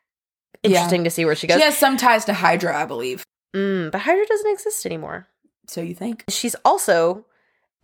Yeah. 0.62 0.70
interesting 0.70 1.04
to 1.04 1.10
see 1.10 1.24
where 1.24 1.34
she 1.34 1.46
goes. 1.48 1.58
She 1.58 1.64
has 1.64 1.76
some 1.76 1.96
ties 1.96 2.24
to 2.26 2.32
Hydra, 2.34 2.76
I 2.80 2.84
believe. 2.86 3.24
Mm, 3.54 3.90
but 3.90 4.00
Hydra 4.02 4.26
doesn't 4.26 4.52
exist 4.52 4.86
anymore. 4.86 5.26
So 5.68 5.80
you 5.80 5.94
think? 5.94 6.24
She's 6.28 6.54
also 6.64 7.24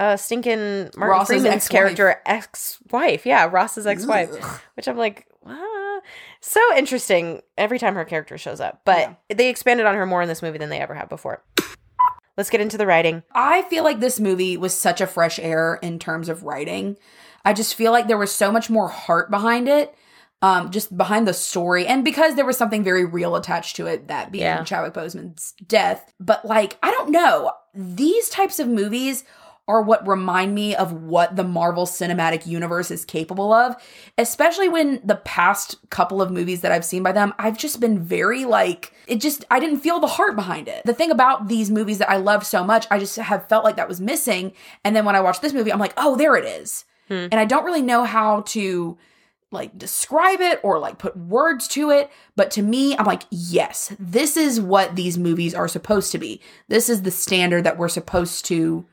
uh 0.03 0.17
stinking 0.17 0.91
Martin 0.97 1.01
Ross's 1.01 1.29
Freeman's 1.29 1.55
ex-wife. 1.55 1.71
character 1.71 2.21
ex-wife. 2.27 3.27
Yeah, 3.27 3.49
Ross's 3.51 3.87
ex-wife. 3.87 4.31
Ugh. 4.41 4.61
Which 4.75 4.89
I'm 4.89 4.97
like? 4.97 5.27
So 6.41 6.61
interesting 6.77 7.41
every 7.57 7.79
time 7.79 7.95
her 7.95 8.05
character 8.05 8.37
shows 8.39 8.61
up. 8.61 8.81
But 8.85 9.17
Yeah. 9.31 9.37
they 9.37 9.49
expanded 9.49 9.87
on 9.87 9.95
her 9.95 10.07
more 10.07 10.23
in 10.23 10.29
this 10.29 10.43
movie 10.43 10.59
than 10.59 10.71
they 10.71 10.81
ever 10.81 10.95
have 10.95 11.09
before. 11.09 11.43
Let's 12.37 12.51
get 12.51 12.61
into 12.61 12.79
the 12.79 12.87
writing. 12.87 13.23
I 13.33 13.63
feel 13.63 13.85
like 13.85 14.01
this 14.01 14.19
movie 14.19 14.57
was 14.57 14.75
such 14.75 15.01
a 15.01 15.07
fresh 15.07 15.39
air 15.39 15.79
in 15.83 15.99
terms 15.99 16.29
of 16.29 16.43
writing. 16.43 16.97
I 17.45 17.53
just 17.53 17.75
feel 17.75 17.93
like 17.93 18.09
there 18.09 18.19
was 18.19 18.33
so 18.33 18.51
much 18.51 18.71
more 18.71 18.89
heart 18.89 19.31
behind 19.31 19.69
it, 19.69 19.95
um, 20.41 20.71
just 20.71 20.97
behind 20.97 21.29
the 21.29 21.35
story, 21.35 21.87
and 21.87 22.05
because 22.05 22.35
there 22.35 22.47
was 22.47 22.57
something 22.57 22.83
very 22.83 23.05
real 23.05 23.37
attached 23.37 23.77
to 23.77 23.87
it, 23.87 24.09
that 24.09 24.33
being 24.33 24.45
Yeah. 24.45 24.65
Chadwick 24.65 24.95
Boseman's 24.95 25.53
death. 25.67 26.13
But 26.19 26.45
like, 26.45 26.79
I 26.83 26.91
don't 26.91 27.11
know, 27.11 27.53
these 27.75 28.29
types 28.31 28.59
of 28.59 28.67
movies 28.67 29.25
are 29.69 29.81
what 29.81 30.07
remind 30.07 30.55
me 30.55 30.75
of 30.75 30.93
what 30.93 31.37
the 31.37 31.45
Marvel 31.45 31.87
Cinematic 31.87 32.47
Universe 32.47 32.91
is 32.91 33.05
capable 33.05 33.53
of, 33.53 33.77
especially 34.19 34.69
when 34.69 35.01
the 35.05 35.17
past 35.17 35.77
couple 35.91 36.21
of 36.21 36.33
movies 36.33 36.63
that 36.63 36.73
I've 36.73 36.85
seen 36.85 37.03
by 37.03 37.13
them, 37.13 37.33
I've 37.39 37.57
just 37.57 37.79
been 37.79 38.01
very 38.01 38.45
like, 38.45 38.93
it 39.07 39.21
just, 39.21 39.45
I 39.51 39.61
didn't 39.61 39.79
feel 39.81 40.01
the 40.01 40.09
heart 40.09 40.35
behind 40.35 40.67
it. 40.67 40.83
The 40.85 40.95
thing 40.95 41.13
about 41.13 41.49
these 41.49 41.71
movies 41.71 41.99
that 41.99 42.11
I 42.11 42.17
love 42.17 42.45
so 42.45 42.65
much, 42.65 42.87
I 42.91 42.99
just 42.99 43.17
have 43.17 43.49
felt 43.49 43.65
like 43.65 43.77
that 43.77 43.89
was 43.89 44.01
missing. 44.01 44.53
And 44.85 44.97
then 44.97 45.05
when 45.05 45.15
I 45.15 45.21
watched 45.21 45.43
this 45.43 45.53
movie, 45.53 45.73
I'm 45.73 45.79
like, 45.79 45.95
oh, 45.97 46.17
there 46.17 46.35
it 46.35 46.45
is. 46.45 46.85
Hmm. 47.07 47.29
And 47.31 47.35
I 47.35 47.45
don't 47.45 47.65
really 47.65 47.83
know 47.83 48.05
how 48.05 48.41
to 48.49 48.99
like 49.53 49.77
describe 49.79 50.41
it 50.41 50.59
or 50.63 50.79
like 50.79 50.99
put 50.99 51.15
words 51.15 51.69
to 51.69 51.91
it 51.91 52.11
but 52.37 52.51
to 52.51 52.63
me 52.63 52.97
i'm 52.97 53.05
like 53.05 53.25
yes 53.31 53.95
this 53.99 54.35
is 54.35 54.59
what 54.59 54.97
these 54.97 55.19
movies 55.19 55.55
are 55.55 55.69
supposed 55.69 56.11
to 56.11 56.17
be 56.17 56.41
this 56.69 56.89
is 56.89 57.03
the 57.03 57.11
standard 57.11 57.63
that 57.63 57.77
we're 57.77 57.87
supposed 57.89 58.47
to 58.47 58.87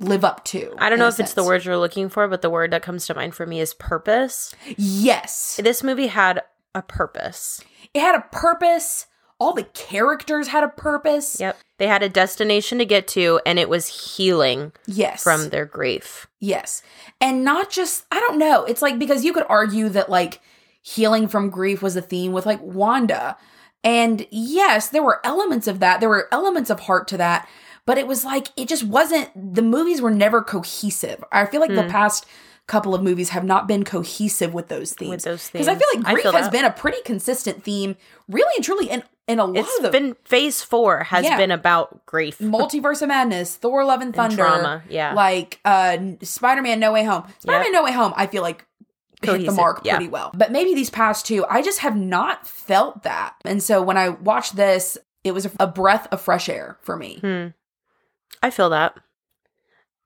live 0.00 0.24
up 0.24 0.44
to 0.46 0.74
I 0.78 0.88
don't 0.90 0.98
know 0.98 1.08
if 1.08 1.20
it's 1.20 1.34
the 1.34 1.42
sense. 1.42 1.46
word 1.46 1.64
you're 1.64 1.76
looking 1.76 2.08
for, 2.08 2.26
but 2.26 2.42
the 2.42 2.50
word 2.50 2.70
that 2.72 2.82
comes 2.82 3.06
to 3.06 3.14
mind 3.14 3.34
for 3.34 3.46
me 3.46 3.60
is 3.60 3.74
purpose. 3.74 4.54
yes 4.76 5.60
This 5.62 5.82
movie 5.82 6.08
had 6.08 6.42
a 6.74 6.82
purpose. 6.82 7.62
it 7.94 8.00
had 8.00 8.14
a 8.14 8.24
purpose 8.32 9.06
all 9.38 9.52
the 9.54 9.64
characters 9.64 10.48
had 10.48 10.62
a 10.64 10.68
purpose 10.68 11.38
Yep. 11.40 11.56
They 11.78 11.86
had 11.86 12.02
a 12.02 12.10
destination 12.10 12.76
to 12.76 12.84
get 12.84 13.08
to, 13.08 13.40
and 13.46 13.58
it 13.58 13.70
was 13.70 13.86
healing 14.16 14.72
yes 14.86 15.22
from 15.22 15.48
their 15.48 15.64
grief. 15.64 16.26
Yes. 16.40 16.82
And 17.22 17.42
not 17.42 17.70
just, 17.70 18.04
I 18.12 18.20
don't 18.20 18.36
know. 18.38 18.64
It's 18.64 18.82
like, 18.82 18.98
because 18.98 19.24
you 19.24 19.32
could 19.32 19.46
argue 19.48 19.88
that 19.88 20.10
like 20.10 20.42
healing 20.82 21.26
from 21.26 21.48
grief 21.48 21.80
was 21.80 21.96
a 21.96 22.02
theme 22.02 22.32
with 22.32 22.44
like 22.44 22.60
Wanda. 22.60 23.38
And 23.82 24.26
yes, 24.30 24.90
there 24.90 25.02
were 25.02 25.24
elements 25.24 25.66
of 25.66 25.80
that. 25.80 26.00
There 26.00 26.10
were 26.10 26.28
elements 26.30 26.68
of 26.68 26.80
heart 26.80 27.08
to 27.08 27.16
that. 27.16 27.48
But 27.86 27.98
it 27.98 28.06
was 28.06 28.24
like, 28.24 28.48
it 28.56 28.68
just 28.68 28.84
wasn't, 28.84 29.30
the 29.54 29.62
movies 29.62 30.00
were 30.00 30.10
never 30.10 30.42
cohesive. 30.42 31.24
I 31.32 31.46
feel 31.46 31.60
like 31.60 31.74
the 31.74 31.84
past 31.84 32.26
couple 32.66 32.94
of 32.94 33.02
movies 33.02 33.30
have 33.30 33.42
not 33.44 33.66
been 33.66 33.84
cohesive 33.84 34.54
with 34.54 34.68
those 34.68 34.92
themes. 34.94 35.10
With 35.10 35.24
those 35.24 35.50
Because 35.50 35.66
I 35.66 35.74
feel 35.74 35.88
like 35.94 36.04
grief 36.04 36.22
feel 36.22 36.32
has 36.32 36.44
that. 36.46 36.52
been 36.52 36.64
a 36.64 36.70
pretty 36.70 36.98
consistent 37.04 37.64
theme, 37.64 37.96
really 38.28 38.52
and 38.56 38.64
truly, 38.64 38.88
in, 38.88 39.02
in 39.26 39.40
a 39.40 39.44
lot 39.44 39.56
It's 39.56 39.84
of 39.84 39.90
been 39.90 40.14
phase 40.24 40.62
four 40.62 41.04
has 41.04 41.24
Yeah. 41.24 41.36
been 41.36 41.50
about 41.50 42.06
grief. 42.06 42.38
Multiverse 42.40 43.02
of 43.02 43.08
Madness, 43.08 43.56
Thor: 43.56 43.84
Love 43.84 44.02
and 44.02 44.14
Thunder, 44.14 44.36
trauma, 44.36 44.82
yeah. 44.88 45.14
like 45.14 45.58
uh, 45.64 45.98
Spider-Man: 46.22 46.78
No 46.78 46.92
Way 46.92 47.02
Home. 47.04 47.24
Spider-Man: 47.40 47.72
No 47.72 47.82
Way 47.82 47.92
Home, 47.92 48.12
I 48.14 48.28
feel 48.28 48.42
like 48.42 48.64
hit 49.22 49.46
the 49.46 49.52
mark 49.52 49.80
yeah. 49.84 49.96
pretty 49.96 50.08
well. 50.10 50.30
But 50.32 50.52
maybe 50.52 50.72
these 50.74 50.90
past 50.90 51.26
two, 51.26 51.44
I 51.50 51.62
just 51.62 51.80
have 51.80 51.96
not 51.96 52.46
felt 52.46 53.02
that. 53.02 53.34
And 53.44 53.60
so 53.62 53.82
when 53.82 53.96
I 53.96 54.10
watched 54.10 54.54
this, 54.56 54.96
it 55.24 55.32
was 55.32 55.46
a, 55.46 55.50
a 55.60 55.66
breath 55.66 56.06
of 56.12 56.20
fresh 56.20 56.48
air 56.48 56.78
for 56.82 56.96
me. 56.96 57.18
Hmm. 57.20 57.46
I 58.42 58.50
feel 58.50 58.70
that. 58.70 58.96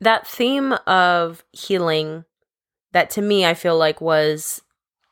That 0.00 0.26
theme 0.26 0.72
of 0.86 1.44
healing, 1.52 2.24
that 2.92 3.10
to 3.10 3.22
me, 3.22 3.46
I 3.46 3.54
feel 3.54 3.78
like 3.78 4.00
was 4.00 4.62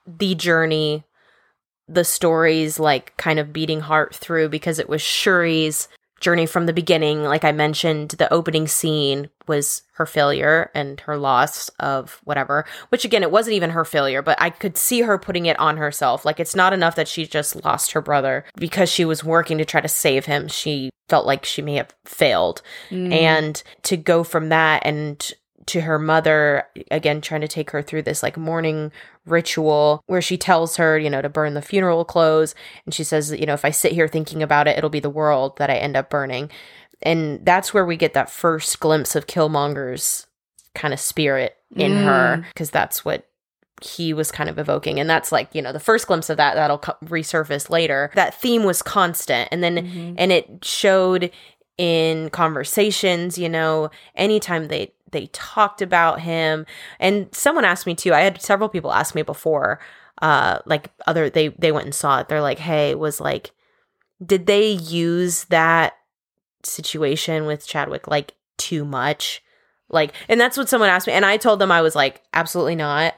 the 0.07 0.35
journey, 0.35 1.05
the 1.89 2.05
stories 2.05 2.79
like 2.79 3.17
kind 3.17 3.39
of 3.39 3.53
beating 3.53 3.81
heart 3.81 4.15
through 4.15 4.49
because 4.49 4.79
it 4.79 4.89
was 4.89 5.01
Shuri's 5.01 5.89
journey 6.23 6.47
from 6.47 6.65
the 6.65 6.73
beginning. 6.73 7.25
Like 7.25 7.45
I 7.45 7.53
mentioned, 7.53 8.11
the 8.13 8.33
opening 8.33 8.67
scene 8.67 9.29
was 9.47 9.83
her 9.95 10.07
failure 10.07 10.71
and 10.75 11.01
her 11.01 11.19
loss 11.19 11.69
of 11.81 12.21
whatever, 12.25 12.65
which 12.89 13.05
again, 13.05 13.23
it 13.23 13.31
wasn't 13.31 13.57
even 13.57 13.71
her 13.71 13.85
failure, 13.85 14.23
but 14.23 14.41
I 14.41 14.49
could 14.49 14.79
see 14.79 15.03
her 15.03 15.19
putting 15.19 15.47
it 15.47 15.59
on 15.59 15.77
herself. 15.77 16.25
Like 16.25 16.41
it's 16.41 16.57
not 16.57 16.73
enough 16.73 16.97
that 16.97 17.09
she 17.09 17.27
just 17.27 17.63
lost 17.65 17.93
her 17.93 18.01
brother 18.01 18.45
because 18.57 18.89
she 18.89 19.05
was 19.05 19.23
working 19.23 19.59
to 19.59 19.65
try 19.65 19.81
to 19.81 19.89
save 19.89 20.25
him. 20.25 20.49
She 20.49 20.91
felt 21.09 21.27
like 21.27 21.45
she 21.45 21.61
may 21.61 21.75
have 21.75 21.95
failed. 22.07 22.63
Mm. 22.91 23.13
And 23.13 23.63
to 23.83 23.99
go 23.99 24.25
from 24.25 24.49
that 24.49 24.83
and 24.87 25.33
to 25.67 25.83
her 25.83 25.99
mother 25.99 26.67
again 26.91 27.21
trying 27.21 27.41
to 27.41 27.49
take 27.49 27.71
her 27.71 27.83
through 27.83 28.03
this 28.03 28.23
like 28.23 28.37
mourning 28.37 28.91
ritual 29.27 30.03
where 30.07 30.23
she 30.23 30.37
tells 30.37 30.77
her 30.77 30.99
you 30.99 31.09
know 31.09 31.23
to 31.23 31.29
burn 31.29 31.55
the 31.55 31.63
funeral 31.63 32.05
clothes. 32.05 32.55
And 32.85 32.95
she 32.95 33.05
says 33.05 33.33
you 33.33 33.47
know 33.47 33.55
if 33.55 33.65
i 33.65 33.71
sit 33.71 33.93
here 33.93 34.09
thinking 34.09 34.43
about 34.43 34.67
it 34.67 34.77
it'll 34.77 34.91
be 34.91 35.01
the 35.01 35.11
world 35.11 35.57
that 35.59 35.71
i 35.71 35.75
end 35.75 35.97
up 35.97 36.11
burning. 36.11 36.51
And 37.05 37.45
that's 37.45 37.75
where 37.75 37.85
we 37.85 37.97
get 37.97 38.15
that 38.15 38.31
first 38.31 38.79
glimpse 38.79 39.17
of 39.17 39.27
killmonger's 39.27 40.27
kind 40.75 40.95
of 40.95 41.01
spirit 41.01 41.57
in 41.75 41.97
her 42.05 42.39
mm. 42.39 42.45
because 42.49 42.71
that's 42.71 43.05
what 43.05 43.27
he 43.85 44.13
was 44.13 44.31
kind 44.31 44.49
of 44.49 44.59
evoking. 44.59 45.01
And 45.01 45.09
that's 45.09 45.33
like 45.33 45.55
you 45.55 45.63
know 45.63 45.73
the 45.73 45.81
first 45.81 46.07
glimpse 46.07 46.31
of 46.31 46.37
that 46.37 46.55
that'll 46.55 46.79
co- 46.79 46.97
resurface 47.05 47.71
later. 47.71 48.11
That 48.15 48.41
theme 48.41 48.65
was 48.65 48.83
constant. 48.83 49.49
And 49.51 49.63
then 49.63 49.77
mm-hmm. 49.77 50.15
and 50.19 50.33
it 50.33 50.65
showed 50.65 51.31
in 51.79 52.31
conversations 52.31 53.39
you 53.39 53.49
know 53.49 53.91
anytime 54.15 54.69
they 54.69 54.93
they 55.13 55.27
talked 55.27 55.81
about 55.81 56.21
him. 56.21 56.67
And 56.99 57.29
someone 57.33 57.65
asked 57.65 57.87
me 57.87 57.95
too 57.95 58.13
i 58.13 58.21
had 58.21 58.43
several 58.43 58.69
people 58.69 58.93
ask 58.93 59.15
me 59.15 59.23
before 59.23 59.79
uh 60.21 60.59
like 60.67 60.91
other 61.07 61.31
they 61.31 61.49
they 61.49 61.73
went 61.73 61.87
and 61.87 61.95
saw 61.95 62.19
it. 62.21 62.29
They're 62.29 62.43
like 62.43 62.59
hey 62.59 62.95
was 62.95 63.21
like 63.21 63.53
did 64.25 64.47
they 64.47 64.71
use 64.71 65.45
that 65.45 65.95
situation 66.65 67.47
with 67.47 67.67
chadwick 67.67 68.07
like 68.09 68.35
too 68.57 68.85
much? 68.85 69.43
Like 69.89 70.13
and 70.29 70.41
that's 70.41 70.57
what 70.57 70.69
someone 70.69 70.89
asked 70.89 71.07
me 71.07 71.13
and 71.13 71.27
i 71.27 71.37
told 71.37 71.59
them 71.59 71.71
i 71.71 71.83
was 71.83 71.95
like 71.95 72.23
absolutely 72.33 72.77
not 72.77 73.15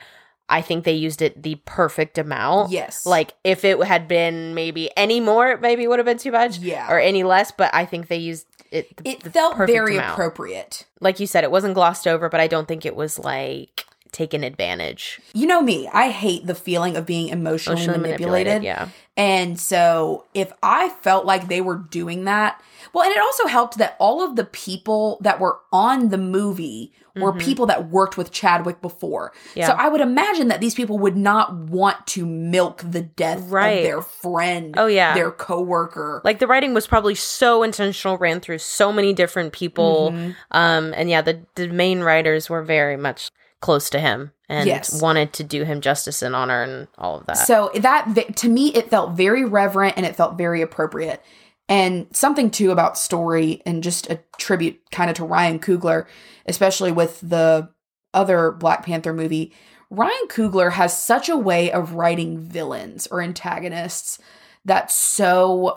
i 0.49 0.61
think 0.61 0.85
they 0.85 0.93
used 0.93 1.23
it 1.23 1.43
the 1.43 1.55
perfect 1.65 2.19
amount 2.19 2.71
Yes. 2.71 3.07
like 3.07 3.35
if 3.45 3.65
it 3.65 3.83
had 3.85 4.07
been 4.09 4.55
maybe 4.55 4.91
any 4.97 5.21
more 5.21 5.49
it 5.53 5.61
maybe 5.61 5.87
would 5.87 5.99
have 5.99 6.07
been 6.07 6.19
too 6.19 6.33
much 6.33 6.59
Yeah. 6.59 6.91
or 6.91 6.99
any 6.99 7.23
less 7.25 7.51
but 7.53 7.71
i 7.75 7.85
think 7.85 8.09
they 8.09 8.17
used 8.19 8.47
it 8.71 8.97
the- 8.97 9.09
It 9.11 9.21
the 9.21 9.31
felt 9.31 9.57
very 9.57 9.97
amount. 9.97 10.13
appropriate. 10.15 10.85
like 11.01 11.21
you 11.21 11.27
said 11.27 11.45
it 11.45 11.51
wasn't 11.51 11.75
glossed 11.75 12.07
over 12.07 12.29
but 12.29 12.41
i 12.41 12.47
don't 12.47 12.67
think 12.69 12.85
it 12.85 12.97
was 12.97 13.19
like 13.19 13.87
taken 14.13 14.45
advantage 14.45 15.21
You 15.33 15.45
know 15.49 15.61
me, 15.61 15.89
I 15.93 16.11
hate 16.11 16.47
the 16.47 16.55
feeling 16.55 16.97
of 16.97 17.05
being 17.05 17.31
emotionally, 17.31 17.83
Emotionally 17.83 18.11
manipulated. 18.11 18.63
manipulated, 18.63 18.63
yeah. 18.63 18.89
And 19.17 19.59
so 19.59 20.25
if 20.35 20.53
I 20.63 20.91
felt 21.03 21.27
like 21.27 21.49
they 21.49 21.61
were 21.61 21.75
doing 21.75 22.23
that, 22.23 22.63
well, 22.93 23.03
and 23.03 23.13
it 23.13 23.19
also 23.19 23.49
helped 23.49 23.77
that 23.79 23.97
all 23.99 24.23
of 24.23 24.37
the 24.37 24.45
people 24.45 25.19
that 25.21 25.41
were 25.41 25.59
on 25.73 26.11
the 26.11 26.19
movie 26.19 26.93
were 27.16 27.33
people 27.33 27.66
that 27.66 27.90
worked 27.90 28.16
with 28.16 28.33
Chadwick 28.33 28.81
before. 28.83 29.31
Mm-hmm. 29.50 29.59
Yeah. 29.61 29.66
So 29.68 29.72
I 29.74 29.88
would 29.88 30.00
imagine 30.00 30.48
that 30.48 30.61
these 30.61 30.74
people 30.74 30.98
would 30.98 31.16
not 31.16 31.55
want 31.55 32.07
to 32.09 32.27
milk 32.27 32.83
the 32.85 33.03
death 33.03 33.40
Right. 33.48 33.79
of 33.79 33.83
their 33.85 34.03
friend, 34.03 34.74
Oh, 34.77 34.87
yeah. 34.87 35.14
their 35.14 35.31
coworker. 35.31 36.20
like 36.24 36.38
the 36.38 36.46
writing 36.46 36.74
was 36.74 36.87
probably 36.87 37.14
so 37.14 37.62
intentional 37.62 38.18
ran 38.18 38.40
through 38.40 38.59
so 38.59 38.92
many 38.92 39.12
different 39.12 39.53
people 39.53 40.11
Mm-hmm. 40.12 40.31
um 40.50 40.92
and 40.96 41.09
yeah 41.09 41.22
the, 41.22 41.40
the 41.55 41.68
main 41.68 42.00
writers 42.00 42.50
were 42.50 42.62
very 42.62 42.96
much 42.96 43.31
close 43.61 43.88
to 43.90 43.98
him 43.98 44.33
and 44.48 44.66
Yes. 44.66 45.00
wanted 45.00 45.33
to 45.35 45.44
do 45.44 45.64
him 45.64 45.81
justice 45.81 46.20
and 46.20 46.35
honor 46.37 46.62
and 46.62 46.88
all 46.98 47.16
of 47.18 47.27
that 47.27 47.38
So 47.38 47.70
that 47.77 48.37
to 48.37 48.48
me, 48.48 48.68
it 48.74 48.90
felt 48.90 49.12
very 49.12 49.44
reverent 49.44 49.94
and 49.96 50.05
it 50.05 50.14
felt 50.16 50.37
very 50.37 50.61
appropriate. 50.62 51.22
And 51.68 52.07
something 52.12 52.50
too 52.50 52.70
about 52.70 52.98
story 52.98 53.62
and 53.64 53.83
just 53.83 54.11
a 54.11 54.20
tribute 54.37 54.81
kind 54.90 55.09
of 55.09 55.16
to 55.16 55.24
Ryan 55.24 55.59
Coogler, 55.59 56.07
especially 56.46 56.92
with 56.92 57.20
the 57.20 57.70
other 58.12 58.53
Black 58.53 58.85
Panther 58.85 59.12
movie. 59.14 59.53
Ryan 59.90 60.29
Coogler 60.29 60.72
has 60.72 60.98
such 60.98 61.29
a 61.29 61.37
way 61.37 61.72
of 61.72 61.94
writing 61.94 62.38
villains 62.38 63.07
or 63.07 63.22
antagonists 63.22 64.18
that's 64.64 64.94
so 64.94 65.77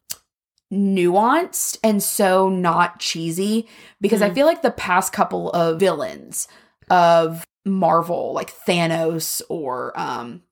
nuanced 0.72 1.78
and 1.84 2.04
so 2.04 2.50
not 2.50 3.00
cheesy 3.00 3.68
because 4.02 4.22
I 4.22 4.34
feel 4.34 4.46
like 4.46 4.62
the 4.62 4.72
past 4.72 5.14
couple 5.14 5.50
of 5.52 5.80
villains 5.80 6.48
of 6.90 7.46
Marvel, 7.66 8.34
like 8.34 8.54
Thanos 8.66 9.42
or 9.50 9.98
um 10.00 10.44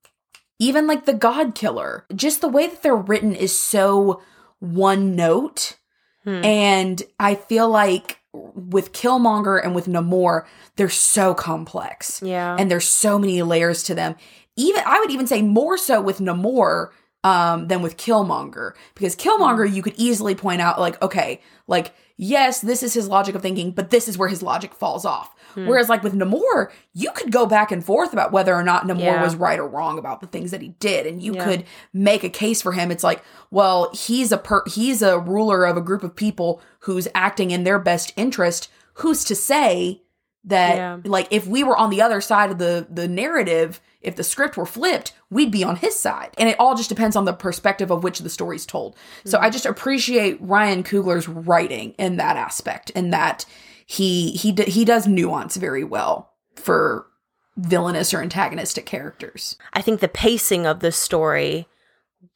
even 0.57 0.87
like 0.87 1.05
the 1.05 1.13
God 1.13 1.53
Killer, 1.53 2.05
just 2.15 2.39
the 2.39 2.47
way 2.47 2.67
that 2.67 2.81
they're 2.81 2.95
written 2.95 3.35
is 3.35 3.57
so 3.57 4.21
one 4.59 5.15
note. 5.15 5.77
Hmm. 6.23 6.43
And 6.43 7.03
I 7.19 7.35
feel 7.35 7.69
like 7.69 8.19
with 8.33 8.91
Killmonger 8.91 9.63
and 9.63 9.75
with 9.75 9.85
Namor, 9.87 10.45
they're 10.75 10.89
so 10.89 11.33
complex. 11.33 12.21
Yeah. 12.23 12.55
And 12.57 12.69
there's 12.69 12.87
so 12.87 13.17
many 13.17 13.41
layers 13.41 13.83
to 13.83 13.95
them. 13.95 14.15
Even 14.55 14.81
I 14.85 14.99
would 14.99 15.11
even 15.11 15.27
say 15.27 15.41
more 15.41 15.77
so 15.77 16.01
with 16.01 16.19
Namor 16.19 16.89
um, 17.25 17.67
than 17.67 17.81
with 17.81 17.97
Killmonger. 17.97 18.73
Because 18.93 19.15
Killmonger, 19.15 19.71
you 19.71 19.81
could 19.81 19.95
easily 19.97 20.35
point 20.35 20.61
out, 20.61 20.79
like, 20.79 21.01
okay, 21.01 21.41
like, 21.67 21.93
yes, 22.17 22.61
this 22.61 22.83
is 22.83 22.93
his 22.93 23.07
logic 23.07 23.33
of 23.35 23.41
thinking, 23.41 23.71
but 23.71 23.89
this 23.89 24.07
is 24.07 24.17
where 24.17 24.29
his 24.29 24.43
logic 24.43 24.73
falls 24.73 25.03
off. 25.05 25.33
Hmm. 25.55 25.67
Whereas, 25.67 25.89
like 25.89 26.03
with 26.03 26.13
Namor, 26.13 26.69
you 26.93 27.11
could 27.13 27.31
go 27.31 27.45
back 27.45 27.71
and 27.71 27.83
forth 27.83 28.13
about 28.13 28.31
whether 28.31 28.53
or 28.53 28.63
not 28.63 28.83
Namor 28.85 28.99
Yeah. 28.99 29.23
was 29.23 29.35
right 29.35 29.57
or 29.59 29.67
wrong 29.67 29.97
about 29.97 30.21
the 30.21 30.27
things 30.27 30.51
that 30.51 30.61
he 30.61 30.69
did, 30.79 31.07
and 31.07 31.21
you 31.21 31.33
Yeah. 31.33 31.43
could 31.43 31.63
make 31.93 32.23
a 32.23 32.29
case 32.29 32.61
for 32.61 32.73
him. 32.73 32.91
It's 32.91 33.03
like, 33.03 33.23
well, 33.51 33.89
he's 33.93 34.31
a 34.31 34.37
per- 34.37 34.63
he's 34.67 35.01
a 35.01 35.17
ruler 35.19 35.65
of 35.65 35.77
a 35.77 35.81
group 35.81 36.03
of 36.03 36.15
people 36.15 36.61
who's 36.81 37.07
acting 37.15 37.51
in 37.51 37.63
their 37.63 37.79
best 37.79 38.13
interest. 38.15 38.69
Who's 38.99 39.23
to 39.25 39.35
say 39.35 40.03
that 40.45 40.75
Yeah. 40.75 40.97
like 41.05 41.27
if 41.31 41.47
we 41.47 41.63
were 41.63 41.75
on 41.77 41.89
the 41.89 42.01
other 42.01 42.21
side 42.21 42.51
of 42.51 42.57
the 42.57 42.87
the 42.89 43.07
narrative, 43.07 43.81
if 44.01 44.15
the 44.15 44.23
script 44.23 44.55
were 44.57 44.65
flipped, 44.65 45.13
we'd 45.29 45.51
be 45.51 45.63
on 45.63 45.75
his 45.77 45.97
side. 45.99 46.29
And 46.37 46.47
it 46.49 46.59
all 46.59 46.75
just 46.75 46.89
depends 46.89 47.15
on 47.15 47.25
the 47.25 47.33
perspective 47.33 47.89
of 47.91 48.03
which 48.03 48.19
the 48.19 48.29
story's 48.29 48.65
told. 48.65 48.95
So 49.25 49.37
Mm-hmm. 49.37 49.45
I 49.45 49.49
just 49.49 49.65
appreciate 49.65 50.37
Ryan 50.41 50.83
Coogler's 50.83 51.27
writing 51.27 51.93
in 51.97 52.17
that 52.17 52.37
aspect, 52.37 52.89
in 52.91 53.09
that 53.09 53.45
he 53.85 54.31
he 54.31 54.51
d- 54.51 54.69
he 54.69 54.85
does 54.85 55.07
nuance 55.07 55.55
very 55.57 55.83
well 55.83 56.31
for 56.55 57.07
villainous 57.57 58.13
or 58.13 58.21
antagonistic 58.21 58.85
characters. 58.85 59.57
I 59.73 59.81
think 59.81 59.99
the 60.01 60.07
pacing 60.07 60.65
of 60.65 60.81
the 60.81 60.91
story 60.91 61.67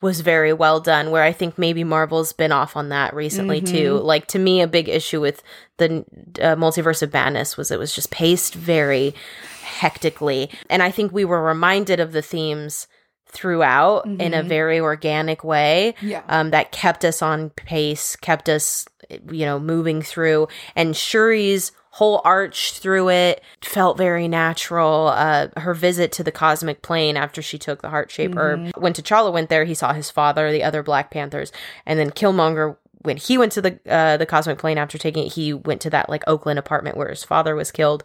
was 0.01 0.21
very 0.21 0.53
well 0.53 0.79
done 0.79 1.11
where 1.11 1.23
I 1.23 1.31
think 1.33 1.57
maybe 1.57 1.83
Marvel's 1.83 2.31
been 2.33 2.51
off 2.53 2.77
on 2.77 2.89
that 2.89 3.13
recently 3.13 3.59
too. 3.61 3.97
Like 3.97 4.27
to 4.27 4.39
me 4.39 4.61
a 4.61 4.67
big 4.67 4.87
issue 4.87 5.19
with 5.19 5.43
the 5.77 6.05
uh, 6.41 6.55
Multiverse 6.55 7.01
of 7.01 7.11
Madness 7.11 7.57
was 7.57 7.69
it 7.69 7.79
was 7.79 7.93
just 7.93 8.09
paced 8.09 8.55
very 8.55 9.13
hectically 9.61 10.49
and 10.69 10.81
I 10.81 10.91
think 10.91 11.11
we 11.11 11.25
were 11.25 11.43
reminded 11.43 11.99
of 11.99 12.11
the 12.11 12.21
themes 12.21 12.87
throughout 13.27 14.05
in 14.07 14.33
a 14.33 14.41
very 14.41 14.79
organic 14.79 15.43
way 15.43 15.93
Yeah. 16.01 16.23
um, 16.27 16.49
that 16.49 16.71
kept 16.71 17.05
us 17.05 17.21
on 17.21 17.51
pace, 17.51 18.15
kept 18.15 18.49
us, 18.49 18.87
you 19.31 19.45
know, 19.45 19.59
moving 19.59 20.01
through. 20.01 20.47
And 20.75 20.95
Shuri's 20.95 21.71
whole 21.91 22.21
arch 22.23 22.73
through 22.73 23.09
it 23.09 23.41
felt 23.61 23.97
very 23.97 24.27
natural. 24.27 25.07
Uh, 25.07 25.47
her 25.57 25.73
visit 25.73 26.11
to 26.13 26.23
the 26.23 26.31
cosmic 26.31 26.81
plane 26.81 27.17
after 27.17 27.41
she 27.41 27.57
took 27.57 27.81
the 27.81 27.89
heart 27.89 28.11
shape 28.11 28.35
herb. 28.37 28.71
When 28.77 28.93
T'Challa 28.93 29.33
went 29.33 29.49
there, 29.49 29.65
he 29.65 29.73
saw 29.73 29.93
his 29.93 30.11
father, 30.11 30.51
the 30.51 30.63
other 30.63 30.83
Black 30.83 31.11
Panthers, 31.11 31.51
and 31.85 31.99
then 31.99 32.11
Killmonger. 32.11 32.75
When 33.01 33.17
he 33.17 33.37
went 33.37 33.53
to 33.53 33.61
the 33.61 33.79
uh, 33.87 34.17
the 34.17 34.25
cosmic 34.25 34.57
plane 34.59 34.77
after 34.77 34.97
taking 34.97 35.25
it, 35.25 35.33
he 35.33 35.53
went 35.53 35.81
to 35.81 35.89
that 35.89 36.09
like 36.09 36.23
Oakland 36.27 36.59
apartment 36.59 36.97
where 36.97 37.09
his 37.09 37.23
father 37.23 37.55
was 37.55 37.71
killed. 37.71 38.03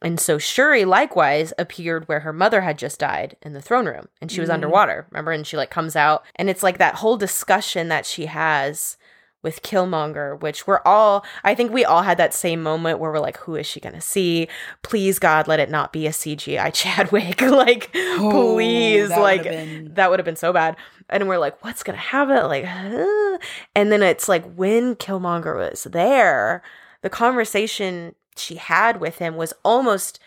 And 0.00 0.20
so 0.20 0.38
Shuri 0.38 0.84
likewise 0.84 1.52
appeared 1.58 2.06
where 2.06 2.20
her 2.20 2.32
mother 2.32 2.60
had 2.60 2.78
just 2.78 3.00
died 3.00 3.36
in 3.42 3.52
the 3.52 3.62
throne 3.62 3.86
room 3.86 4.08
and 4.20 4.30
she 4.30 4.40
was 4.40 4.50
underwater, 4.50 5.06
remember? 5.10 5.32
And 5.32 5.46
she 5.46 5.56
like 5.56 5.70
comes 5.70 5.96
out 5.96 6.24
and 6.36 6.48
it's 6.48 6.62
like 6.62 6.78
that 6.78 6.96
whole 6.96 7.16
discussion 7.16 7.88
that 7.88 8.06
she 8.06 8.26
has 8.26 8.96
with 9.42 9.62
Killmonger, 9.62 10.40
which 10.40 10.66
we're 10.66 10.80
all 10.84 11.24
I 11.44 11.54
think 11.54 11.72
we 11.72 11.84
all 11.84 12.02
had 12.02 12.18
that 12.18 12.34
same 12.34 12.62
moment 12.62 12.98
where 12.98 13.12
we're 13.12 13.20
like, 13.20 13.38
who 13.38 13.54
is 13.54 13.66
she 13.66 13.80
gonna 13.80 14.00
see? 14.00 14.48
Please 14.82 15.18
God, 15.18 15.46
let 15.46 15.60
it 15.60 15.70
not 15.70 15.92
be 15.92 16.06
a 16.06 16.10
CGI 16.10 16.70
Chadwick. 16.74 17.40
like, 17.42 17.90
oh, 17.94 18.54
please. 18.54 19.04
Oh, 19.04 19.08
that 19.08 19.20
like 19.20 19.42
been- 19.44 19.94
that 19.94 20.10
would 20.10 20.18
have 20.18 20.26
been 20.26 20.36
so 20.36 20.52
bad. 20.52 20.76
And 21.08 21.28
we're 21.28 21.38
like, 21.38 21.62
what's 21.64 21.82
gonna 21.82 21.98
happen? 21.98 22.46
Like, 22.48 22.64
huh? 22.64 23.38
and 23.74 23.92
then 23.92 24.02
it's 24.02 24.28
like 24.28 24.44
when 24.54 24.96
Killmonger 24.96 25.56
was 25.56 25.84
there, 25.84 26.62
the 27.02 27.10
conversation 27.10 28.14
she 28.36 28.56
had 28.56 29.00
with 29.00 29.18
him 29.18 29.36
was 29.36 29.52
almost 29.64 30.18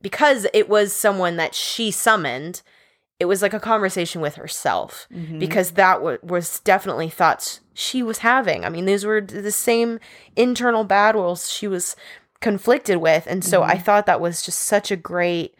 because 0.00 0.46
it 0.52 0.68
was 0.68 0.92
someone 0.92 1.36
that 1.36 1.54
she 1.54 1.90
summoned. 1.90 2.62
It 3.20 3.24
was 3.24 3.42
like 3.42 3.52
a 3.52 3.60
conversation 3.60 4.20
with 4.20 4.36
herself 4.36 5.08
mm-hmm. 5.12 5.40
because 5.40 5.72
that 5.72 5.94
w- 5.94 6.18
was 6.22 6.60
definitely 6.60 7.08
thoughts 7.08 7.60
she 7.78 8.02
was 8.02 8.18
having. 8.18 8.64
I 8.64 8.70
mean, 8.70 8.86
these 8.86 9.04
were 9.04 9.20
the 9.20 9.52
same 9.52 10.00
internal 10.34 10.82
battles 10.82 11.48
she 11.48 11.68
was 11.68 11.94
conflicted 12.40 12.96
with, 12.96 13.24
and 13.28 13.44
so 13.44 13.62
I 13.62 13.74
mm-hmm. 13.74 13.84
thought 13.84 14.06
that 14.06 14.20
was 14.20 14.42
just 14.42 14.58
such 14.58 14.90
a 14.90 14.96
great 14.96 15.54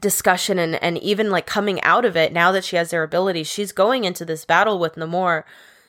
discussion 0.00 0.58
and 0.58 0.82
and 0.82 0.98
even 0.98 1.30
like 1.30 1.46
coming 1.46 1.80
out 1.82 2.04
of 2.04 2.16
it 2.16 2.32
now 2.32 2.50
that 2.50 2.64
she 2.64 2.74
has 2.74 2.90
their 2.90 3.04
abilities 3.04 3.46
she's 3.46 3.70
going 3.70 4.02
into 4.02 4.24
this 4.24 4.44
battle 4.44 4.80
with 4.80 4.96
Namor 4.96 5.44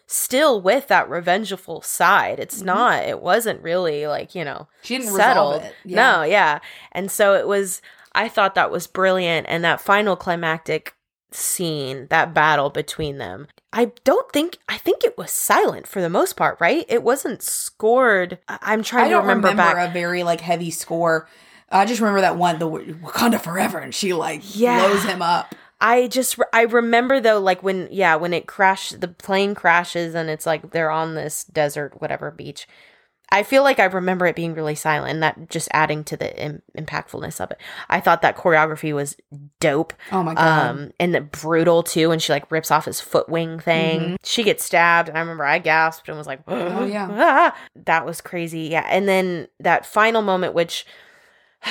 still 0.05 0.61
with 0.61 0.87
that 0.89 1.09
revengeful 1.09 1.81
side 1.81 2.39
it's 2.39 2.57
mm-hmm. 2.57 2.67
not 2.67 3.03
it 3.03 3.19
wasn't 3.19 3.59
really 3.63 4.05
like 4.05 4.35
you 4.35 4.45
know 4.45 4.67
She 4.83 4.99
didn't 4.99 5.13
resolve 5.13 5.63
it. 5.63 5.73
Yeah. 5.83 5.95
no 5.95 6.23
yeah 6.23 6.59
and 6.91 7.09
so 7.09 7.33
it 7.33 7.47
was 7.47 7.81
i 8.13 8.27
thought 8.27 8.53
that 8.53 8.69
was 8.69 8.85
brilliant 8.85 9.47
and 9.49 9.63
that 9.63 9.81
final 9.81 10.15
climactic 10.15 10.93
scene 11.35 12.07
that 12.09 12.33
battle 12.33 12.69
between 12.69 13.17
them 13.17 13.47
i 13.73 13.91
don't 14.03 14.31
think 14.31 14.57
i 14.69 14.77
think 14.77 15.03
it 15.03 15.17
was 15.17 15.31
silent 15.31 15.85
for 15.87 16.01
the 16.01 16.09
most 16.09 16.35
part 16.35 16.57
right 16.59 16.85
it 16.89 17.03
wasn't 17.03 17.41
scored 17.41 18.37
i'm 18.47 18.81
trying 18.83 19.05
I 19.05 19.09
don't 19.09 19.23
to 19.23 19.27
remember, 19.27 19.49
remember, 19.49 19.75
back 19.75 19.89
a 19.89 19.93
very 19.93 20.23
like 20.23 20.41
heavy 20.41 20.71
score. 20.71 21.27
I 21.69 21.85
just 21.85 21.99
remember 21.99 22.21
that 22.21 22.37
one, 22.37 22.59
the 22.59 22.69
Wakanda 22.69 23.41
Forever, 23.41 23.79
and 23.79 23.93
she 23.93 24.13
like 24.13 24.41
Yeah. 24.55 24.87
blows 24.87 25.03
him 25.03 25.21
up. 25.21 25.53
I 25.81 26.07
just 26.07 26.39
I 26.53 26.61
remember 26.61 27.19
though 27.19 27.39
like 27.39 27.63
when 27.63 27.89
yeah 27.91 28.15
when 28.15 28.33
it 28.33 28.45
crashed 28.47 29.01
the 29.01 29.07
plane 29.09 29.55
crashes 29.55 30.15
and 30.15 30.29
it's 30.29 30.45
like 30.45 30.71
they're 30.71 30.91
on 30.91 31.15
this 31.15 31.43
desert 31.43 31.99
whatever 31.99 32.31
beach. 32.31 32.67
I 33.31 33.43
feel 33.43 33.63
like 33.63 33.79
I 33.79 33.85
remember 33.85 34.25
it 34.25 34.35
being 34.35 34.53
really 34.53 34.75
silent 34.75 35.11
and 35.13 35.23
that 35.23 35.49
just 35.49 35.67
adding 35.71 36.03
to 36.05 36.17
the 36.17 36.35
Im- 36.41 36.61
impactfulness 36.77 37.41
of 37.41 37.51
it. 37.51 37.57
I 37.89 37.99
thought 37.99 38.21
that 38.21 38.37
choreography 38.37 38.93
was 38.93 39.17
dope. 39.59 39.93
Oh 40.11 40.23
my 40.23 40.33
god! 40.33 40.69
Um 40.69 40.91
and 40.99 41.13
the 41.13 41.21
brutal 41.21 41.83
too 41.83 42.11
and 42.11 42.21
she 42.21 42.31
like 42.33 42.49
rips 42.51 42.71
off 42.71 42.85
his 42.85 43.01
foot 43.01 43.27
wing 43.27 43.59
thing. 43.59 44.17
She 44.23 44.43
gets 44.43 44.63
stabbed 44.63 45.09
and 45.09 45.17
I 45.17 45.21
remember 45.21 45.43
I 45.43 45.59
gasped 45.59 46.07
and 46.07 46.17
was 46.17 46.27
like 46.27 46.45
Mm-hmm. 46.45 46.77
Oh, 46.77 46.85
yeah. 46.85 47.07
"Ah!" 47.11 47.57
that 47.85 48.05
was 48.05 48.21
crazy. 48.21 48.61
Yeah. 48.61 48.85
And 48.89 49.07
then 49.07 49.47
that 49.59 49.85
final 49.85 50.21
moment 50.21 50.53
which 50.53 50.85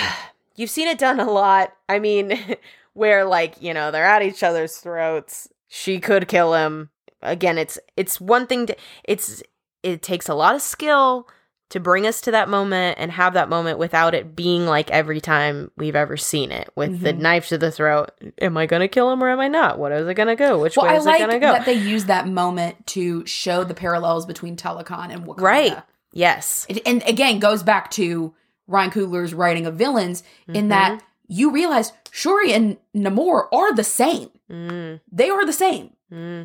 you've 0.56 0.70
seen 0.70 0.88
it 0.88 0.98
done 0.98 1.20
a 1.20 1.30
lot. 1.30 1.72
I 1.88 1.98
mean, 1.98 2.56
where 2.94 3.24
like, 3.24 3.60
you 3.60 3.74
know, 3.74 3.90
they're 3.90 4.04
at 4.04 4.22
each 4.22 4.42
other's 4.42 4.76
throats. 4.76 5.48
She 5.68 6.00
could 6.00 6.28
kill 6.28 6.54
him. 6.54 6.90
Again, 7.22 7.58
it's 7.58 7.78
it's 7.96 8.20
one 8.20 8.46
thing 8.46 8.66
to 8.66 8.76
it's 9.04 9.42
it 9.82 10.02
takes 10.02 10.28
a 10.28 10.34
lot 10.34 10.54
of 10.54 10.62
skill 10.62 11.26
to 11.74 11.80
bring 11.80 12.06
us 12.06 12.20
to 12.22 12.30
that 12.32 12.48
moment 12.48 12.96
and 12.98 13.12
have 13.12 13.34
that 13.34 13.48
moment 13.48 13.78
without 13.78 14.14
it 14.14 14.34
being 14.34 14.66
like 14.66 14.90
every 14.90 15.20
time 15.20 15.70
we've 15.76 15.94
ever 15.94 16.16
seen 16.16 16.50
it 16.50 16.68
with 16.74 17.00
the 17.00 17.12
Mm-hmm. 17.12 17.22
knife 17.22 17.48
to 17.48 17.58
the 17.58 17.70
throat. 17.70 18.10
Am 18.40 18.56
I 18.56 18.66
going 18.66 18.80
to 18.80 18.88
kill 18.88 19.12
him 19.12 19.22
or 19.22 19.28
am 19.28 19.38
I 19.40 19.48
not? 19.48 19.78
What 19.78 19.92
is 19.92 20.08
it 20.08 20.14
going 20.14 20.28
to 20.28 20.36
go? 20.36 20.60
Which 20.60 20.76
well, 20.76 20.86
way 20.86 20.92
I 20.94 20.96
is 20.96 21.04
like 21.04 21.16
it 21.20 21.26
going 21.28 21.40
to 21.40 21.46
go? 21.46 21.52
that 21.52 21.66
they 21.66 21.74
use 21.74 22.06
that 22.06 22.26
moment 22.26 22.86
to 22.88 23.24
show 23.26 23.62
the 23.62 23.74
parallels 23.74 24.26
between 24.26 24.56
Talokan 24.56 25.12
and 25.12 25.26
Wakanda. 25.26 25.40
right. 25.40 25.82
Yes. 26.12 26.64
It, 26.68 26.80
and 26.86 27.02
again, 27.06 27.38
goes 27.40 27.62
back 27.62 27.90
to 27.92 28.34
Ryan 28.66 28.90
Coogler's 28.90 29.34
writing 29.34 29.66
of 29.66 29.74
villains 29.76 30.22
Mm-hmm. 30.48 30.54
in 30.56 30.68
that 30.68 31.02
you 31.28 31.50
realize 31.52 31.92
Shuri 32.10 32.52
and 32.52 32.76
Namor 32.96 33.48
are 33.52 33.74
the 33.74 33.82
same. 33.84 34.30
Mm. 34.50 35.00
They 35.10 35.30
are 35.30 35.44
the 35.44 35.52
same. 35.52 35.90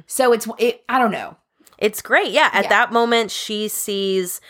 So 0.08 0.34
it's 0.34 0.48
it. 0.58 0.84
I 0.90 0.98
don't 0.98 1.12
know. 1.12 1.38
It's 1.78 2.02
great. 2.02 2.32
Yeah. 2.32 2.50
At 2.52 2.64
Yeah. 2.64 2.70
that 2.70 2.92
moment, 2.92 3.30
she 3.30 3.68
sees 3.68 4.42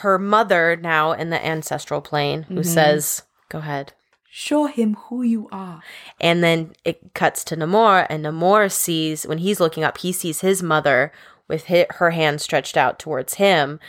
her 0.00 0.18
mother 0.18 0.76
now 0.76 1.12
in 1.12 1.30
the 1.30 1.44
ancestral 1.44 2.00
plane 2.00 2.42
who 2.44 2.56
Mm-hmm. 2.56 2.62
says, 2.62 3.22
Go 3.48 3.58
ahead. 3.58 3.92
Show 4.28 4.66
him 4.66 4.94
who 5.08 5.22
you 5.22 5.48
are. 5.50 5.82
And 6.20 6.44
then 6.44 6.74
it 6.84 7.14
cuts 7.14 7.42
to 7.44 7.56
Namor, 7.56 8.06
and 8.10 8.24
Namor 8.24 8.70
sees, 8.70 9.26
when 9.26 9.38
he's 9.38 9.60
looking 9.60 9.82
up, 9.84 9.98
he 9.98 10.12
sees 10.12 10.40
his 10.40 10.62
mother 10.62 11.10
with 11.48 11.66
hi 11.68 11.86
her 11.90 12.10
hand 12.10 12.40
stretched 12.42 12.76
out 12.76 12.98
towards 12.98 13.34
him, 13.34 13.80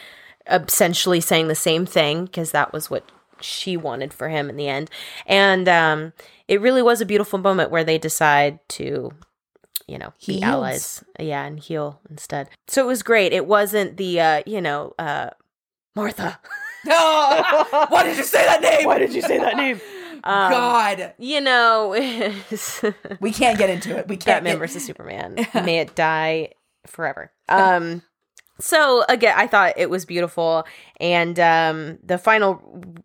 essentially 0.49 1.19
saying 1.19 1.47
the 1.49 1.55
same 1.55 1.85
thing, 1.85 2.25
because 2.25 2.51
that 2.51 2.71
was 2.71 2.89
what 2.89 3.03
she 3.41 3.75
wanted 3.75 4.13
for 4.13 4.29
him 4.29 4.49
in 4.49 4.55
the 4.55 4.67
end. 4.69 4.89
And 5.25 5.67
um, 5.67 6.13
it 6.47 6.61
really 6.61 6.81
was 6.81 7.01
a 7.01 7.05
beautiful 7.05 7.39
moment 7.39 7.71
where 7.71 7.83
they 7.83 7.97
decide 7.97 8.59
to 8.69 9.11
you 9.87 9.97
know, 9.97 10.13
He 10.17 10.37
be 10.37 10.43
allies. 10.43 11.03
Yeah, 11.19 11.45
and 11.45 11.59
heal 11.59 11.99
instead. 12.09 12.49
So 12.67 12.83
it 12.83 12.87
was 12.87 13.03
great. 13.03 13.31
It 13.33 13.45
wasn't 13.45 13.97
the 13.97 14.19
uh, 14.19 14.43
you 14.45 14.61
know, 14.61 14.93
uh 14.99 15.29
Martha. 15.97 16.39
Oh, 16.87 17.85
why 17.89 18.03
did 18.03 18.15
you 18.17 18.23
say 18.23 18.45
that 18.45 18.61
name? 18.61 18.85
Why 18.85 18.99
did 18.99 19.13
you 19.13 19.21
say 19.21 19.37
that 19.39 19.57
name? 19.63 19.81
Um, 20.23 20.51
God, 20.51 21.13
You 21.17 21.41
know, 21.41 21.89
we 23.19 23.31
can't 23.31 23.57
get 23.57 23.69
into 23.69 23.97
it. 23.97 24.07
We 24.07 24.15
can't. 24.15 24.37
Batman 24.37 24.53
get- 24.53 24.59
versus 24.59 24.85
Superman. 24.85 25.35
May 25.53 25.79
it 25.79 25.95
die 25.95 26.53
forever. 26.85 27.31
Um 27.49 28.03
so 28.59 29.03
again, 29.07 29.35
I 29.37 29.45
thought 29.45 29.73
it 29.77 29.87
was 29.89 30.05
beautiful 30.05 30.65
and 30.99 31.39
um 31.39 31.99
the 32.03 32.17
final 32.17 32.59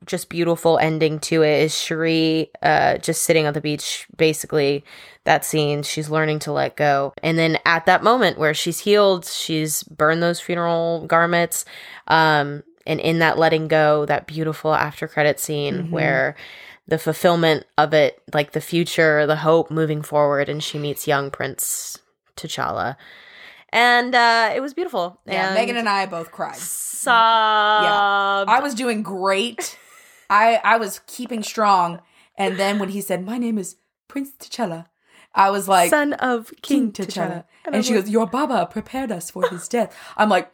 just 0.07 0.31
beautiful 0.31 0.79
ending 0.79 1.19
to 1.21 1.43
it 1.43 1.65
is 1.65 1.79
Shuri 1.79 2.51
uh 2.63 2.97
just 2.99 3.23
sitting 3.25 3.47
on 3.47 3.53
the 3.53 3.61
beach 3.61 4.07
basically 4.17 4.83
that 5.25 5.45
scene 5.45 5.83
she's 5.83 6.09
learning 6.09 6.39
to 6.41 6.53
let 6.53 6.77
go. 6.77 7.13
And 7.23 7.39
then 7.39 7.59
at 7.67 7.85
that 7.87 8.03
moment 8.03 8.39
where 8.39 8.55
she's 8.55 8.79
healed, 8.81 9.27
she's 9.27 9.83
burned 9.85 10.23
those 10.23 10.41
funeral 10.41 11.07
garments 11.07 11.65
um 12.09 12.63
and 12.87 13.01
in 13.01 13.19
that 13.21 13.39
letting 13.39 13.69
go, 13.69 14.05
that 14.07 14.27
beautiful 14.27 14.75
after 14.75 15.07
credit 15.09 15.39
scene 15.41 15.85
Mhm. 15.85 15.91
where 15.91 16.35
the 16.89 16.99
fulfillment 16.99 17.65
of 17.79 17.95
it, 17.95 18.21
like 18.35 18.53
the 18.53 18.61
future, 18.61 19.27
the 19.27 19.37
hope 19.37 19.71
moving 19.71 20.03
forward, 20.03 20.49
and 20.49 20.63
she 20.63 20.79
meets 20.79 21.07
young 21.07 21.31
Prince 21.31 21.99
T'Challa, 22.37 22.97
and 23.71 24.15
uh, 24.15 24.51
it 24.55 24.61
was 24.61 24.75
beautiful. 24.75 25.21
Yeah, 25.27 25.47
and 25.47 25.55
Megan 25.55 25.77
and 25.77 25.89
I 25.89 26.07
both 26.07 26.31
cried. 26.33 26.57
sobbed. 26.57 28.51
I 28.51 28.61
was 28.61 28.75
doing 28.75 29.03
great. 29.03 29.79
I 30.31 30.61
I 30.65 30.77
was 30.79 31.01
keeping 31.07 31.43
strong, 31.43 32.01
and 32.37 32.59
then 32.59 32.79
when 32.79 32.89
he 32.91 33.01
said, 33.01 33.25
"My 33.25 33.39
name 33.39 33.59
is 33.59 33.77
Prince 34.09 34.31
T'Challa," 34.39 34.87
I 35.35 35.51
was 35.51 35.69
like, 35.69 35.91
son 35.91 36.15
of 36.15 36.53
King, 36.63 36.91
King 36.93 37.07
T'Challa, 37.07 37.45
T'Challa. 37.45 37.45
And, 37.73 37.85
she 37.85 37.95
goes, 37.95 38.09
Your 38.11 38.27
Baba 38.27 38.67
prepared 38.67 39.11
us 39.13 39.31
for 39.31 39.49
his 39.49 39.67
death. 39.69 39.97
I'm 40.17 40.29
like, 40.29 40.51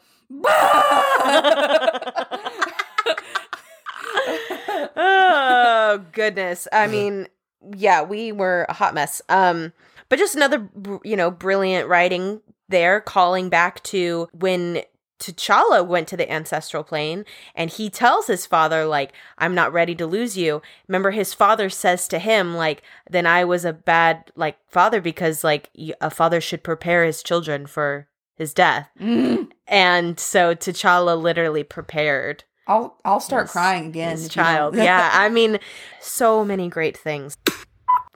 oh 4.97 6.05
goodness. 6.13 6.69
I 6.73 6.87
mean, 6.87 7.29
yeah, 7.77 8.03
we 8.03 8.33
were 8.33 8.67
a 8.69 8.73
hot 8.73 8.95
mess. 8.95 9.23
Um, 9.29 9.73
but 10.09 10.19
just 10.19 10.37
another, 10.37 10.69
you 11.05 11.17
know, 11.17 11.31
brilliant 11.31 11.89
writing 11.89 12.41
there, 12.69 13.01
calling 13.01 13.49
back 13.49 13.83
to 13.85 14.29
when 14.33 14.83
T'Challa 15.19 15.87
went 15.87 16.09
to 16.09 16.17
the 16.17 16.31
ancestral 16.31 16.85
plane 16.85 17.25
and 17.55 17.71
he 17.71 17.91
tells 17.91 18.27
his 18.27 18.47
father, 18.47 18.85
like, 18.85 19.13
I'm 19.37 19.55
not 19.55 19.73
ready 19.73 19.95
to 19.97 20.07
lose 20.07 20.37
you. 20.37 20.63
Remember, 20.87 21.11
his 21.11 21.35
father 21.35 21.69
says 21.69 22.07
to 22.09 22.19
him, 22.19 22.55
like, 22.55 22.83
then 23.11 23.27
I 23.27 23.45
was 23.45 23.65
a 23.65 23.73
bad, 23.73 24.31
like, 24.37 24.59
father 24.69 25.01
because, 25.01 25.43
like, 25.43 25.71
a 26.01 26.11
father 26.11 26.41
should 26.41 26.63
prepare 26.63 27.05
his 27.05 27.23
children 27.23 27.67
for 27.67 28.09
his 28.37 28.55
death. 28.55 28.89
Mm. 29.01 29.51
And 29.69 30.19
so 30.19 30.55
T'Challa 30.55 31.21
literally 31.21 31.63
prepared 31.65 32.45
I'll 32.67 32.97
I'll 33.05 33.21
start 33.21 33.45
his- 33.45 33.53
crying 33.53 33.87
again. 33.87 34.11
his 34.13 34.29
child. 34.29 34.77
yeah, 34.77 35.11
I 35.13 35.29
mean, 35.29 35.59
so 36.01 36.45
many 36.45 36.69
great 36.69 36.97
things. 36.97 37.37
Should 37.49 37.57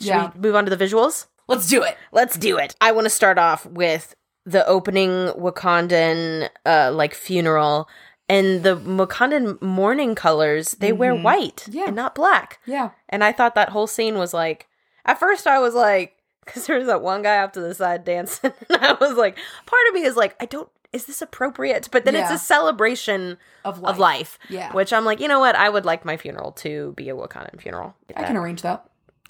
Yeah. 0.09 0.31
we 0.35 0.41
move 0.41 0.55
on 0.57 0.65
to 0.67 0.75
the 0.75 0.83
visuals? 0.85 1.27
Let's 1.49 1.69
do 1.69 1.83
it. 1.83 1.97
Let's 2.12 2.37
do 2.37 2.57
it. 2.59 2.75
I 2.81 2.93
want 2.93 3.05
to 3.07 3.11
start 3.11 3.38
off 3.38 3.67
with 3.67 4.15
the 4.45 4.67
opening 4.67 5.29
Wakandan 5.38 6.49
uh 6.67 6.91
like 6.93 7.15
funeral 7.15 7.88
and 8.29 8.62
the 8.62 8.77
Wakandan 8.77 9.61
mourning 9.62 10.15
colors. 10.15 10.73
They 10.73 10.93
wear 10.93 11.12
Mhm. 11.15 11.23
white 11.23 11.67
Yeah. 11.71 11.85
and 11.87 11.97
not 11.97 12.15
black. 12.15 12.59
Yeah. 12.67 12.91
And 13.09 13.23
I 13.23 13.33
thought 13.33 13.55
that 13.55 13.71
whole 13.71 13.87
scene 13.87 14.17
was 14.19 14.35
like 14.35 14.67
at 15.05 15.19
first 15.21 15.47
I 15.47 15.59
was 15.61 15.75
like 15.75 16.15
cuz 16.47 16.67
there 16.67 16.79
was 16.79 16.87
that 16.88 17.03
one 17.03 17.23
guy 17.23 17.38
off 17.43 17.53
to 17.53 17.61
the 17.61 17.75
side 17.75 18.05
dancing 18.05 18.53
and 18.69 18.85
I 18.85 18.93
was 18.95 19.12
like 19.17 19.37
part 19.67 19.83
of 19.88 19.95
me 19.95 20.03
is 20.03 20.17
like 20.17 20.35
I 20.41 20.47
don't 20.47 20.69
is 20.93 21.07
this 21.07 21.23
appropriate? 21.23 21.89
But 21.91 22.05
then 22.05 22.15
it's 22.15 22.31
a 22.31 22.39
celebration 22.39 23.39
Of 23.65 23.79
life. 23.81 23.91
of 23.91 23.99
life. 23.99 24.39
Yeah. 24.49 24.73
Which 24.73 24.93
I'm 24.93 25.05
like, 25.05 25.21
you 25.21 25.29
know 25.29 25.41
what? 25.41 25.55
I 25.57 25.69
would 25.69 25.85
like 25.85 26.05
my 26.05 26.17
funeral 26.17 26.53
to 26.53 26.93
be 26.97 27.09
a 27.09 27.15
Wakandan 27.15 27.61
funeral. 27.61 27.95
I 28.17 28.25
can 28.25 28.37
arrange 28.37 28.63
that. 28.63 28.85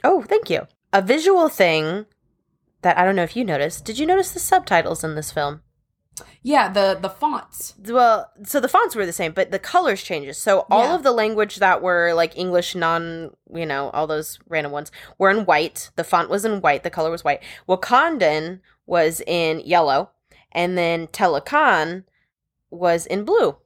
Oh, 0.05 0.23
thank 0.23 0.51
you. 0.51 0.67
A 0.93 1.01
visual 1.03 1.49
thing 1.49 2.07
that 2.83 2.99
I 2.99 3.05
don't 3.05 3.15
know 3.17 3.23
if 3.23 3.37
you 3.37 3.45
noticed. 3.45 3.85
Did 3.85 3.99
you 3.99 4.07
notice 4.07 4.33
the 4.33 4.41
subtitles 4.41 5.05
in 5.05 5.15
this 5.15 5.31
film? 5.31 5.63
Yeah, 6.43 6.69
the 6.71 6.99
the 7.01 7.09
fonts. 7.09 7.75
Well, 7.89 8.31
so 8.45 8.61
the 8.61 8.69
fonts 8.69 8.95
were 8.95 9.07
the 9.07 9.13
same, 9.15 9.33
but 9.33 9.51
the 9.51 9.59
colors 9.59 10.03
changes. 10.03 10.37
So 10.37 10.67
all 10.71 10.85
Yeah. 10.89 10.95
of 10.97 11.03
the 11.05 11.13
language 11.13 11.57
that 11.57 11.81
were 11.81 12.13
like 12.13 12.37
English, 12.37 12.75
non, 12.75 13.31
you 13.55 13.65
know, 13.65 13.89
all 13.91 14.07
those 14.07 14.39
random 14.49 14.73
ones 14.73 14.91
were 15.19 15.31
in 15.31 15.47
white. 15.47 15.91
The 15.97 16.05
font 16.05 16.29
was 16.29 16.45
in 16.45 16.61
white. 16.61 16.83
The 16.83 16.91
color 16.91 17.11
was 17.11 17.25
white. 17.25 17.41
Wakandan 17.69 18.61
was 18.85 19.23
in 19.27 19.61
yellow, 19.61 20.11
and 20.53 20.77
then 20.79 21.07
Talokan 21.09 22.05
was 22.71 23.07
in 23.07 23.25
blue. 23.25 23.57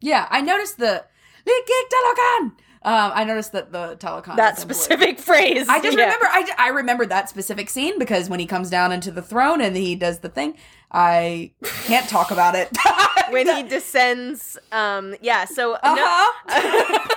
Yeah, 0.00 0.26
I 0.30 0.40
noticed 0.40 0.78
the 0.78 1.04
Likik 1.46 1.88
Talokan. 1.92 2.52
Um, 2.82 3.10
I 3.14 3.24
noticed 3.24 3.50
that 3.52 3.72
the 3.72 3.96
Talokan. 3.96 4.36
that 4.36 4.54
blue. 4.56 4.62
specific 4.62 5.18
phrase. 5.28 5.68
I 5.68 5.80
just 5.80 5.96
Yeah. 5.98 6.04
remember 6.04 6.26
I, 6.26 6.48
I 6.58 6.68
remembered 6.68 7.08
that 7.08 7.28
specific 7.28 7.68
scene 7.68 7.98
because 7.98 8.28
when 8.30 8.38
he 8.38 8.46
comes 8.46 8.70
down 8.70 8.92
into 8.92 9.10
the 9.10 9.22
throne 9.22 9.60
and 9.60 9.76
he 9.76 9.96
does 9.96 10.20
the 10.20 10.28
thing, 10.28 10.56
I 10.92 11.52
can't 11.86 12.08
talk 12.08 12.30
about 12.30 12.54
it. 12.54 12.68
when 13.30 13.48
he 13.48 13.62
descends. 13.68 14.56
Um, 14.70 15.16
yeah. 15.20 15.46
So 15.46 15.72
no- 15.72 15.78
uh-huh. 15.82 17.08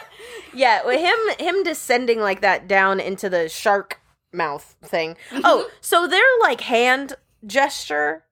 yeah, 0.53 0.84
with 0.86 0.99
him 0.99 1.17
him 1.45 1.63
descending 1.63 2.19
like 2.19 2.41
that 2.41 2.67
down 2.67 2.99
into 2.99 3.29
the 3.29 3.47
shark 3.47 3.99
mouth 4.34 4.75
thing. 4.84 5.17
Mm-hmm. 5.29 5.41
Oh, 5.43 5.69
so 5.82 6.08
their 6.08 6.25
like 6.41 6.62
hand 6.62 7.13
gesture 7.45 8.23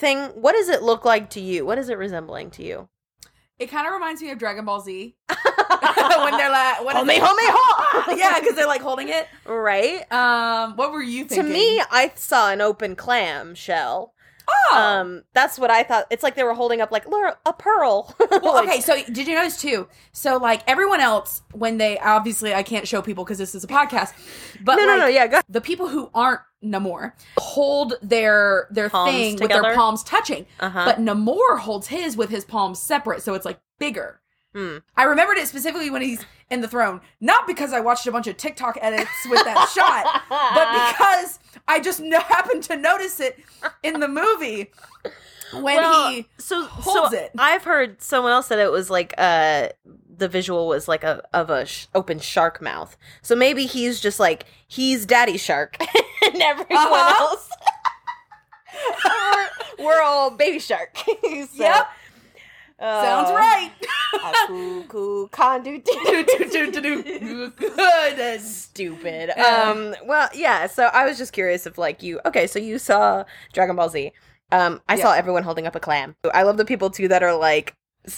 thing. 0.00 0.18
What 0.30 0.52
does 0.52 0.68
it 0.68 0.82
look 0.82 1.04
like 1.04 1.30
to 1.30 1.40
you? 1.40 1.64
What 1.64 1.78
is 1.78 1.88
it 1.88 1.98
resembling 1.98 2.50
to 2.52 2.62
you? 2.64 2.88
it 3.58 3.70
kind 3.70 3.86
of 3.86 3.92
reminds 3.92 4.22
me 4.22 4.30
of 4.30 4.38
Dragon 4.38 4.64
Ball 4.64 4.80
Z 4.80 5.14
when 5.28 6.36
they're 6.38 6.50
like, 6.50 6.82
what 6.82 6.96
is 6.96 7.02
Homie, 7.02 7.16
it? 7.16 7.22
homie, 7.22 7.50
ho! 7.52 8.12
yeah, 8.16 8.40
because 8.40 8.56
they're 8.56 8.66
like 8.66 8.80
holding 8.80 9.10
it. 9.10 9.28
right. 9.44 10.10
Um, 10.10 10.76
what 10.76 10.92
were 10.92 11.02
you 11.02 11.26
thinking? 11.26 11.46
To 11.46 11.52
me, 11.52 11.82
I 11.90 12.10
saw 12.14 12.50
an 12.50 12.62
open 12.62 12.96
clam 12.96 13.54
shell. 13.54 14.14
oh. 14.48 14.78
Um, 14.78 15.24
that's 15.34 15.58
what 15.58 15.70
I 15.70 15.82
thought. 15.82 16.06
It's 16.10 16.22
like 16.22 16.36
they 16.36 16.42
were 16.42 16.54
holding 16.54 16.80
up 16.80 16.90
like 16.90 17.04
a 17.04 17.52
pearl. 17.52 18.14
Well, 18.42 18.62
okay, 18.64 18.80
so 18.80 18.96
did 19.04 19.28
you 19.28 19.34
notice 19.34 19.60
too? 19.60 19.88
So 20.12 20.38
like 20.38 20.62
everyone 20.66 21.00
else, 21.00 21.42
when 21.52 21.76
they 21.76 21.98
obviously 21.98 22.54
I 22.54 22.62
can't 22.62 22.88
show 22.88 23.02
people 23.02 23.24
because 23.24 23.36
this 23.36 23.54
is 23.54 23.62
a 23.62 23.66
podcast, 23.68 24.14
but 24.64 24.76
No, 24.76 24.86
no, 24.86 24.92
like, 24.92 24.98
no, 25.00 25.06
yeah, 25.08 25.26
go- 25.26 25.40
the 25.50 25.60
people 25.60 25.88
who 25.88 26.10
aren't 26.14 26.40
Namor 26.64 27.12
hold 27.38 27.94
their 28.02 28.66
their 28.70 28.90
Palms 28.90 29.10
thing 29.12 29.36
with 29.40 29.48
their 29.50 29.74
palms 29.74 30.02
touching, 30.02 30.46
Uh-huh. 30.60 30.84
but 30.84 30.98
Namor 30.98 31.58
holds 31.58 31.86
his 31.88 32.16
with 32.16 32.30
his 32.30 32.44
palms 32.44 32.78
separate, 32.78 33.22
so 33.22 33.34
it's 33.34 33.44
like 33.46 33.60
bigger. 33.78 34.20
Hmm. 34.54 34.78
I 34.96 35.04
remembered 35.04 35.38
it 35.38 35.46
specifically 35.46 35.90
when 35.90 36.02
he's 36.02 36.24
in 36.50 36.60
the 36.60 36.66
throne, 36.68 37.00
not 37.20 37.46
because 37.46 37.72
I 37.72 37.78
watched 37.80 38.06
a 38.08 38.12
bunch 38.12 38.26
of 38.26 38.36
TikTok 38.36 38.76
edits 38.82 39.08
with 39.30 39.44
that 39.44 39.68
shot, 39.68 40.22
but 40.28 40.92
because 40.98 41.38
I 41.68 41.78
just 41.80 42.00
no- 42.00 42.18
happened 42.20 42.64
to 42.64 42.76
notice 42.76 43.20
it 43.20 43.38
in 43.84 44.00
the 44.00 44.08
movie 44.08 44.72
when 45.52 45.76
well, 45.76 46.10
he 46.10 46.26
so 46.38 46.64
holds 46.64 47.10
so 47.12 47.16
it. 47.16 47.30
I've 47.38 47.62
heard 47.64 48.02
someone 48.02 48.32
else 48.32 48.48
said 48.48 48.58
it 48.58 48.70
was 48.72 48.90
like 48.90 49.14
uh 49.18 49.68
the 50.20 50.28
visual 50.28 50.68
was 50.68 50.86
like 50.86 51.02
a 51.02 51.22
of 51.34 51.50
a 51.50 51.66
sh- 51.66 51.86
open 51.94 52.20
shark 52.20 52.62
mouth. 52.62 52.96
So 53.22 53.34
maybe 53.34 53.66
he's 53.66 53.98
just 54.00 54.20
like 54.20 54.46
he's 54.68 55.04
daddy 55.06 55.36
shark 55.36 55.76
and 56.22 56.40
everyone 56.40 56.76
Uh-huh. 56.76 57.16
else 57.26 57.50
we're, 59.78 59.84
we're 59.84 60.02
all 60.02 60.30
baby 60.30 60.58
shark. 60.58 60.96
So, 61.22 61.46
Yep. 61.54 61.86
uh, 62.80 63.02
sounds 63.02 63.30
right. 63.30 63.70
Cuckoo, 64.46 65.28
condu, 65.28 65.84
do, 65.84 66.24
do, 66.50 66.70
do, 66.72 66.80
do. 66.82 67.50
Good. 67.50 68.40
stupid. 68.40 69.30
Um. 69.38 69.94
Well, 70.04 70.28
yeah. 70.34 70.66
So 70.66 70.84
I 70.86 71.04
was 71.04 71.18
just 71.18 71.32
curious 71.32 71.66
if 71.66 71.76
like 71.78 72.02
you. 72.02 72.20
Okay, 72.26 72.46
so 72.46 72.58
you 72.58 72.78
saw 72.78 73.24
Dragon 73.52 73.76
Ball 73.76 73.88
Z. 73.90 74.12
Um. 74.52 74.80
I 74.88 74.98
saw 74.98 75.12
everyone 75.12 75.42
holding 75.42 75.66
up 75.66 75.76
a 75.76 75.80
clam. 75.80 76.16
I 76.32 76.42
love 76.42 76.56
the 76.56 76.64
people 76.64 76.90
too 76.90 77.08
that 77.08 77.22
are 77.22 77.36
like 77.36 77.74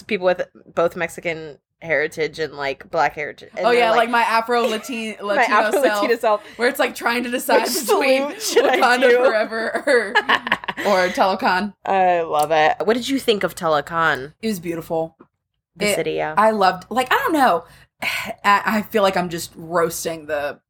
people 0.07 0.27
with 0.27 0.43
both 0.75 0.95
Mexican 0.97 1.59
heritage 1.83 2.39
and 2.39 2.55
like 2.55 2.91
black 2.91 3.15
heritage. 3.15 3.51
and 3.57 3.67
Oh 3.67 3.71
yeah, 3.71 3.91
like, 3.91 4.09
my 4.11 4.23
Afro 4.23 4.63
Latino 4.69 5.17
my 5.21 5.35
Latino 5.35 5.57
Afro 5.57 5.83
self, 5.83 6.21
self. 6.21 6.45
where 6.57 6.69
it's 6.69 6.79
like 6.79 6.95
trying 6.95 7.25
to 7.25 7.31
decide 7.31 7.63
Which 7.63 7.81
between 7.81 8.23
Wakanda? 8.23 9.11
Forever 9.27 9.83
or, 9.87 10.09
or 10.87 11.09
Talokan. 11.09 11.75
I 11.85 12.21
love 12.23 12.51
it. 12.53 12.77
What 12.87 12.95
did 12.95 13.09
you 13.09 13.19
think 13.19 13.43
of 13.45 13.55
Talokan? 13.55 14.35
It 14.41 14.49
was 14.49 14.61
beautiful. 14.61 15.17
The 15.77 15.87
It- 15.91 15.95
city, 15.97 16.13
yeah. 16.13 16.35
I 16.37 16.51
loved. 16.51 16.85
Like 16.91 17.13
I 17.13 17.17
don't 17.17 17.33
know. 17.33 17.65
I, 18.03 18.63
I 18.65 18.83
feel 18.83 19.03
like 19.03 19.17
I'm 19.17 19.29
just 19.29 19.53
roasting 19.57 20.27
the 20.27 20.61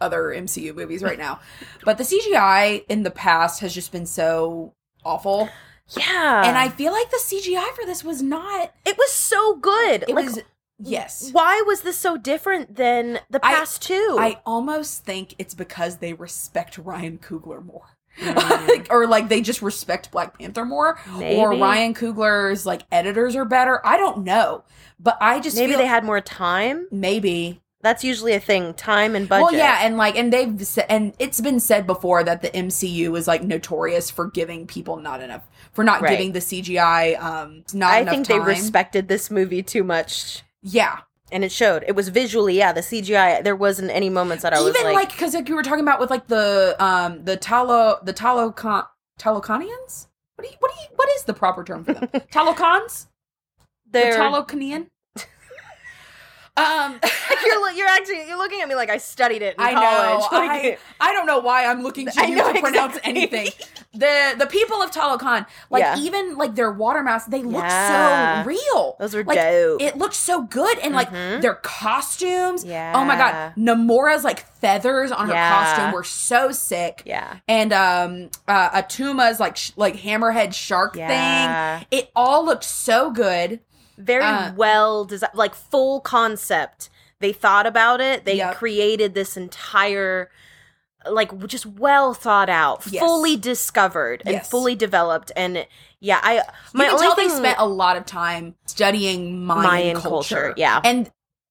other 0.00 0.24
MCU 0.24 0.74
movies 0.74 1.02
right 1.02 1.18
now, 1.18 1.40
but 1.84 1.98
the 1.98 2.04
CGI 2.04 2.84
in 2.88 3.04
the 3.04 3.10
past 3.10 3.60
has 3.60 3.72
just 3.74 3.90
been 3.92 4.04
so 4.06 4.74
awful, 5.04 5.48
yeah, 5.96 6.42
and 6.46 6.58
I 6.58 6.68
feel 6.68 6.92
like 6.92 7.10
the 7.10 7.20
CGI 7.24 7.74
for 7.74 7.86
this 7.86 8.04
was 8.04 8.20
not. 8.20 8.74
it 8.84 8.98
was 8.98 9.12
so 9.12 9.56
good. 9.56 10.02
It 10.02 10.14
like, 10.14 10.26
was 10.26 10.40
yes. 10.78 11.30
Why 11.32 11.62
was 11.66 11.82
this 11.82 11.96
so 11.98 12.16
different 12.16 12.76
than 12.76 13.20
the 13.30 13.40
I- 13.44 13.54
past 13.54 13.82
two? 13.82 14.16
I 14.18 14.40
almost 14.46 15.04
think 15.04 15.34
it's 15.38 15.54
because 15.54 15.98
they 15.98 16.12
respect 16.12 16.78
Ryan 16.78 17.18
Coogler 17.18 17.64
more. 17.64 17.96
Like, 18.22 18.86
or 18.90 19.08
like 19.08 19.28
they 19.28 19.40
just 19.40 19.60
respect 19.60 20.12
Black 20.12 20.38
Panther 20.38 20.64
more, 20.64 20.98
or 21.20 21.50
Ryan 21.56 21.94
Coogler's 21.94 22.64
like 22.64 22.82
editors 22.92 23.34
are 23.34 23.44
better. 23.44 23.84
I 23.84 23.96
don't 23.96 24.22
know, 24.22 24.62
but 25.00 25.18
I 25.20 25.40
just 25.40 25.56
Maybe 25.56 25.74
they 25.74 25.86
had 25.86 26.04
more 26.04 26.20
time. 26.20 26.86
maybe 26.92 27.60
That's 27.82 28.04
usually 28.04 28.32
a 28.34 28.38
thing. 28.40 28.72
Time 28.74 29.16
and 29.16 29.28
budget. 29.28 29.42
Well, 29.42 29.54
yeah, 29.54 29.80
and 29.82 29.96
like, 29.96 30.14
and 30.16 30.32
they've 30.32 30.64
said, 30.64 30.86
and 30.88 31.12
it's 31.18 31.40
been 31.40 31.58
said 31.58 31.88
before 31.88 32.22
that 32.22 32.40
the 32.40 32.50
MCU 32.50 33.18
is 33.18 33.26
like 33.26 33.42
notorious 33.42 34.12
for 34.12 34.28
giving 34.30 34.66
people 34.68 34.96
not 34.96 35.20
enough, 35.20 35.42
for 35.72 35.82
not 35.82 36.00
Right. 36.00 36.10
giving 36.10 36.32
the 36.32 36.38
CGI, 36.40 37.20
um, 37.20 37.64
not 37.74 37.94
I 37.94 38.00
enough 38.02 38.14
think 38.14 38.28
time. 38.28 38.38
they 38.38 38.44
respected 38.44 39.08
this 39.08 39.28
movie 39.28 39.62
too 39.64 39.82
much. 39.82 40.44
Yeah, 40.64 41.00
And 41.30 41.44
it 41.44 41.52
showed. 41.52 41.84
It 41.86 41.94
was 41.94 42.08
visually, 42.08 42.56
yeah, 42.56 42.72
the 42.72 42.80
CGI. 42.80 43.44
There 43.44 43.54
wasn't 43.54 43.90
any 43.90 44.08
moments 44.08 44.42
that 44.42 44.54
I 44.54 44.60
was 44.60 44.74
even 44.74 44.94
like, 44.94 45.10
because 45.10 45.34
like 45.34 45.48
you 45.48 45.54
were 45.54 45.62
talking 45.62 45.84
about 45.84 46.00
with 46.00 46.10
like 46.10 46.26
the 46.26 46.74
um 46.78 47.22
the 47.24 47.36
Talo 47.36 48.02
the 48.04 48.14
Talocon 48.14 48.86
Taloconians. 49.20 50.08
What 50.36 50.44
do 50.44 50.50
you 50.50 50.56
what 50.58 50.72
do 50.72 50.80
you 50.80 50.88
what 50.96 51.08
is 51.16 51.24
the 51.24 51.34
proper 51.34 51.62
term 51.62 51.84
for 51.84 51.92
them? 51.92 52.08
Talocons? 52.32 53.08
The 53.90 54.00
they're, 54.00 54.16
Um. 56.56 57.00
you're, 57.46 57.70
you're 57.72 57.88
actually 57.88 58.28
you're 58.28 58.38
looking 58.38 58.60
at 58.60 58.68
me 58.68 58.74
like 58.76 58.88
I 58.90 58.98
studied 58.98 59.42
it 59.42 59.56
in 59.56 59.60
I 59.64 59.72
college. 59.74 60.24
I, 60.32 60.46
Like, 60.46 60.80
I 61.00 61.12
don't 61.12 61.26
know 61.26 61.40
why 61.40 61.66
I'm 61.66 61.82
looking 61.82 62.06
to 62.06 62.20
I 62.20 62.26
you 62.26 62.36
know 62.36 62.52
to 62.52 62.60
pronounce 62.60 62.96
exactly. 62.96 63.10
anything. 63.10 63.48
The 63.92 64.34
the 64.38 64.46
people 64.46 64.80
of 64.82 64.90
Talokan, 64.92 65.46
like 65.70 65.82
Yeah. 65.82 65.98
even 65.98 66.36
like 66.36 66.54
their 66.54 66.70
water 66.70 67.02
masks, 67.02 67.28
they 67.28 67.42
look 67.42 67.62
Yeah. 67.64 68.42
so 68.42 68.48
real. 68.48 68.96
Those 69.00 69.14
are 69.16 69.24
like, 69.24 69.36
dope. 69.38 69.82
It 69.82 69.96
looked 69.98 70.14
so 70.14 70.42
good, 70.42 70.78
and 70.78 70.94
like 70.94 71.10
Mhm. 71.10 71.40
their 71.42 71.54
costumes. 71.54 72.64
Yeah. 72.64 72.92
Oh 72.94 73.04
my 73.04 73.16
god, 73.16 73.54
Namora's 73.56 74.24
like 74.24 74.46
feathers 74.60 75.10
on 75.12 75.26
her 75.28 75.34
Yeah. 75.34 75.50
costume 75.64 75.92
were 75.92 76.04
so 76.04 76.50
sick. 76.52 77.02
yeah. 77.04 77.36
And 77.48 77.72
um, 77.72 78.30
uh, 78.48 78.70
Attuma's 78.72 79.38
like 79.40 79.56
sh- 79.56 79.72
like 79.76 79.96
hammerhead 79.96 80.54
shark 80.54 80.94
thing. 80.94 81.86
It 81.90 82.10
all 82.16 82.44
looked 82.44 82.64
so 82.64 83.10
good. 83.10 83.60
Very 83.98 84.24
Uh, 84.24 84.52
well 84.54 85.04
designed, 85.04 85.34
like 85.34 85.54
full 85.54 86.00
concept. 86.00 86.90
They 87.20 87.32
thought 87.32 87.66
about 87.66 88.00
it. 88.00 88.24
They 88.24 88.36
Yep. 88.36 88.56
created 88.56 89.14
this 89.14 89.36
entire, 89.36 90.30
like, 91.08 91.36
just 91.46 91.64
well 91.66 92.12
thought 92.14 92.48
out, 92.50 92.82
Yes. 92.90 93.00
fully 93.00 93.36
discovered, 93.36 94.22
and 94.26 94.34
Yes. 94.34 94.48
fully 94.50 94.74
developed. 94.74 95.30
And 95.36 95.66
yeah, 96.00 96.20
I 96.22 96.42
my 96.72 96.84
you 96.84 96.90
can 96.90 97.00
only 97.00 97.14
thing 97.16 97.28
they 97.28 97.34
spent 97.36 97.58
a 97.58 97.66
lot 97.66 97.96
of 97.96 98.04
time 98.04 98.54
studying 98.66 99.44
Mayan, 99.46 99.62
Mayan 99.62 100.00
culture. 100.00 100.34
culture, 100.48 100.54
yeah. 100.56 100.80
And 100.84 101.10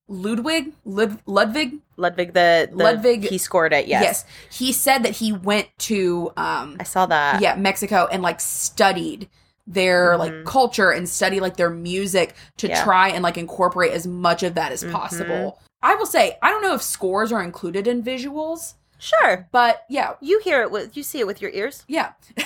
Ludwig, 0.10 0.74
Lud- 0.86 1.22
Ludwig, 1.26 1.76
Ludwig 1.96 2.34
the, 2.34 2.68
the 2.70 2.76
Ludwig- 2.84 3.24
he 3.30 3.38
scored 3.38 3.74
it. 3.74 3.88
Yes, 3.88 4.26
he 4.52 4.72
said 4.74 5.02
that 5.04 5.14
he 5.14 5.32
went 5.32 5.70
to 5.80 6.34
um 6.36 6.76
I 6.80 6.84
saw 6.84 7.06
that. 7.08 7.42
yeah, 7.42 7.56
Mexico 7.56 8.08
and 8.12 8.22
like 8.22 8.42
studied 8.42 9.30
their 9.66 10.18
like 10.18 10.44
culture 10.46 10.92
and 10.92 11.08
study 11.08 11.40
like 11.40 11.56
their 11.58 11.70
music 11.70 12.36
to 12.58 12.68
Mm-hmm. 12.68 12.76
Yeah. 12.76 12.84
try 12.84 13.10
and 13.10 13.24
like 13.24 13.38
incorporate 13.38 13.92
as 13.94 14.06
much 14.08 14.44
of 14.44 14.56
that 14.56 14.72
as 14.72 14.84
possible. 14.84 15.60
I 15.82 15.96
will 15.96 16.06
say, 16.06 16.38
I 16.42 16.50
don't 16.50 16.62
know 16.62 16.74
if 16.76 16.82
scores 16.82 17.32
are 17.32 17.44
included 17.44 17.88
in 17.88 18.04
visuals, 18.04 18.74
sure. 19.00 19.48
but 19.52 19.84
yeah, 19.90 20.14
You 20.22 20.40
hear 20.44 20.62
it 20.62 20.72
with 20.72 20.96
you 20.98 21.04
see 21.04 21.20
it 21.20 21.28
with 21.28 21.42
your 21.42 21.52
ears. 21.52 21.84
yeah. 21.88 22.12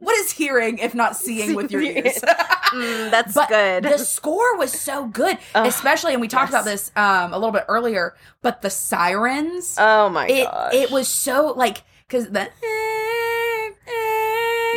what 0.00 0.16
is 0.18 0.32
hearing 0.32 0.78
if 0.78 0.94
not 0.94 1.16
seeing 1.24 1.54
with 1.54 1.70
your 1.70 1.82
ears? 1.82 2.20
Mm, 2.74 3.08
that's 3.12 3.34
but 3.34 3.48
good. 3.48 3.84
the 3.84 3.98
score 3.98 4.56
was 4.58 4.72
so 4.72 5.06
good, 5.06 5.38
Ugh, 5.54 5.64
especially, 5.64 6.10
and 6.12 6.20
we 6.20 6.26
talked 6.26 6.50
yes. 6.50 6.60
about 6.60 6.64
this 6.68 6.90
um, 6.96 7.32
a 7.32 7.38
little 7.38 7.52
bit 7.52 7.64
earlier. 7.68 8.16
But 8.42 8.62
the 8.62 8.70
sirens, 8.70 9.76
oh 9.78 10.08
my 10.08 10.26
it 10.26 10.42
gosh, 10.44 10.74
it 10.74 10.90
was 10.90 11.06
so 11.06 11.54
like 11.56 11.84
because 12.08 12.30
the 12.30 12.48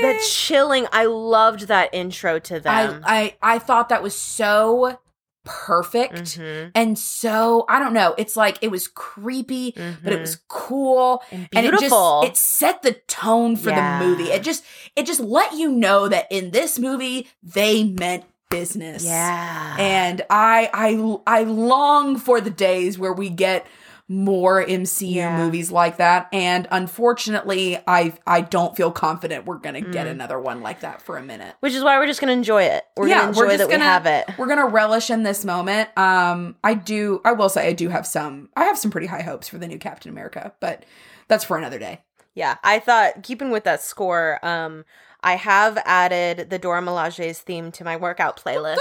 that 0.02 0.22
chilling. 0.22 0.88
I 0.92 1.06
loved 1.06 1.62
that 1.68 1.90
intro 1.94 2.40
to 2.40 2.56
I, 2.70 2.88
them. 2.88 3.04
I 3.06 3.36
I 3.42 3.60
thought 3.60 3.90
that 3.90 4.02
was 4.04 4.16
so 4.18 5.00
perfect 5.44 6.38
Mhm. 6.38 6.72
and 6.76 7.00
so 7.00 7.66
I 7.70 7.80
don't 7.80 7.94
know. 7.94 8.14
It's 8.18 8.36
like 8.36 8.58
it 8.62 8.70
was 8.70 8.88
creepy, 8.90 9.74
but 10.04 10.12
it 10.12 10.20
was 10.20 10.40
cool 10.50 11.24
And 11.32 11.48
and 11.56 11.66
it 11.66 11.70
just 11.72 11.82
beautiful. 11.84 12.22
it 12.26 12.36
set 12.36 12.82
the 12.82 12.94
tone 13.08 13.56
for 13.56 13.70
Yeah. 13.70 14.00
the 14.00 14.06
movie. 14.06 14.26
It 14.30 14.44
just 14.44 14.64
it 14.98 15.06
just 15.06 15.22
let 15.22 15.54
you 15.54 15.72
know 15.72 16.10
that 16.10 16.28
in 16.30 16.52
this 16.52 16.78
movie 16.78 17.30
they 17.42 17.84
meant 17.86 18.26
business. 18.50 19.04
yeah. 19.06 19.76
and 19.80 20.22
I 20.30 20.70
I 20.74 21.40
I 21.40 21.44
long 21.44 22.18
for 22.18 22.42
the 22.42 22.50
days 22.50 22.98
where 23.00 23.14
we 23.14 23.30
get 23.30 23.66
more 24.10 24.64
MCU 24.64 25.16
Yeah. 25.16 25.38
movies 25.38 25.70
like 25.70 25.98
that 25.98 26.30
and 26.32 26.66
unfortunately 26.72 27.78
I 27.86 28.14
I 28.26 28.40
don't 28.42 28.76
feel 28.76 28.92
confident 28.92 29.46
we're 29.46 29.58
going 29.58 29.76
to 29.76 29.82
Mm. 29.90 29.92
get 29.92 30.08
another 30.08 30.40
one 30.40 30.62
like 30.62 30.80
that 30.80 31.02
for 31.02 31.18
a 31.18 31.22
minute. 31.24 31.56
Which 31.60 31.74
is 31.74 31.84
why 31.84 31.98
we're 31.98 32.08
just 32.08 32.22
gonna 32.22 32.32
enjoy 32.32 32.64
it. 32.64 32.84
We're 32.96 33.08
Yeah, 33.10 33.18
gonna 33.18 33.28
enjoy 33.30 33.42
we're 33.42 33.48
just 33.48 33.58
that 33.60 33.70
gonna- 33.70 33.84
we 33.84 33.86
have 33.86 34.06
it. 34.06 34.30
We're 34.38 34.46
going 34.48 34.60
to 34.60 34.66
relish 34.68 35.10
in 35.10 35.24
this 35.24 35.44
moment. 35.44 35.90
Um 35.98 36.56
I 36.64 36.74
do 36.74 37.22
I 37.26 37.34
will 37.34 37.50
say 37.50 37.68
I 37.68 37.74
do 37.74 37.90
have 37.90 38.08
some 38.08 38.50
I 38.56 38.64
have 38.64 38.78
some 38.78 38.92
pretty 38.92 39.08
high 39.08 39.24
hopes 39.24 39.50
for 39.50 39.58
the 39.58 39.68
new 39.68 39.78
Captain 39.80 40.10
America, 40.12 40.54
but 40.62 40.84
that's 41.28 41.44
for 41.44 41.58
another 41.58 41.78
day. 41.80 42.02
Yeah, 42.34 42.56
I 42.64 42.80
thought 42.80 43.24
keeping 43.24 43.52
with 43.52 43.64
that 43.66 43.82
score, 43.82 44.40
um, 44.44 44.86
I 45.24 45.36
have 45.36 45.78
added 45.86 46.50
the 46.52 46.60
Dora 46.60 46.82
Milaje's 46.82 47.40
theme 47.40 47.72
to 47.74 47.84
my 47.84 47.98
workout 47.98 48.42
playlist. 48.42 48.78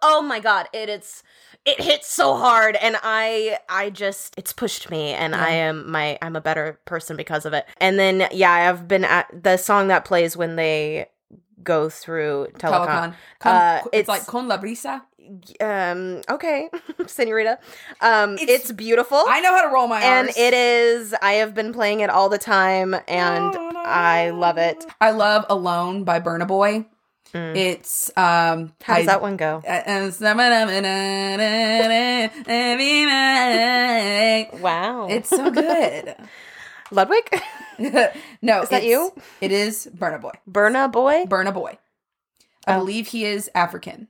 Oh 0.00 0.22
my 0.22 0.40
god, 0.40 0.68
it 0.72 0.88
is 0.88 1.22
it 1.64 1.80
hits 1.80 2.08
so 2.10 2.34
hard 2.36 2.76
and 2.76 2.96
I 3.02 3.58
I 3.68 3.90
just 3.90 4.34
it's 4.38 4.52
pushed 4.52 4.90
me 4.90 5.10
and 5.12 5.34
I 5.34 5.50
am 5.50 5.90
my 5.90 6.18
I'm 6.22 6.34
a 6.36 6.40
better 6.40 6.78
person 6.86 7.16
because 7.16 7.44
of 7.44 7.52
it. 7.52 7.66
And 7.78 7.98
then 7.98 8.26
yeah, 8.32 8.52
I've 8.70 8.88
been 8.88 9.04
at 9.04 9.26
the 9.42 9.56
song 9.58 9.88
that 9.88 10.04
plays 10.04 10.36
when 10.36 10.56
they 10.56 11.08
go 11.62 11.88
through 11.90 12.48
telecom. 12.54 12.86
Telecon. 12.86 13.14
Con, 13.40 13.54
Uh, 13.56 13.78
it's, 13.86 13.88
it's- 13.92 14.08
like 14.08 14.26
Con 14.26 14.48
la 14.48 14.58
brisa. 14.58 15.02
Um 15.60 16.22
okay, 16.30 16.70
senorita. 17.06 17.58
Um 18.00 18.34
It's- 18.38 18.48
it's, 18.62 18.72
beautiful. 18.72 19.22
I 19.28 19.40
know 19.40 19.54
how 19.54 19.66
to 19.68 19.74
roll 19.74 19.86
my 19.86 20.00
and 20.00 20.28
R's. 20.28 20.38
it 20.38 20.54
is 20.54 21.14
i 21.20 21.32
have 21.34 21.52
been 21.54 21.72
playing 21.74 22.00
it 22.00 22.08
all 22.08 22.30
the 22.30 22.38
time 22.38 22.94
and 23.06 23.54
i 23.84 24.30
love 24.30 24.56
it 24.56 24.86
I 25.02 25.10
love 25.10 25.44
Alone 25.50 26.04
by 26.04 26.18
Burna 26.20 26.46
Boy. 26.46 26.86
It's 27.34 28.10
um 28.16 28.24
Mm. 28.24 28.72
how 28.82 28.94
does 28.96 29.02
I- 29.04 29.06
that 29.12 29.20
one 29.22 29.36
go 29.36 29.62
wow. 34.60 35.06
It's 35.10 35.28
so 35.30 35.50
good. 35.50 36.14
ludwig 36.90 37.42
no, 38.42 38.62
Is 38.62 38.68
that 38.70 38.84
you? 38.84 39.12
It 39.40 39.52
is 39.52 39.88
Burna 39.96 40.20
Boy. 40.20 40.32
burna 40.50 40.90
boy 40.90 41.24
Burna 41.28 41.52
Boy. 41.52 41.78
I 42.66 42.74
Oh. 42.76 42.78
believe 42.80 43.08
he 43.08 43.24
is 43.24 43.50
African. 43.54 44.08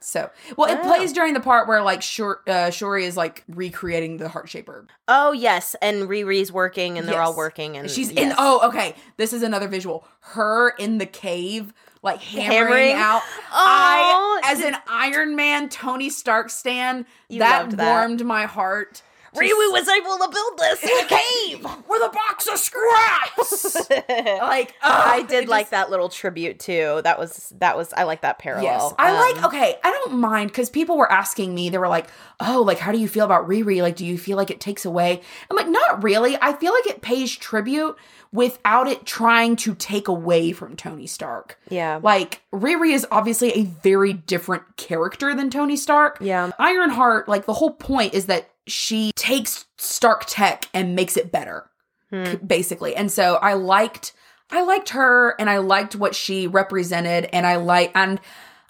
So, 0.00 0.28
well, 0.58 0.70
it 0.70 0.78
Oh. 0.82 0.86
plays 0.86 1.14
during 1.14 1.32
the 1.32 1.40
part 1.40 1.66
where 1.66 1.82
like 1.82 2.02
Shur- 2.02 2.42
uh, 2.46 2.68
Shuri 2.70 3.06
is 3.06 3.16
like 3.16 3.42
recreating 3.48 4.18
the 4.18 4.28
heart 4.28 4.50
shaper. 4.50 4.86
oh 5.08 5.32
yes 5.32 5.74
and 5.80 6.02
riri's 6.08 6.52
working 6.52 6.98
and 6.98 7.08
they're 7.08 7.22
all 7.22 7.34
working 7.34 7.78
and 7.78 7.90
She's 7.90 8.10
in. 8.10 8.34
Oh, 8.36 8.68
okay. 8.68 8.94
This 9.16 9.32
is 9.32 9.42
another 9.42 9.66
visual. 9.66 10.06
Her 10.20 10.70
in 10.78 10.98
the 10.98 11.06
cave, 11.06 11.72
like 12.04 12.20
hammering, 12.22 12.52
Hammering? 12.52 12.92
out. 12.92 13.22
Oh, 13.50 14.40
I, 14.44 14.52
as 14.52 14.60
an 14.60 14.76
Iron 14.86 15.34
Man 15.34 15.68
Tony 15.68 16.10
Stark 16.10 16.50
stan, 16.50 17.06
that 17.30 17.70
that. 17.70 18.00
warmed 18.00 18.24
my 18.24 18.44
heart. 18.44 19.02
Riri 19.34 19.72
was 19.72 19.88
able 19.88 20.16
to 20.18 20.28
build 20.30 20.58
this 20.58 20.82
in 20.90 21.04
a 21.04 21.08
cave 21.08 21.64
with 21.88 22.02
a 22.02 22.10
box 22.10 22.46
of 22.46 22.58
scraps. 22.58 23.88
like 24.40 24.74
oh, 24.82 25.02
i 25.06 25.22
did 25.28 25.42
just- 25.42 25.48
like 25.48 25.70
that 25.70 25.90
little 25.90 26.08
tribute 26.08 26.58
too 26.58 27.00
that 27.04 27.18
was 27.18 27.52
that 27.58 27.76
was 27.76 27.92
i 27.94 28.02
like 28.04 28.22
that 28.22 28.38
parallel 28.38 28.64
Yes, 28.64 28.94
I 28.98 29.12
like. 29.12 29.36
Um, 29.38 29.44
Okay, 29.44 29.76
I 29.84 29.90
don't 29.90 30.14
mind 30.14 30.50
because 30.50 30.70
people 30.70 30.96
were 30.96 31.10
asking 31.10 31.54
me. 31.54 31.68
They 31.68 31.76
were 31.78 31.88
like, 31.88 32.08
"Oh, 32.40 32.62
like 32.66 32.78
how 32.78 32.92
do 32.92 32.98
you 32.98 33.08
feel 33.08 33.24
about 33.26 33.46
Riri? 33.46 33.82
Like, 33.82 33.94
do 33.96 34.06
you 34.06 34.16
feel 34.16 34.36
like 34.38 34.50
it 34.50 34.58
takes 34.60 34.84
away?" 34.86 35.20
I'm 35.50 35.56
like, 35.56 35.68
"Not 35.68 36.02
really. 36.02 36.36
I 36.40 36.54
feel 36.54 36.72
like 36.72 36.86
it 36.86 37.02
pays 37.02 37.30
tribute 37.36 37.96
without 38.32 38.88
it 38.88 39.04
trying 39.04 39.56
to 39.56 39.74
take 39.74 40.08
away 40.08 40.52
from 40.52 40.76
Tony 40.76 41.06
Stark." 41.06 41.58
yeah 41.68 42.00
Like 42.02 42.40
Riri 42.52 42.94
is 42.94 43.06
obviously 43.10 43.52
a 43.52 43.64
very 43.64 44.12
different 44.14 44.76
character 44.76 45.34
than 45.34 45.50
Tony 45.50 45.76
Stark. 45.76 46.18
Yeah. 46.20 46.50
Ironheart, 46.58 47.28
like 47.28 47.44
the 47.46 47.54
whole 47.54 47.72
point 47.72 48.14
is 48.14 48.26
that 48.26 48.48
she 48.66 49.12
takes 49.16 49.66
Stark 49.76 50.24
tech 50.26 50.68
and 50.72 50.94
makes 50.96 51.16
it 51.16 51.30
better, 51.30 51.68
Hmm. 52.10 52.34
basically. 52.46 52.94
And 52.96 53.10
so 53.10 53.36
I 53.36 53.54
liked 53.54 54.12
I 54.50 54.62
liked 54.62 54.90
her 54.90 55.34
and 55.40 55.48
I 55.50 55.58
liked 55.58 55.96
what 55.96 56.14
she 56.14 56.46
represented 56.46 57.28
and 57.32 57.46
I 57.46 57.56
like 57.56 57.90
and 57.94 58.20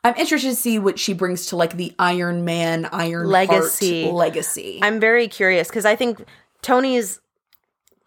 I'm 0.03 0.15
interested 0.17 0.51
to 0.51 0.57
see 0.57 0.79
what 0.79 0.99
she 0.99 1.13
brings 1.15 1.47
to 1.47 1.57
like 1.57 1.77
the 1.77 1.95
Iron 1.99 2.45
Man 2.45 2.87
Iron 2.93 3.27
Legacy. 3.29 4.11
legacy. 4.11 4.79
I'm 4.83 5.01
very 5.01 5.29
curious 5.29 5.69
because 5.69 5.85
I 5.85 5.97
think 5.97 6.25
Tony's 6.63 7.21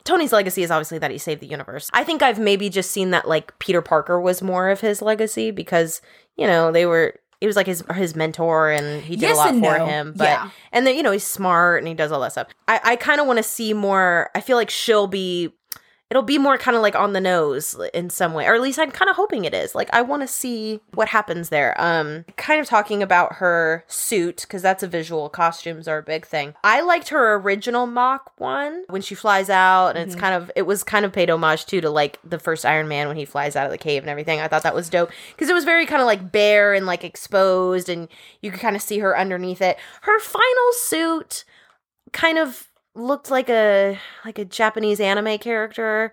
Tony's 0.04 0.32
legacy 0.32 0.64
is 0.64 0.72
obviously 0.72 1.00
that 1.00 1.12
he 1.12 1.18
saved 1.18 1.42
the 1.42 1.48
universe. 1.48 1.90
I 1.94 2.04
think 2.04 2.22
I've 2.22 2.40
maybe 2.40 2.70
just 2.70 2.92
seen 2.92 3.12
that 3.12 3.28
like 3.28 3.58
Peter 3.60 3.82
Parker 3.82 4.20
was 4.22 4.42
more 4.42 4.70
of 4.70 4.80
his 4.82 5.02
legacy 5.02 5.52
because 5.52 6.02
you 6.38 6.48
know 6.48 6.72
they 6.72 6.86
were 6.86 7.16
it 7.42 7.48
was 7.48 7.56
like 7.56 7.68
his 7.68 7.84
his 7.96 8.16
mentor 8.16 8.72
and 8.72 9.02
he 9.04 9.16
did 9.16 9.24
Yes 9.30 9.36
a 9.36 9.38
lot 9.38 9.50
for 9.50 9.78
no. 9.80 9.86
him. 9.86 10.14
But 10.16 10.26
Yeah. 10.26 10.50
and 10.72 10.88
then 10.88 10.96
you 10.96 11.04
know 11.04 11.12
he's 11.12 11.26
smart 11.26 11.80
and 11.80 11.88
he 11.88 11.94
does 11.94 12.12
all 12.12 12.20
that 12.22 12.32
stuff. 12.32 12.48
I 12.68 12.80
I 12.84 12.96
kind 12.96 13.22
of 13.22 13.28
want 13.28 13.38
to 13.38 13.44
see 13.44 13.74
more. 13.74 14.30
I 14.36 14.42
feel 14.42 14.58
like 14.58 14.70
she'll 14.70 15.08
be 15.08 15.54
it'll 16.10 16.24
be 16.24 16.38
more 16.38 16.58
kind 16.58 16.76
of 16.76 16.82
like 16.82 16.96
on 16.96 17.14
the 17.14 17.22
nose 17.22 17.76
in 17.94 18.10
some 18.10 18.34
way 18.34 18.46
or 18.46 18.56
at 18.56 18.62
least 18.62 18.80
i'm 18.80 18.92
kind 18.92 19.10
of 19.10 19.16
hoping 19.16 19.46
it 19.46 19.54
is. 19.54 19.76
Like 19.76 19.90
i 19.94 20.02
want 20.02 20.24
to 20.24 20.28
see 20.28 20.80
what 20.94 21.10
happens 21.10 21.50
there. 21.50 21.80
Um 21.80 22.26
kind 22.38 22.60
of 22.60 22.68
talking 22.68 23.04
about 23.04 23.34
her 23.34 23.84
suit 23.88 24.42
because 24.42 24.62
that's 24.62 24.84
a 24.84 24.88
visual 24.88 25.30
costumes 25.30 25.88
are 25.88 25.98
a 25.98 26.04
big 26.04 26.26
thing. 26.26 26.54
I 26.64 26.82
liked 26.82 27.10
her 27.10 27.36
original 27.36 27.88
mock 27.88 28.32
one 28.38 28.86
when 28.90 29.02
she 29.02 29.16
flies 29.16 29.50
out 29.50 29.96
and 29.96 30.00
it's 30.00 30.20
kind 30.20 30.34
of 30.34 30.52
it 30.56 30.64
was 30.64 30.84
kind 30.84 31.06
of 31.06 31.12
paid 31.12 31.30
homage 31.30 31.66
too 31.66 31.82
to 31.82 31.90
like 31.90 32.20
the 32.24 32.40
first 32.40 32.66
iron 32.66 32.88
man 32.88 33.08
when 33.08 33.18
he 33.18 33.26
flies 33.26 33.56
out 33.56 33.66
of 33.66 33.72
the 33.72 33.78
cave 33.78 34.04
and 34.04 34.10
everything. 34.10 34.40
I 34.40 34.48
thought 34.48 34.64
that 34.64 34.76
was 34.76 34.90
dope 34.90 35.12
because 35.32 35.50
it 35.50 35.54
was 35.54 35.66
very 35.66 35.86
kind 35.86 36.02
of 36.02 36.06
like 36.06 36.32
bare 36.32 36.74
and 36.74 36.86
like 36.86 37.04
exposed 37.04 37.90
and 37.90 38.08
you 38.42 38.52
could 38.52 38.62
kind 38.62 38.76
of 38.76 38.82
see 38.82 39.00
her 39.00 39.18
underneath 39.18 39.62
it. 39.62 39.78
Her 40.02 40.20
final 40.20 40.72
suit 40.72 41.44
kind 42.14 42.38
of 42.38 42.67
looked 42.98 43.32
like 43.32 43.50
a 43.50 44.00
like 44.26 44.40
a 44.40 44.46
Japanese 44.46 45.00
anime 45.00 45.38
character. 45.38 46.12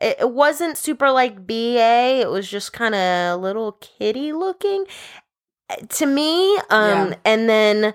It, 0.00 0.16
it 0.20 0.30
wasn't 0.32 0.78
super 0.78 1.10
like 1.10 1.46
BA. 1.46 2.20
It 2.22 2.30
was 2.30 2.48
just 2.48 2.72
kind 2.72 2.94
of 2.94 3.00
a 3.00 3.36
little 3.36 3.72
kitty 3.72 4.32
looking 4.32 4.84
uh, 5.68 5.76
to 5.88 6.06
me. 6.06 6.56
Um 6.70 7.10
Yeah. 7.10 7.14
and 7.24 7.48
then 7.48 7.94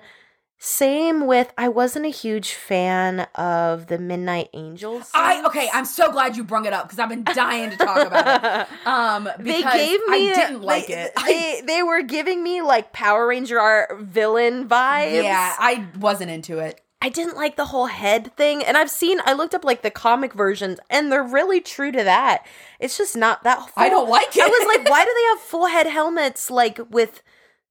same 0.58 1.26
with 1.26 1.52
I 1.58 1.68
wasn't 1.68 2.06
a 2.06 2.10
huge 2.10 2.54
fan 2.54 3.20
of 3.34 3.88
the 3.88 3.98
Midnight 3.98 4.48
Angels. 4.54 5.10
I 5.14 5.44
okay. 5.46 5.68
I'm 5.72 5.84
so 5.84 6.10
glad 6.10 6.36
you 6.36 6.44
brung 6.44 6.64
it 6.64 6.72
up 6.72 6.84
because 6.86 6.98
I've 6.98 7.10
been 7.10 7.24
dying 7.24 7.70
to 7.70 7.76
talk 7.76 8.06
about 8.06 8.44
it. 8.62 8.68
Um, 8.86 9.28
they 9.38 9.58
because 9.58 9.74
gave 9.74 10.00
me 10.08 10.30
I 10.30 10.34
didn't 10.34 10.62
like 10.62 10.86
they, 10.86 10.92
it. 10.94 11.12
They, 11.26 11.62
they 11.66 11.82
were 11.82 12.02
giving 12.02 12.42
me 12.42 12.62
like 12.62 12.92
Power 12.92 13.26
Ranger 13.26 13.60
art 13.60 14.00
villain 14.00 14.66
vibes. 14.68 15.22
yeah, 15.22 15.54
I 15.58 15.86
wasn't 15.98 16.30
into 16.30 16.58
it. 16.58 16.80
I 17.02 17.08
didn't 17.10 17.36
like 17.36 17.56
the 17.56 17.66
whole 17.66 17.86
head 17.86 18.34
thing. 18.36 18.64
And 18.64 18.76
I've 18.76 18.90
seen, 18.90 19.18
I 19.24 19.34
looked 19.34 19.54
up 19.54 19.64
like 19.64 19.82
the 19.82 19.90
comic 19.90 20.32
versions, 20.32 20.78
and 20.90 21.12
they're 21.12 21.22
really 21.22 21.60
true 21.60 21.92
to 21.92 22.02
that. 22.04 22.46
It's 22.80 22.96
just 22.98 23.16
not 23.16 23.44
that. 23.44 23.58
Full, 23.58 23.70
I 23.76 23.88
don't 23.88 24.08
like 24.08 24.34
it. 24.36 24.42
I 24.42 24.46
was 24.48 24.66
like, 24.76 24.88
why 24.90 25.04
do 25.04 25.10
they 25.14 25.22
have 25.28 25.40
full 25.40 25.66
head 25.66 25.86
helmets 25.86 26.50
like 26.50 26.80
with 26.90 27.22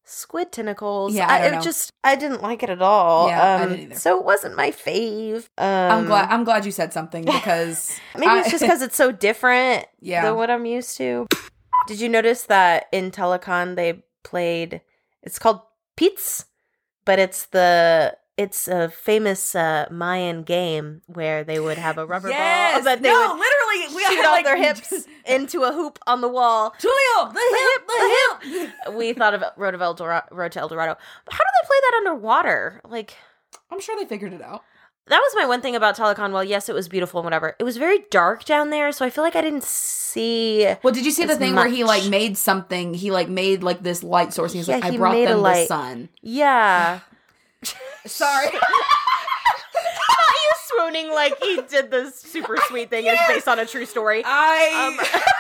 squid 0.04 0.52
tentacles? 0.52 1.16
Yeah, 1.16 1.28
I 1.28 1.50
don't 1.50 1.60
it 1.60 1.64
just, 1.64 1.92
I 2.04 2.16
didn't 2.16 2.44
like 2.44 2.62
it 2.62 2.70
at 2.70 2.82
all. 2.82 3.28
Yeah, 3.28 3.42
I 3.42 3.64
um, 3.64 3.70
didn't 3.70 3.84
either. 3.86 3.96
So 3.96 4.20
it 4.20 4.26
wasn't 4.26 4.56
my 4.56 4.70
fave. 4.72 5.50
Um, 5.58 5.66
I'm 6.00 6.06
glad. 6.06 6.30
I'm 6.30 6.44
glad 6.44 6.66
you 6.66 6.72
said 6.72 6.94
something 6.94 7.26
because 7.26 8.00
Maybe 8.16 8.28
I- 8.28 8.40
it's 8.42 8.52
just 8.52 8.62
because 8.64 8.82
it's 8.84 8.96
so 8.96 9.12
different 9.12 9.86
Yeah. 10.00 10.24
than 10.24 10.36
what 10.36 10.50
I'm 10.52 10.66
used 10.66 10.98
to. 10.98 11.28
Did 11.88 12.00
you 12.00 12.10
notice 12.10 12.44
that 12.44 12.86
in 12.92 13.12
Talokan 13.12 13.76
they 13.76 14.04
played? 14.24 14.82
It's 15.24 15.40
called 15.40 15.62
Pete's, 15.96 16.46
but 17.06 17.20
it's 17.20 17.48
the 17.48 18.16
it's 18.38 18.68
a 18.68 18.90
famous 18.90 19.56
uh, 19.56 19.88
Mayan 19.90 20.44
game 20.44 21.02
where 21.08 21.44
they 21.44 21.60
would 21.60 21.78
have 21.78 21.98
a 21.98 22.06
rubber 22.06 22.30
yes, 22.30 22.76
ball 22.76 22.84
that 22.84 23.02
they 23.02 23.10
no, 23.10 23.34
would 23.34 23.40
literally, 23.40 23.96
we 23.96 24.04
shoot 24.06 24.26
off 24.26 24.32
like, 24.32 24.46
their 24.46 24.58
hips 24.58 25.08
into 25.26 25.64
a 25.64 25.72
hoop 25.72 26.00
on 26.06 26.22
the 26.22 26.28
wall. 26.28 26.72
Tulio, 26.72 27.34
the 27.34 27.40
hip, 27.58 27.88
the 27.88 28.58
hip. 28.60 28.74
We 28.98 29.14
thought 29.14 29.34
of 29.34 29.44
Road 29.58 29.74
of 29.74 29.82
El 29.82 29.94
Dorado, 29.94 30.28
Road 30.32 30.52
to 30.54 30.60
El 30.60 30.68
Dorado. 30.68 30.96
How 31.30 31.38
do 31.38 31.44
they 31.62 31.68
play 31.68 31.78
that 31.82 31.94
underwater? 31.98 32.82
Like 32.88 33.16
I'm 33.72 33.80
sure 33.80 33.96
they 33.98 34.06
figured 34.06 34.34
it 34.34 34.42
out. 34.42 34.64
that 35.08 35.20
was 35.20 35.34
my 35.36 35.46
one 35.46 35.62
thing 35.62 35.76
about 35.76 35.96
Talokan. 35.96 36.32
Well, 36.34 36.44
yes, 36.44 36.68
it 36.68 36.76
was 36.76 36.88
beautiful 36.90 37.22
and 37.22 37.26
whatever. 37.26 37.56
It 37.58 37.64
was 37.64 37.78
very 37.78 38.00
dark 38.12 38.44
down 38.46 38.70
there, 38.70 38.92
so 38.92 39.06
I 39.06 39.10
feel 39.10 39.24
like 39.24 39.36
I 39.36 39.42
didn't 39.42 39.64
see. 39.64 40.66
Well, 40.84 40.94
did 40.94 41.06
you 41.06 41.12
see 41.12 41.26
the 41.26 41.38
thing 41.38 41.56
where 41.56 41.68
he 41.68 41.84
like 41.84 42.06
made 42.10 42.38
something? 42.38 42.94
He 42.94 43.12
like 43.12 43.30
made 43.30 43.64
like 43.64 43.82
this 43.82 44.04
light 44.04 44.34
source. 44.34 44.52
And 44.52 44.60
he's 44.60 44.68
Yeah, 44.68 44.76
like, 44.78 44.94
I 44.94 44.98
brought 44.98 45.14
them 45.14 45.42
the 45.42 45.66
sun. 45.66 46.10
Yeah. 46.22 47.00
Sorry. 48.06 48.46
Not 48.52 48.62
you 49.76 50.52
swooning 50.68 51.12
like 51.12 51.42
he 51.44 51.62
did 51.70 51.92
this 51.92 52.20
super 52.20 52.58
sweet 52.68 52.90
thing 52.90 53.06
it's 53.08 53.22
based 53.28 53.48
on 53.48 53.60
a 53.60 53.66
true 53.66 53.86
story. 53.86 54.24
I. 54.26 54.98
Um, 55.00 55.06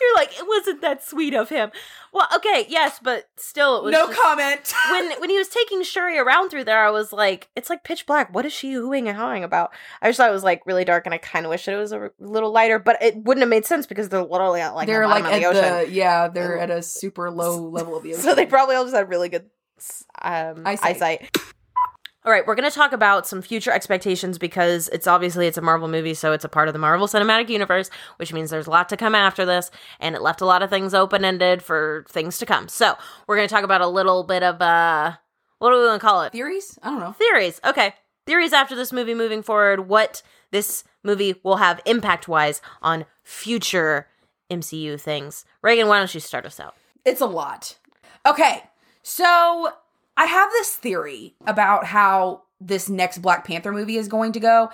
You're 0.00 0.16
like, 0.16 0.36
it 0.36 0.46
wasn't 0.48 0.80
that 0.80 1.04
sweet 1.04 1.32
of 1.32 1.48
him. 1.48 1.70
Well, 2.12 2.26
okay, 2.34 2.66
yes, 2.68 2.98
but 3.00 3.28
still, 3.36 3.78
it 3.78 3.84
was 3.84 3.92
no 3.92 4.08
just- 4.08 4.20
comment. 4.20 4.74
when 4.90 5.20
when 5.20 5.30
he 5.30 5.38
was 5.38 5.48
taking 5.48 5.82
Shuri 5.84 6.18
around 6.18 6.50
through 6.50 6.64
there, 6.64 6.84
I 6.84 6.90
was 6.90 7.12
like, 7.12 7.48
it's 7.54 7.70
like 7.70 7.84
pitch 7.84 8.04
black. 8.04 8.34
What 8.34 8.44
is 8.44 8.52
she 8.52 8.72
hooing 8.72 9.06
and 9.08 9.16
hawing 9.16 9.44
about? 9.44 9.72
I 10.02 10.08
just 10.08 10.16
thought 10.16 10.28
it 10.28 10.32
was 10.32 10.42
like 10.42 10.66
really 10.66 10.84
dark, 10.84 11.06
and 11.06 11.14
I 11.14 11.18
kind 11.18 11.46
of 11.46 11.50
wish 11.50 11.68
it 11.68 11.76
was 11.76 11.92
a 11.92 12.10
little 12.18 12.50
lighter, 12.50 12.80
but 12.80 13.00
it 13.00 13.16
wouldn't 13.16 13.42
have 13.42 13.48
made 13.48 13.64
sense 13.64 13.86
because 13.86 14.08
they're 14.08 14.24
literally 14.24 14.60
at 14.60 14.74
like 14.74 14.88
they're 14.88 15.02
the 15.02 15.08
like 15.08 15.24
at 15.24 15.38
the 15.40 15.46
ocean. 15.46 15.62
the 15.62 15.88
yeah, 15.90 16.26
they're 16.26 16.58
at 16.58 16.70
a 16.70 16.82
super 16.82 17.30
low 17.30 17.68
level 17.68 17.96
of 17.96 18.02
the 18.02 18.14
ocean. 18.14 18.22
so 18.24 18.34
they 18.34 18.44
probably 18.46 18.74
all 18.74 18.84
just 18.84 18.96
had 18.96 19.08
really 19.08 19.28
good 19.28 19.48
um, 20.20 20.66
Eyesight. 20.66 20.96
eyesight. 20.96 21.36
All 22.24 22.30
right, 22.30 22.46
we're 22.46 22.54
going 22.54 22.70
to 22.70 22.74
talk 22.74 22.92
about 22.92 23.26
some 23.26 23.42
future 23.42 23.72
expectations 23.72 24.38
because 24.38 24.88
it's 24.90 25.08
obviously 25.08 25.48
it's 25.48 25.58
a 25.58 25.62
Marvel 25.62 25.88
movie, 25.88 26.14
so 26.14 26.32
it's 26.32 26.44
a 26.44 26.48
part 26.48 26.68
of 26.68 26.72
the 26.72 26.78
Marvel 26.78 27.08
Cinematic 27.08 27.48
Universe, 27.48 27.90
which 28.16 28.32
means 28.32 28.50
there's 28.50 28.68
a 28.68 28.70
lot 28.70 28.88
to 28.90 28.96
come 28.96 29.16
after 29.16 29.44
this, 29.44 29.72
and 29.98 30.14
it 30.14 30.22
left 30.22 30.40
a 30.40 30.46
lot 30.46 30.62
of 30.62 30.70
things 30.70 30.94
open 30.94 31.24
ended 31.24 31.62
for 31.62 32.04
things 32.08 32.38
to 32.38 32.46
come. 32.46 32.68
So 32.68 32.94
we're 33.26 33.34
going 33.34 33.48
to 33.48 33.52
talk 33.52 33.64
about 33.64 33.80
a 33.80 33.88
little 33.88 34.22
bit 34.22 34.44
of 34.44 34.62
uh, 34.62 35.14
what 35.58 35.70
do 35.72 35.78
we 35.78 35.84
want 35.86 36.00
to 36.00 36.06
call 36.06 36.22
it? 36.22 36.30
theories. 36.30 36.78
I 36.80 36.90
don't 36.90 37.00
know. 37.00 37.10
Theories. 37.12 37.60
Okay, 37.64 37.94
theories 38.24 38.52
after 38.52 38.76
this 38.76 38.92
movie 38.92 39.14
moving 39.14 39.42
forward. 39.42 39.88
What 39.88 40.22
this 40.52 40.84
movie 41.02 41.34
will 41.42 41.56
have 41.56 41.80
impact 41.86 42.28
wise 42.28 42.62
on 42.82 43.04
future 43.24 44.06
MCU 44.48 45.00
things. 45.00 45.44
Regan, 45.60 45.88
why 45.88 45.98
don't 45.98 46.14
you 46.14 46.20
start 46.20 46.46
us 46.46 46.60
out? 46.60 46.76
It's 47.04 47.20
a 47.20 47.26
lot. 47.26 47.78
Okay, 48.24 48.62
so 49.02 49.72
I 50.16 50.26
have 50.26 50.50
this 50.50 50.74
theory 50.74 51.34
about 51.46 51.86
how 51.86 52.42
this 52.60 52.88
next 52.88 53.18
Black 53.18 53.44
Panther 53.44 53.72
movie 53.72 53.96
is 53.96 54.08
going 54.08 54.32
to 54.32 54.40
go. 54.40 54.70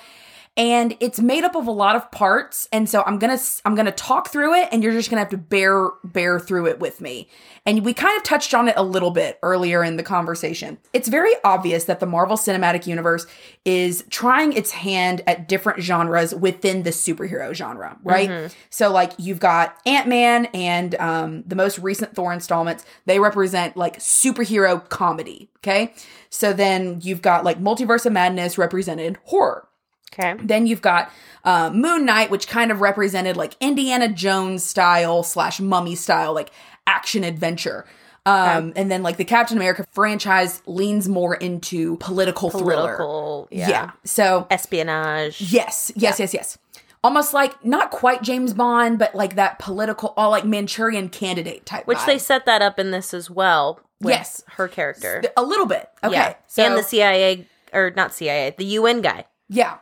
And 0.59 0.97
it's 0.99 1.21
made 1.21 1.45
up 1.45 1.55
of 1.55 1.69
a 1.69 1.71
lot 1.71 1.95
of 1.95 2.11
parts, 2.11 2.69
and 2.73 2.89
so 2.89 3.05
I'm 3.07 3.21
gonna 3.21 3.39
I'm 3.65 3.77
gonna 3.77 3.93
talk 3.93 4.29
through 4.31 4.55
it, 4.55 4.69
and 4.73 4.83
you're 4.83 4.93
just 4.93 5.09
gonna 5.09 5.21
have 5.21 5.31
to 5.31 5.39
bear 5.39 5.91
bear 6.03 6.41
through 6.41 6.67
it 6.67 6.81
with 6.81 7.01
me. 7.01 7.29
And 7.65 7.85
we 7.85 7.95
kind 7.95 8.17
of 8.17 8.25
touched 8.25 8.55
on 8.55 8.67
it 8.67 8.75
a 8.77 8.83
little 8.83 9.13
bit 9.13 9.39
earlier 9.43 9.85
in 9.85 9.97
the 9.97 10.03
conversation. 10.03 10.79
It's 10.93 11.07
very 11.07 11.33
obvious 11.45 11.85
that 11.85 12.01
the 12.01 12.07
Marvel 12.07 12.37
Cinematic 12.37 12.89
Universe 12.89 13.25
is 13.65 14.05
trying 14.11 14.53
its 14.53 14.73
hand 14.73 15.23
at 15.29 15.47
different 15.47 15.81
genres 15.81 16.35
within 16.35 16.83
the 16.83 16.91
superhero 16.91 17.55
genre, 17.55 17.97
right? 18.03 18.29
So 18.71 18.91
like 18.91 19.13
you've 19.17 19.39
got 19.39 19.77
Ant 19.87 20.09
Man 20.09 20.47
and 20.47 20.97
um, 20.97 21.45
the 21.47 21.55
most 21.55 21.79
recent 21.79 22.17
Thor 22.17 22.33
installments. 22.33 22.85
They 23.07 23.21
represent 23.21 23.77
like 23.77 23.99
superhero 23.99 24.89
comedy. 24.89 25.51
Okay, 25.59 25.95
so 26.31 26.53
then 26.53 27.01
you've 27.03 27.23
got 27.23 27.45
like 27.45 27.61
Multiverse 27.61 28.07
of 28.07 28.13
Madness 28.13 28.59
represented 28.59 29.19
horror. 29.25 29.68
Okay. 30.13 30.35
Then 30.43 30.67
you've 30.67 30.83
got 30.83 31.11
uh, 31.45 31.71
Moon 31.71 32.05
Knight, 32.05 32.31
which 32.31 32.49
kind 32.49 32.71
of 32.71 32.81
represented 32.81 33.37
like 33.37 33.55
Indiana 33.61 34.09
Jones 34.09 34.65
style 34.65 35.23
slash 35.23 35.61
mummy 35.61 35.95
style, 35.95 36.35
like 36.35 36.51
action 36.87 37.25
adventure. 37.25 37.85
Um, 38.27 38.73
And 38.77 38.91
then 38.91 39.03
like 39.03 39.17
the 39.17 39.25
Captain 39.25 39.57
America 39.57 39.87
franchise 39.93 40.61
leans 40.67 41.09
more 41.09 41.35
into 41.35 41.97
political, 41.99 42.51
thriller. 42.51 43.47
Yeah. 43.51 43.69
yeah. 43.69 43.91
So 44.05 44.47
espionage. 44.51 45.41
yes, 45.41 45.93
yes, 45.97 46.19
yes, 46.21 46.35
yes. 46.35 46.59
Almost 47.05 47.33
like 47.33 47.65
not 47.65 47.91
quite 47.91 48.23
James 48.23 48.53
Bond, 48.53 48.99
but 48.99 49.15
like 49.15 49.37
that 49.37 49.59
political, 49.59 50.13
all 50.17 50.31
like 50.31 50.45
Manchurian 50.45 51.09
candidate 51.09 51.65
type. 51.65 51.87
Which 51.87 51.99
vibe. 51.99 52.07
they 52.07 52.19
set 52.19 52.45
that 52.47 52.61
up 52.61 52.79
in 52.79 52.91
this 52.91 53.15
as 53.15 53.31
well. 53.31 53.81
With 54.01 54.13
Yes. 54.13 54.43
her 54.57 54.69
character. 54.69 55.23
a 55.37 55.43
little 55.43 55.67
bit. 55.67 55.89
Okay. 56.05 56.15
yeah, 56.15 56.35
So, 56.49 56.65
and 56.65 56.77
the 56.77 56.83
CIA 56.83 57.47
or 57.73 57.93
not 57.97 58.13
CIA, 58.13 58.55
the 58.59 58.65
UN 58.65 59.01
guy. 59.01 59.25
Yeah. 59.49 59.79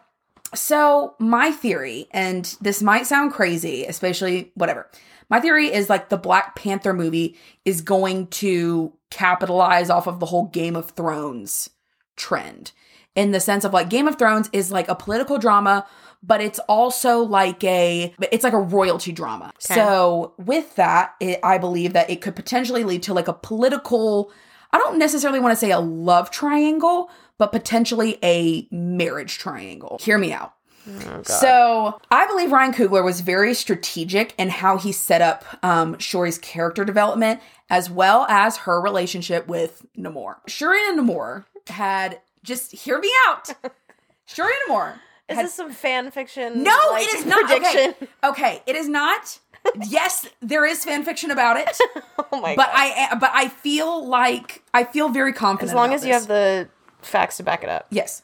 So, 0.54 1.14
my 1.18 1.50
theory, 1.50 2.06
and 2.10 2.44
this 2.60 2.82
might 2.82 3.06
sound 3.06 3.32
crazy, 3.32 3.84
especially 3.84 4.52
whatever. 4.54 4.88
My 5.28 5.40
theory 5.40 5.72
is 5.72 5.90
like 5.90 6.08
the 6.08 6.16
Black 6.16 6.54
Panther 6.54 6.92
movie 6.92 7.36
is 7.64 7.80
going 7.80 8.28
to 8.28 8.92
capitalize 9.10 9.90
off 9.90 10.06
of 10.06 10.20
the 10.20 10.26
whole 10.26 10.46
Game 10.46 10.76
of 10.76 10.90
Thrones 10.90 11.70
trend 12.16 12.72
in 13.14 13.32
the 13.32 13.40
sense 13.40 13.64
of 13.64 13.72
like 13.72 13.88
Game 13.88 14.06
of 14.06 14.18
Thrones 14.18 14.48
is 14.52 14.70
like 14.70 14.88
a 14.88 14.94
political 14.94 15.38
drama, 15.38 15.86
but 16.22 16.40
it's 16.40 16.58
also 16.60 17.20
like 17.20 17.64
a 17.64 18.14
it's 18.30 18.44
like 18.44 18.52
a 18.52 18.58
royalty 18.58 19.12
drama. 19.12 19.52
So, 19.58 20.34
with 20.38 20.76
that, 20.76 21.14
it, 21.20 21.40
I 21.42 21.58
believe 21.58 21.94
that 21.94 22.08
it 22.10 22.20
could 22.20 22.36
potentially 22.36 22.84
lead 22.84 23.02
to 23.04 23.14
like 23.14 23.28
a 23.28 23.32
political 23.32 24.30
I 24.72 24.78
don't 24.78 24.98
necessarily 24.98 25.40
want 25.40 25.52
to 25.52 25.56
say 25.56 25.70
a 25.70 25.78
love 25.78 26.30
triangle, 26.30 27.10
but 27.38 27.52
potentially 27.52 28.18
a 28.22 28.66
marriage 28.70 29.38
triangle. 29.38 29.98
Hear 30.00 30.18
me 30.18 30.32
out. 30.32 30.52
so 31.24 32.00
I 32.10 32.26
believe 32.26 32.52
Ryan 32.52 32.72
Coogler 32.72 33.04
was 33.04 33.20
very 33.20 33.54
strategic 33.54 34.34
in 34.38 34.48
how 34.48 34.78
he 34.78 34.92
set 34.92 35.20
up 35.20 35.44
um, 35.64 35.98
Shuri's 35.98 36.38
character 36.38 36.84
development 36.84 37.40
as 37.68 37.90
well 37.90 38.24
as 38.28 38.58
her 38.58 38.80
relationship 38.80 39.48
with 39.48 39.84
Namor. 39.98 40.36
Shuri 40.46 40.78
and 40.88 40.98
Namor 41.00 41.44
had 41.66 42.20
just 42.44 42.70
hear 42.72 42.98
me 43.00 43.10
out. 43.26 43.48
Shuri 44.26 44.52
and 44.68 44.74
Namor. 44.74 44.94
Is 45.28 45.36
had- 45.36 45.46
this 45.46 45.54
some 45.54 45.72
fan 45.72 46.10
fiction? 46.12 46.62
no, 46.62 46.78
like, 46.92 47.02
it 47.04 47.14
is 47.14 47.26
not. 47.26 47.46
Prediction? 47.46 47.94
Okay. 48.00 48.08
okay, 48.24 48.62
it 48.66 48.76
is 48.76 48.88
not. 48.88 49.40
yes, 49.88 50.28
there 50.40 50.64
is 50.64 50.84
fan 50.84 51.02
fiction 51.02 51.32
about 51.32 51.56
it, 51.56 51.76
Oh 52.32 52.40
my 52.40 52.54
but 52.54 52.66
god! 52.66 52.72
I 52.76 53.14
but 53.18 53.30
I 53.34 53.48
feel 53.48 54.06
like 54.06 54.62
I 54.72 54.84
feel 54.84 55.08
very 55.08 55.32
confident. 55.32 55.70
as 55.70 55.74
long 55.74 55.92
as 55.92 56.04
you 56.04 56.12
this. 56.12 56.20
have 56.22 56.28
the 56.28 56.68
facts 57.02 57.36
to 57.38 57.42
back 57.42 57.62
it 57.62 57.68
up. 57.68 57.86
Yes. 57.90 58.22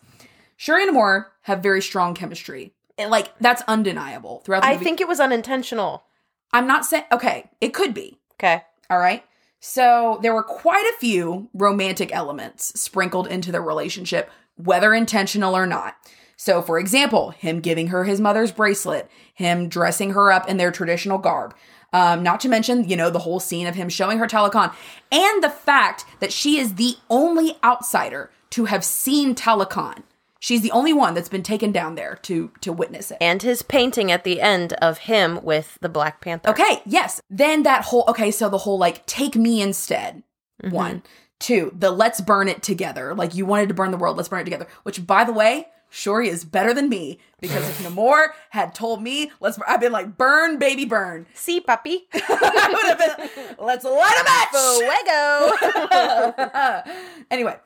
Shuri 0.56 0.86
and 0.86 0.96
Namor 0.96 1.26
have 1.42 1.62
very 1.62 1.82
strong 1.82 2.14
chemistry. 2.14 2.72
And, 2.98 3.10
like 3.10 3.36
that's 3.38 3.62
undeniable 3.66 4.42
throughout 4.44 4.62
the 4.62 4.68
I 4.68 4.72
movie. 4.74 4.84
think 4.84 5.00
it 5.00 5.08
was 5.08 5.18
unintentional. 5.18 6.04
I'm 6.52 6.66
not 6.66 6.84
saying 6.84 7.04
okay, 7.10 7.50
it 7.60 7.72
could 7.72 7.94
be. 7.94 8.18
Okay. 8.34 8.62
All 8.90 8.98
right. 8.98 9.24
So 9.60 10.18
there 10.22 10.34
were 10.34 10.42
quite 10.42 10.84
a 10.84 10.98
few 10.98 11.48
romantic 11.54 12.14
elements 12.14 12.78
sprinkled 12.80 13.28
into 13.28 13.52
their 13.52 13.62
relationship, 13.62 14.30
whether 14.56 14.92
intentional 14.92 15.56
or 15.56 15.66
not. 15.66 15.96
So, 16.36 16.60
for 16.60 16.78
example, 16.78 17.30
him 17.30 17.60
giving 17.60 17.88
her 17.88 18.02
his 18.02 18.20
mother's 18.20 18.50
bracelet, 18.50 19.08
him 19.32 19.68
dressing 19.68 20.10
her 20.10 20.32
up 20.32 20.48
in 20.48 20.56
their 20.56 20.72
traditional 20.72 21.18
garb. 21.18 21.54
Um, 21.92 22.22
not 22.22 22.40
to 22.40 22.48
mention, 22.48 22.88
you 22.88 22.96
know, 22.96 23.10
the 23.10 23.20
whole 23.20 23.38
scene 23.38 23.66
of 23.66 23.76
him 23.76 23.88
showing 23.88 24.18
her 24.18 24.26
Talokan, 24.26 24.74
and 25.12 25.42
the 25.42 25.50
fact 25.50 26.04
that 26.20 26.32
she 26.32 26.58
is 26.58 26.74
the 26.74 26.96
only 27.08 27.56
outsider 27.62 28.30
to 28.53 28.66
have 28.66 28.84
seen 28.84 29.34
Talokan. 29.34 30.03
She's 30.38 30.62
the 30.62 30.72
only 30.72 30.92
one 30.92 31.14
that's 31.14 31.28
been 31.28 31.44
taken 31.44 31.70
down 31.70 31.94
there 31.94 32.18
to 32.22 32.50
to 32.62 32.72
witness 32.72 33.11
it. 33.11 33.18
And 33.20 33.40
his 33.42 33.62
painting 33.62 34.11
at 34.11 34.24
the 34.24 34.40
end 34.40 34.72
of 34.74 34.98
him 34.98 35.40
with 35.42 35.78
the 35.80 35.88
Black 35.88 36.20
Panther. 36.20 36.50
Okay, 36.50 36.82
yes. 36.84 37.20
Then 37.30 37.62
that 37.62 37.84
whole 37.84 38.05
okay, 38.09 38.30
so 38.30 38.48
the 38.48 38.59
whole 38.59 38.78
like 38.78 39.07
take 39.07 39.36
me 39.36 39.62
instead. 39.62 40.22
Mm-hmm. 40.62 40.74
One. 40.74 41.03
Two, 41.38 41.74
the 41.76 41.90
let's 41.90 42.20
burn 42.20 42.48
it 42.48 42.62
together. 42.62 43.14
Like 43.14 43.34
you 43.34 43.46
wanted 43.46 43.68
to 43.68 43.74
burn 43.74 43.90
the 43.90 43.96
world, 43.96 44.16
let's 44.16 44.28
burn 44.28 44.40
it 44.40 44.44
together. 44.44 44.66
Which 44.82 45.07
by 45.07 45.24
the 45.24 45.32
way, 45.32 45.68
Shuri 45.95 46.30
is 46.30 46.43
better 46.45 46.72
than 46.72 46.88
me 46.88 47.18
because 47.38 47.68
if 47.68 47.86
Namor 47.86 48.28
had 48.49 48.74
told 48.74 49.03
me, 49.03 49.30
let's 49.40 49.59
I've 49.68 49.78
been 49.80 49.93
like 49.93 50.16
burn 50.16 50.59
baby 50.59 50.86
burn. 50.86 51.26
See, 51.34 51.61
puppy. 51.61 52.09
I 52.14 52.68
would 52.72 52.86
have 52.86 52.99
been 52.99 53.57
let's 53.64 53.84
light 53.84 54.16
a 54.18 54.24
match. 54.24 54.49
Fuego. 56.80 57.24
anyway, 57.30 57.57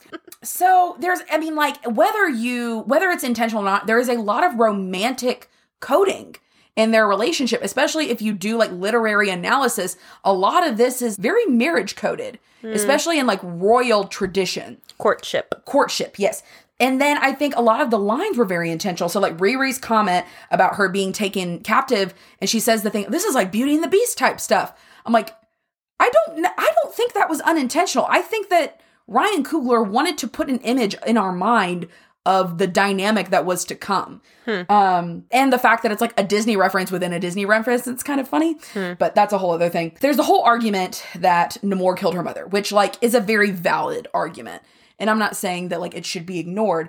so 0.42 0.96
there's, 0.98 1.20
I 1.30 1.38
mean, 1.38 1.54
like 1.54 1.76
whether 1.86 2.28
you, 2.28 2.80
whether 2.80 3.10
it's 3.10 3.22
intentional 3.22 3.62
or 3.62 3.66
not, 3.66 3.86
there 3.86 4.00
is 4.00 4.08
a 4.08 4.14
lot 4.14 4.42
of 4.42 4.56
romantic 4.56 5.48
coding 5.78 6.34
in 6.74 6.90
their 6.90 7.06
relationship, 7.06 7.62
especially 7.62 8.10
if 8.10 8.20
you 8.20 8.32
do 8.32 8.56
like 8.56 8.72
literary 8.72 9.30
analysis. 9.30 9.96
A 10.24 10.32
lot 10.32 10.66
of 10.66 10.78
this 10.78 11.00
is 11.00 11.16
very 11.16 11.46
marriage 11.46 11.94
coded, 11.94 12.40
hmm. 12.60 12.72
especially 12.72 13.20
in 13.20 13.26
like 13.28 13.40
royal 13.44 14.08
tradition 14.08 14.78
Courtship. 14.98 15.64
courtship, 15.64 16.18
yes. 16.18 16.42
And 16.78 17.00
then 17.00 17.16
I 17.18 17.32
think 17.32 17.56
a 17.56 17.62
lot 17.62 17.80
of 17.80 17.90
the 17.90 17.98
lines 17.98 18.36
were 18.36 18.44
very 18.44 18.70
intentional. 18.70 19.08
So 19.08 19.18
like 19.18 19.36
Riri's 19.38 19.78
comment 19.78 20.26
about 20.50 20.76
her 20.76 20.88
being 20.88 21.12
taken 21.12 21.60
captive, 21.60 22.14
and 22.40 22.50
she 22.50 22.60
says 22.60 22.82
the 22.82 22.90
thing, 22.90 23.06
this 23.08 23.24
is 23.24 23.34
like 23.34 23.50
Beauty 23.50 23.74
and 23.74 23.82
the 23.84 23.88
Beast 23.88 24.18
type 24.18 24.40
stuff. 24.40 24.78
I'm 25.06 25.12
like, 25.12 25.34
I 25.98 26.10
don't, 26.10 26.46
I 26.46 26.72
don't 26.82 26.94
think 26.94 27.14
that 27.14 27.30
was 27.30 27.40
unintentional. 27.40 28.06
I 28.10 28.20
think 28.20 28.50
that 28.50 28.82
Ryan 29.06 29.42
Coogler 29.44 29.88
wanted 29.88 30.18
to 30.18 30.28
put 30.28 30.50
an 30.50 30.58
image 30.58 30.94
in 31.06 31.16
our 31.16 31.32
mind 31.32 31.88
of 32.26 32.58
the 32.58 32.66
dynamic 32.66 33.30
that 33.30 33.46
was 33.46 33.64
to 33.66 33.74
come. 33.76 34.20
Um, 34.68 35.24
and 35.30 35.52
the 35.52 35.58
fact 35.58 35.84
that 35.84 35.92
it's 35.92 36.00
like 36.00 36.12
a 36.18 36.24
Disney 36.24 36.56
reference 36.56 36.90
within 36.90 37.12
a 37.12 37.20
Disney 37.20 37.46
reference, 37.46 37.86
it's 37.86 38.02
kind 38.02 38.20
of 38.20 38.28
funny, 38.28 38.56
but 38.98 39.14
that's 39.14 39.32
a 39.32 39.38
whole 39.38 39.52
other 39.52 39.70
thing. 39.70 39.96
There's 40.00 40.16
the 40.16 40.24
whole 40.24 40.42
argument 40.42 41.04
that 41.14 41.56
Namor 41.62 41.96
killed 41.96 42.14
her 42.14 42.24
mother, 42.24 42.46
which 42.46 42.72
like 42.72 42.96
is 43.00 43.14
a 43.14 43.20
very 43.20 43.52
valid 43.52 44.08
argument. 44.12 44.62
And 44.98 45.10
I'm 45.10 45.18
not 45.18 45.36
saying 45.36 45.68
that 45.68 45.80
like 45.80 45.94
it 45.94 46.06
should 46.06 46.26
be 46.26 46.38
ignored, 46.38 46.88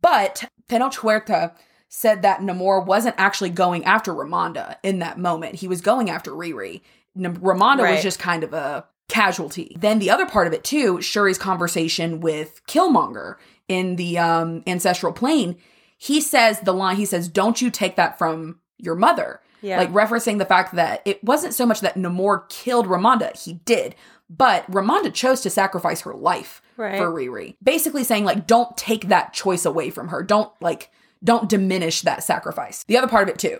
but 0.00 0.44
Tenoch 0.68 0.94
Huerta 0.94 1.52
said 1.88 2.22
that 2.22 2.40
Namor 2.40 2.86
wasn't 2.86 3.16
actually 3.18 3.50
going 3.50 3.84
after 3.84 4.14
Ramonda 4.14 4.76
in 4.82 5.00
that 5.00 5.18
moment. 5.18 5.56
He 5.56 5.66
was 5.66 5.80
going 5.80 6.08
after 6.08 6.30
Riri. 6.30 6.82
N- 7.16 7.36
Ramonda 7.36 7.90
was 7.90 8.02
just 8.02 8.20
kind 8.20 8.44
of 8.44 8.52
a 8.52 8.86
casualty. 9.08 9.76
Then 9.78 9.98
the 9.98 10.10
other 10.10 10.26
part 10.26 10.46
of 10.46 10.52
it 10.52 10.62
too, 10.62 10.98
Shuri's 10.98 11.38
conversation 11.38 12.20
with 12.20 12.64
Killmonger 12.66 13.34
in 13.68 13.96
the 13.96 14.18
um, 14.18 14.62
ancestral 14.66 15.12
plane, 15.12 15.56
he 15.98 16.20
says 16.20 16.60
the 16.60 16.72
line, 16.72 16.96
he 16.96 17.04
says, 17.04 17.28
Don't 17.28 17.60
you 17.60 17.70
take 17.70 17.96
that 17.96 18.16
from 18.16 18.60
your 18.78 18.94
mother. 18.94 19.40
Yeah. 19.60 19.78
Like 19.78 19.92
referencing 19.92 20.38
the 20.38 20.46
fact 20.46 20.74
that 20.76 21.02
it 21.04 21.22
wasn't 21.22 21.54
so 21.54 21.66
much 21.66 21.80
that 21.80 21.96
Namor 21.96 22.48
killed 22.48 22.86
Ramonda, 22.86 23.36
he 23.36 23.54
did, 23.64 23.94
but 24.30 24.68
Ramonda 24.70 25.12
chose 25.12 25.40
to 25.42 25.50
sacrifice 25.50 26.02
her 26.02 26.14
life 26.14 26.62
Right. 26.80 26.96
for 26.96 27.10
Riri. 27.12 27.56
Basically 27.62 28.04
saying 28.04 28.24
like 28.24 28.46
don't 28.46 28.76
take 28.76 29.08
that 29.08 29.32
choice 29.32 29.64
away 29.64 29.90
from 29.90 30.08
her. 30.08 30.22
Don't 30.22 30.50
like 30.60 30.90
don't 31.22 31.48
diminish 31.48 32.02
that 32.02 32.24
sacrifice. 32.24 32.84
The 32.84 32.96
other 32.96 33.08
part 33.08 33.28
of 33.28 33.34
it 33.34 33.38
too. 33.38 33.58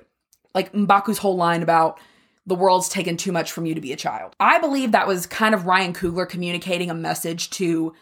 Like 0.55 0.73
Mbaku's 0.73 1.18
whole 1.18 1.37
line 1.37 1.62
about 1.62 2.01
the 2.47 2.55
world's 2.55 2.89
taken 2.89 3.16
too 3.16 3.31
much 3.31 3.53
from 3.53 3.66
you 3.66 3.75
to 3.75 3.81
be 3.81 3.93
a 3.93 3.97
child. 3.97 4.35
I 4.41 4.59
believe 4.59 4.93
that 4.93 5.07
was 5.07 5.27
kind 5.27 5.55
of 5.55 5.66
Ryan 5.66 5.93
Coogler 5.93 6.29
communicating 6.29 6.91
a 6.91 6.95
message 6.95 7.51
to 7.51 7.95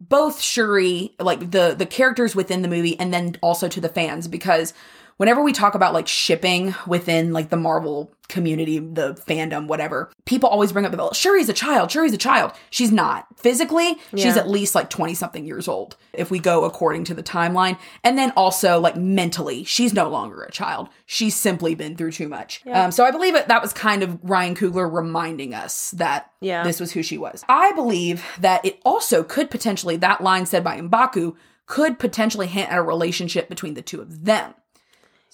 both 0.00 0.40
Shuri, 0.40 1.14
like 1.20 1.50
the 1.50 1.74
the 1.76 1.86
characters 1.86 2.34
within 2.34 2.62
the 2.62 2.68
movie, 2.68 2.98
and 2.98 3.12
then 3.12 3.36
also 3.42 3.68
to 3.68 3.80
the 3.80 3.88
fans, 3.88 4.28
because 4.28 4.74
whenever 5.16 5.42
we 5.42 5.52
talk 5.52 5.74
about 5.74 5.94
like 5.94 6.06
shipping 6.08 6.74
within 6.86 7.32
like 7.32 7.48
the 7.50 7.56
Marvel 7.56 8.12
community, 8.28 8.78
the 8.80 9.14
fandom, 9.14 9.68
whatever, 9.68 10.10
people 10.24 10.48
always 10.48 10.72
bring 10.72 10.84
up 10.84 10.90
the 10.90 11.10
Shuri's 11.12 11.48
a 11.48 11.52
child, 11.52 11.90
Shuri's 11.90 12.12
a 12.12 12.18
child. 12.18 12.52
She's 12.70 12.90
not. 12.90 13.26
Physically, 13.38 13.96
she's 14.16 14.36
at 14.36 14.48
least 14.48 14.74
like 14.74 14.90
20 14.90 15.14
something 15.14 15.46
years 15.46 15.68
old, 15.68 15.96
if 16.12 16.30
we 16.30 16.38
go 16.40 16.64
according 16.64 17.04
to 17.04 17.14
the 17.14 17.22
timeline. 17.22 17.78
And 18.02 18.18
then 18.18 18.32
also 18.36 18.80
like 18.80 18.96
mentally, 18.96 19.62
she's 19.64 19.94
no 19.94 20.08
longer 20.08 20.42
a 20.42 20.50
child. 20.50 20.88
She's 21.06 21.36
simply 21.36 21.74
been 21.76 21.96
through 21.96 22.12
too 22.12 22.28
much. 22.28 22.66
Um, 22.66 22.90
so 22.90 23.04
I 23.04 23.10
believe 23.12 23.34
it, 23.36 23.46
that 23.48 23.62
was 23.62 23.72
kind 23.72 24.02
of 24.02 24.18
Ryan 24.22 24.56
Coogler 24.56 24.92
reminding 24.92 25.54
us 25.54 25.92
that 25.92 26.30
Yeah. 26.40 26.64
this 26.64 26.80
was 26.80 26.92
who 26.92 27.02
she 27.02 27.16
was. 27.18 27.44
I 27.48 27.72
believe 27.72 28.24
that 28.40 28.64
it 28.64 28.80
also 28.84 29.22
could 29.22 29.50
potentially, 29.50 29.96
that 29.98 30.20
line 30.20 30.46
said 30.46 30.64
by 30.64 30.80
Mbaku, 30.80 31.36
could 31.66 31.98
potentially 31.98 32.46
hint 32.46 32.70
at 32.70 32.78
a 32.78 32.82
relationship 32.82 33.48
between 33.48 33.74
the 33.74 33.82
two 33.82 34.00
of 34.00 34.24
them. 34.24 34.54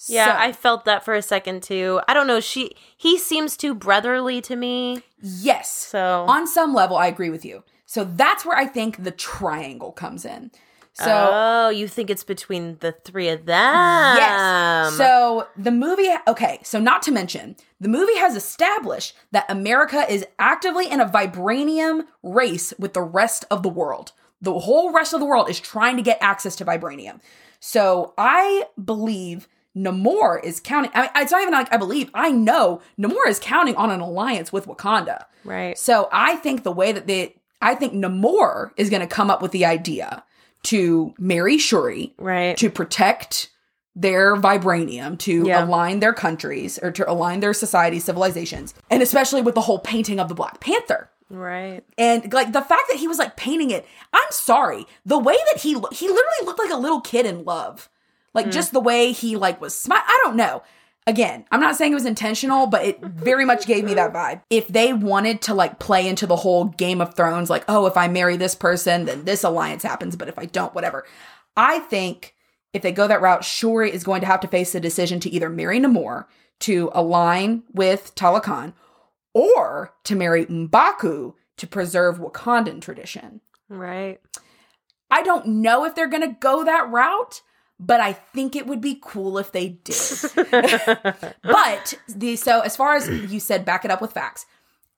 Yeah, 0.07 0.25
So- 0.25 0.39
I 0.39 0.51
felt 0.51 0.85
that 0.85 1.03
for 1.05 1.13
a 1.13 1.21
second 1.21 1.63
too. 1.63 2.01
I 2.07 2.13
don't 2.13 2.27
know. 2.27 2.39
She 2.39 2.75
he 2.97 3.17
seems 3.17 3.57
too 3.57 3.73
brotherly 3.73 4.41
to 4.41 4.55
me. 4.55 5.03
Yes. 5.21 5.71
So 5.71 6.25
On 6.27 6.45
some 6.47 6.73
level, 6.73 6.97
I 6.97 7.07
agree 7.07 7.29
with 7.29 7.45
you. 7.45 7.63
So 7.85 8.03
that's 8.03 8.45
where 8.45 8.57
I 8.57 8.65
think 8.65 9.03
the 9.03 9.11
triangle 9.11 9.91
comes 9.91 10.25
in. 10.25 10.51
So 10.95 11.29
oh, 11.31 11.69
you 11.69 11.87
think 11.87 12.11
it's 12.11 12.23
between 12.23 12.77
the 12.79 12.91
three 12.91 13.27
of 13.29 13.47
them? 13.47 14.17
Yes. 14.17 14.93
So 14.95 15.47
the 15.57 15.71
movie, 15.71 16.09
okay, 16.27 16.59
so 16.63 16.79
not 16.79 17.01
to 17.03 17.11
mention, 17.11 17.55
the 17.79 17.89
movie 17.89 18.17
has 18.17 18.35
established 18.35 19.15
that 19.31 19.45
America 19.49 20.05
is 20.07 20.23
actively 20.37 20.87
in 20.89 20.99
a 21.01 21.07
vibranium 21.09 22.03
race 22.21 22.75
with 22.77 22.93
the 22.93 23.01
rest 23.01 23.43
of 23.49 23.63
the 23.63 23.69
world. 23.69 24.11
The 24.39 24.59
whole 24.59 24.91
rest 24.91 25.13
of 25.13 25.19
the 25.19 25.25
world 25.25 25.49
is 25.49 25.59
trying 25.59 25.97
to 25.97 26.03
get 26.03 26.19
access 26.21 26.55
to 26.57 26.65
vibranium. 26.65 27.21
So 27.59 28.13
I 28.17 28.65
believe 28.83 29.47
Namor 29.75 30.43
is 30.43 30.59
counting. 30.59 30.91
I 30.93 31.01
mean, 31.01 31.09
it's 31.15 31.31
not 31.31 31.41
even 31.41 31.53
like 31.53 31.71
I 31.73 31.77
believe. 31.77 32.09
I 32.13 32.31
know 32.31 32.81
Namor 32.99 33.27
is 33.27 33.39
counting 33.39 33.75
on 33.75 33.89
an 33.91 33.99
alliance 34.01 34.51
with 34.53 34.67
Wakanda. 34.67 35.25
Right. 35.43 35.77
So 35.77 36.09
I 36.11 36.35
think 36.37 36.63
the 36.63 36.71
way 36.71 36.91
that 36.91 37.07
they, 37.07 37.35
I 37.61 37.75
think 37.75 37.93
Namor 37.93 38.71
is 38.77 38.89
going 38.89 39.01
to 39.01 39.07
come 39.07 39.29
up 39.31 39.41
with 39.41 39.51
the 39.51 39.65
idea 39.65 40.23
to 40.63 41.13
marry 41.17 41.57
Shuri, 41.57 42.13
Right. 42.17 42.55
to 42.57 42.69
protect 42.69 43.49
their 43.95 44.35
vibranium, 44.35 45.19
to 45.19 45.43
Yeah. 45.45 45.65
align 45.65 45.99
their 45.99 46.13
countries 46.13 46.79
or 46.81 46.91
to 46.91 47.09
align 47.09 47.41
their 47.41 47.53
society, 47.53 47.99
civilizations, 47.99 48.73
and 48.89 49.03
especially 49.03 49.41
with 49.41 49.55
the 49.55 49.61
whole 49.61 49.79
painting 49.79 50.19
of 50.19 50.29
the 50.29 50.35
Black 50.35 50.59
Panther. 50.59 51.09
Right. 51.29 51.81
And 51.97 52.31
like 52.31 52.53
the 52.53 52.61
fact 52.61 52.83
that 52.89 52.97
he 52.99 53.07
was 53.07 53.17
like 53.17 53.35
painting 53.35 53.71
it, 53.71 53.85
I'm 54.13 54.21
sorry. 54.31 54.85
The 55.05 55.17
way 55.19 55.35
that 55.51 55.61
he 55.61 55.75
lo- 55.75 55.89
he 55.91 56.07
literally 56.07 56.45
looked 56.45 56.59
like 56.59 56.71
a 56.71 56.75
little 56.77 57.01
kid 57.01 57.25
in 57.25 57.43
love. 57.43 57.89
Like 58.33 58.47
mm. 58.47 58.51
just 58.51 58.71
the 58.73 58.79
way 58.79 59.11
he 59.11 59.35
like 59.35 59.61
was 59.61 59.75
smile. 59.75 60.01
I 60.05 60.19
don't 60.23 60.35
know. 60.35 60.63
Again, 61.05 61.43
I'm 61.51 61.59
not 61.59 61.75
saying 61.75 61.91
it 61.91 61.95
was 61.95 62.05
intentional, 62.05 62.65
but 62.67 62.85
it 62.85 63.01
very 63.01 63.43
much 63.43 63.65
gave 63.65 63.83
me 63.83 63.93
that 63.95 64.13
vibe. 64.13 64.41
If 64.49 64.69
they 64.69 64.93
wanted 64.93 65.41
to 65.43 65.53
like 65.53 65.77
play 65.79 66.07
into 66.07 66.25
the 66.25 66.37
whole 66.37 66.65
Game 66.65 67.01
of 67.01 67.13
Thrones, 67.13 67.49
like, 67.49 67.65
oh, 67.67 67.85
if 67.87 67.97
I 67.97 68.07
marry 68.07 68.37
this 68.37 68.55
person, 68.55 69.03
then 69.05 69.25
this 69.25 69.43
alliance 69.43 69.83
happens, 69.83 70.15
but 70.15 70.29
if 70.29 70.39
I 70.39 70.45
don't, 70.45 70.73
whatever. 70.73 71.05
I 71.57 71.79
think 71.79 72.35
if 72.71 72.81
they 72.81 72.93
go 72.93 73.07
that 73.07 73.21
route, 73.21 73.43
Shuri 73.43 73.93
is 73.93 74.05
going 74.05 74.21
to 74.21 74.27
have 74.27 74.39
to 74.41 74.47
face 74.47 74.71
the 74.71 74.79
decision 74.79 75.19
to 75.21 75.29
either 75.29 75.49
marry 75.49 75.79
Namor 75.79 76.25
to 76.61 76.89
align 76.93 77.63
with 77.73 78.15
Talokan 78.15 78.73
or 79.33 79.93
to 80.05 80.15
marry 80.15 80.45
Mbaku 80.45 81.33
to 81.57 81.67
preserve 81.67 82.19
Wakandan 82.19 82.81
tradition. 82.81 83.41
Right. 83.69 84.21
I 85.11 85.21
don't 85.21 85.47
know 85.47 85.85
if 85.85 85.93
they're 85.95 86.07
going 86.07 86.27
to 86.27 86.37
go 86.39 86.63
that 86.63 86.89
route, 86.89 87.41
but 87.85 87.99
I 87.99 88.13
think 88.13 88.55
it 88.55 88.65
would 88.67 88.81
be 88.81 88.99
cool 89.01 89.37
if 89.37 89.51
they 89.51 89.69
did. 89.69 89.95
but 91.43 91.93
the 92.07 92.35
so 92.35 92.61
as 92.61 92.75
far 92.75 92.95
as 92.95 93.07
you 93.31 93.39
said 93.39 93.65
back 93.65 93.85
it 93.85 93.91
up 93.91 94.01
with 94.01 94.13
facts. 94.13 94.45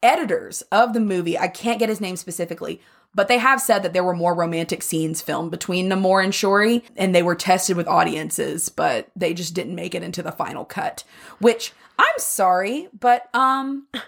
Editors 0.03 0.61
of 0.71 0.93
the 0.93 0.99
movie, 0.99 1.35
I 1.37 1.47
can't 1.47 1.79
get 1.79 1.89
his 1.89 1.99
name 1.99 2.15
specifically, 2.15 2.79
but 3.15 3.27
they 3.27 3.39
have 3.39 3.59
said 3.59 3.81
that 3.81 3.93
there 3.93 4.03
were 4.03 4.13
more 4.13 4.35
romantic 4.35 4.83
scenes 4.83 5.19
filmed 5.19 5.49
between 5.49 5.89
Namor 5.89 6.23
and 6.23 6.35
Shuri 6.35 6.83
and 6.95 7.15
they 7.15 7.23
were 7.23 7.33
tested 7.33 7.75
with 7.75 7.87
audiences, 7.87 8.69
but 8.69 9.07
they 9.15 9.33
just 9.33 9.55
didn't 9.55 9.73
make 9.73 9.95
it 9.95 10.03
into 10.03 10.21
the 10.21 10.31
final 10.31 10.63
cut, 10.63 11.03
which 11.39 11.73
I'm 11.97 12.19
sorry, 12.19 12.87
but 12.99 13.33
um 13.33 13.87
Who 13.93 13.99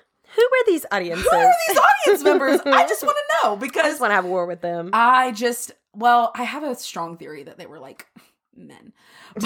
were 0.52 0.66
these 0.68 0.86
audiences? 0.92 1.26
who 1.32 1.36
are 1.38 1.54
these 1.68 1.78
audience 1.80 2.24
members? 2.30 2.60
I 2.66 2.88
just 2.88 3.04
want 3.04 3.18
to 3.18 3.48
know 3.48 3.56
because 3.56 3.84
I 3.86 3.90
just 3.90 4.02
want 4.02 4.12
to 4.12 4.16
have 4.16 4.26
a 4.26 4.30
war 4.30 4.46
with 4.46 4.62
them. 4.62 4.92
I 4.94 5.32
just, 5.32 5.72
well, 5.96 6.32
I 6.36 6.44
have 6.44 6.64
a 6.64 6.76
strong 6.76 7.18
theory 7.18 7.44
that 7.44 7.58
they 7.58 7.66
were 7.66 7.80
like 7.80 8.06
men. 8.58 8.94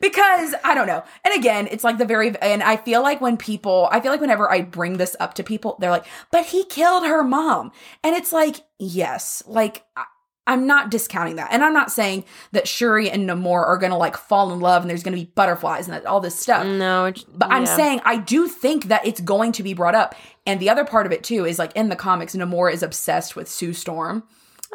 because 0.00 0.54
I 0.64 0.74
don't 0.74 0.86
know. 0.86 1.02
And 1.24 1.34
again, 1.34 1.68
it's 1.70 1.84
like 1.84 1.98
the 1.98 2.04
very 2.04 2.36
and 2.40 2.62
I 2.62 2.76
feel 2.76 3.02
like 3.02 3.20
when 3.20 3.36
people 3.36 3.88
I 3.90 4.00
feel 4.00 4.12
like 4.12 4.20
whenever 4.20 4.50
I 4.50 4.62
bring 4.62 4.98
this 4.98 5.16
up 5.20 5.34
to 5.34 5.44
people, 5.44 5.76
they're 5.80 5.90
like, 5.90 6.06
"But 6.30 6.46
he 6.46 6.64
killed 6.64 7.06
her 7.06 7.22
mom." 7.22 7.72
And 8.04 8.14
it's 8.14 8.32
like, 8.32 8.60
"Yes, 8.78 9.42
like 9.46 9.84
I, 9.96 10.04
I'm 10.48 10.66
not 10.66 10.90
discounting 10.90 11.36
that. 11.36 11.52
And 11.52 11.62
I'm 11.62 11.74
not 11.74 11.92
saying 11.92 12.24
that 12.52 12.66
Shuri 12.66 13.10
and 13.10 13.28
Namor 13.28 13.66
are 13.66 13.76
going 13.76 13.92
to 13.92 13.98
like 13.98 14.16
fall 14.16 14.50
in 14.50 14.60
love 14.60 14.82
and 14.82 14.90
there's 14.90 15.02
going 15.02 15.14
to 15.14 15.22
be 15.22 15.30
butterflies 15.34 15.86
and 15.86 15.94
that, 15.94 16.06
all 16.06 16.20
this 16.20 16.40
stuff. 16.40 16.66
No, 16.66 17.12
But 17.34 17.52
I'm 17.52 17.66
saying 17.66 18.00
I 18.04 18.16
do 18.16 18.48
think 18.48 18.84
that 18.84 19.06
it's 19.06 19.20
going 19.20 19.52
to 19.52 19.62
be 19.62 19.74
brought 19.74 19.94
up. 19.94 20.14
And 20.46 20.58
the 20.58 20.70
other 20.70 20.86
part 20.86 21.04
of 21.04 21.12
it 21.12 21.22
too 21.22 21.44
is 21.44 21.58
like 21.58 21.76
in 21.76 21.90
the 21.90 21.96
comics, 21.96 22.34
Namor 22.34 22.72
is 22.72 22.82
obsessed 22.82 23.36
with 23.36 23.46
Sue 23.46 23.74
Storm 23.74 24.24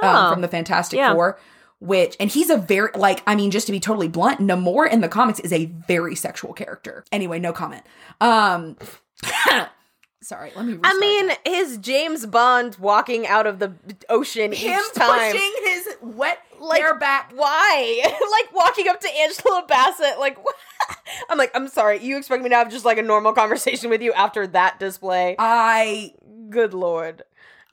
um, 0.02 0.16
Oh, 0.16 0.32
from 0.32 0.42
the 0.42 0.48
Fantastic 0.48 0.98
yeah. 0.98 1.12
Four, 1.12 1.40
which, 1.84 2.16
and 2.18 2.32
he's 2.32 2.50
a 2.50 2.56
very, 2.56 2.90
like, 2.96 3.22
I 3.28 3.36
mean, 3.36 3.52
just 3.52 3.66
to 3.68 3.74
be 3.74 3.80
totally 3.82 4.08
blunt, 4.08 4.40
Namor 4.40 4.90
in 4.90 5.02
the 5.02 5.10
comics 5.10 5.42
is 5.42 5.52
a 5.52 5.66
very 5.66 6.16
sexual 6.16 6.54
character. 6.54 7.04
Anyway, 7.12 7.40
no 7.40 7.52
comment. 7.52 7.84
Um, 8.22 8.78
sorry, 10.22 10.54
let 10.56 10.66
me. 10.66 10.80
I 10.82 10.98
mean, 10.98 11.28
that. 11.28 11.40
his 11.46 11.78
James 11.80 12.26
Bond 12.26 12.78
walking 12.80 13.28
out 13.28 13.48
of 13.48 13.60
the 13.60 13.74
ocean 14.08 14.54
him 14.54 14.80
each 14.80 14.94
time. 14.94 15.34
pushing 15.34 15.52
his 15.66 15.90
wet 16.02 16.40
Like, 16.58 16.82
hair 16.82 16.98
back. 16.98 17.34
Why? 17.36 18.02
like 18.42 18.56
walking 18.56 18.88
up 18.88 19.02
to 19.02 19.10
Angela 19.10 19.66
Bassett, 19.68 20.20
like 20.20 20.38
I'm 21.30 21.38
like, 21.38 21.52
I'm 21.54 21.68
sorry, 21.68 22.02
you 22.02 22.18
expect 22.18 22.44
me 22.44 22.50
to 22.50 22.56
have 22.56 22.72
just 22.72 22.86
like 22.86 22.98
a 22.98 23.04
normal 23.04 23.34
conversation 23.34 23.90
with 23.90 24.02
you 24.02 24.14
after 24.14 24.48
that 24.48 24.80
display? 24.80 25.36
I 25.38 26.14
Good 26.50 26.74
lord. 26.74 27.24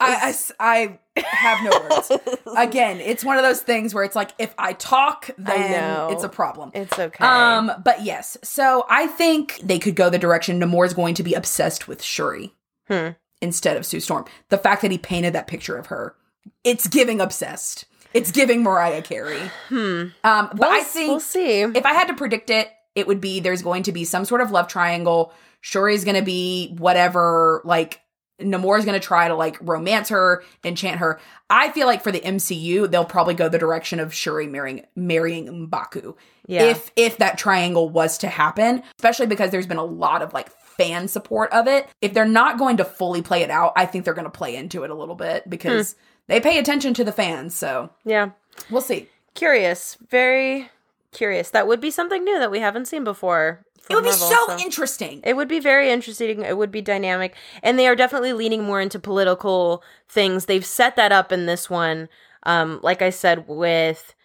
I, 0.01 0.33
I 0.67 0.97
I 1.15 1.23
have 1.23 1.63
no 1.63 1.71
words. 1.89 2.11
Again, 2.57 2.99
it's 2.99 3.23
one 3.23 3.37
of 3.37 3.43
those 3.43 3.61
things 3.61 3.93
where 3.93 4.03
it's 4.03 4.15
like 4.15 4.31
if 4.39 4.53
I 4.57 4.73
talk, 4.73 5.29
then 5.37 5.71
know. 5.71 6.09
it's 6.11 6.23
a 6.23 6.29
problem. 6.29 6.71
It's 6.73 6.97
okay. 6.97 7.23
Um, 7.23 7.71
but 7.83 8.03
yes, 8.03 8.37
so 8.43 8.85
I 8.89 9.07
think 9.07 9.59
they 9.63 9.79
could 9.79 9.95
go 9.95 10.09
the 10.09 10.17
direction 10.19 10.59
Namor 10.59 10.85
is 10.85 10.93
going 10.93 11.13
to 11.15 11.23
be 11.23 11.33
obsessed 11.33 11.87
with 11.87 12.01
Shuri 12.01 12.53
Hmm. 12.87 13.09
instead 13.41 13.77
of 13.77 13.85
Sue 13.85 13.99
Storm. 13.99 14.25
The 14.49 14.57
fact 14.57 14.81
that 14.81 14.91
he 14.91 14.97
painted 14.97 15.33
that 15.33 15.47
picture 15.47 15.75
of 15.77 15.87
her, 15.87 16.15
it's 16.63 16.87
giving 16.87 17.21
obsessed. 17.21 17.85
It's 18.13 18.31
giving 18.31 18.61
Mariah 18.63 19.01
Carey. 19.01 19.39
hmm. 19.69 19.75
Um, 20.23 20.49
but 20.49 20.59
We'll, 20.59 20.71
I 20.71 20.81
think 20.81 21.09
we'll 21.09 21.19
see. 21.21 21.61
if 21.61 21.85
I 21.85 21.93
had 21.93 22.07
to 22.07 22.13
predict 22.13 22.49
it, 22.49 22.69
it 22.95 23.07
would 23.07 23.21
be 23.21 23.39
there's 23.39 23.61
going 23.61 23.83
to 23.83 23.91
be 23.93 24.03
some 24.03 24.25
sort 24.25 24.41
of 24.41 24.51
love 24.51 24.67
triangle. 24.67 25.33
Shuri's 25.61 26.03
going 26.03 26.17
to 26.17 26.21
be 26.23 26.75
whatever, 26.77 27.61
like 27.63 28.01
Namor's 28.41 28.85
going 28.85 28.99
to 28.99 29.05
try 29.05 29.27
to 29.27 29.35
like 29.35 29.57
romance 29.61 30.09
her, 30.09 30.43
enchant 30.63 30.97
her. 30.97 31.19
I 31.49 31.71
feel 31.71 31.87
like 31.87 32.03
for 32.03 32.11
the 32.11 32.19
MCU, 32.19 32.89
they'll 32.89 33.05
probably 33.05 33.33
go 33.33 33.49
the 33.49 33.57
direction 33.57 33.99
of 33.99 34.13
Shuri 34.13 34.47
marrying 34.47 34.85
marrying 34.95 35.67
Mbaku. 35.67 36.15
Yeah. 36.47 36.63
If 36.63 36.91
if 36.95 37.17
that 37.17 37.37
triangle 37.37 37.89
was 37.89 38.17
to 38.19 38.27
happen, 38.27 38.83
especially 38.97 39.27
because 39.27 39.51
there's 39.51 39.67
been 39.67 39.77
a 39.77 39.83
lot 39.83 40.21
of 40.21 40.33
like 40.33 40.49
fan 40.49 41.07
support 41.07 41.51
of 41.51 41.67
it. 41.67 41.87
If 42.01 42.13
they're 42.13 42.25
not 42.25 42.57
going 42.57 42.77
to 42.77 42.85
fully 42.85 43.21
play 43.21 43.43
it 43.43 43.49
out, 43.49 43.73
I 43.75 43.85
think 43.85 44.05
they're 44.05 44.13
going 44.13 44.25
to 44.25 44.31
play 44.31 44.55
into 44.55 44.83
it 44.83 44.89
a 44.89 44.95
little 44.95 45.15
bit 45.15 45.49
because 45.49 45.93
hmm. 45.93 45.99
they 46.27 46.39
pay 46.39 46.57
attention 46.57 46.93
to 46.95 47.03
the 47.03 47.11
fans. 47.11 47.53
So 47.53 47.89
yeah. 48.05 48.31
we'll 48.69 48.81
see. 48.81 49.07
Curious. 49.33 49.97
Very 50.09 50.69
curious. 51.11 51.49
That 51.49 51.67
would 51.67 51.81
be 51.81 51.91
something 51.91 52.23
new 52.23 52.39
that 52.39 52.51
we 52.51 52.59
haven't 52.59 52.85
seen 52.85 53.03
before. 53.03 53.65
It 53.89 53.95
would 53.95 54.05
from 54.05 54.13
be 54.13 54.19
Marvel, 54.19 54.57
so 54.57 54.63
interesting. 54.63 55.21
It 55.23 55.35
would 55.35 55.47
be 55.47 55.59
very 55.59 55.89
interesting. 55.91 56.43
It 56.43 56.57
would 56.57 56.71
be 56.71 56.81
dynamic. 56.81 57.35
And 57.61 57.77
they 57.77 57.87
are 57.87 57.95
definitely 57.95 58.33
leaning 58.33 58.63
more 58.63 58.79
into 58.79 58.99
political 58.99 59.83
things. 60.07 60.45
They've 60.45 60.65
set 60.65 60.95
that 60.95 61.11
up 61.11 61.31
in 61.31 61.45
this 61.45 61.69
one. 61.69 62.07
Um, 62.43 62.79
like 62.83 63.01
I 63.01 63.09
said, 63.09 63.47
with 63.47 64.15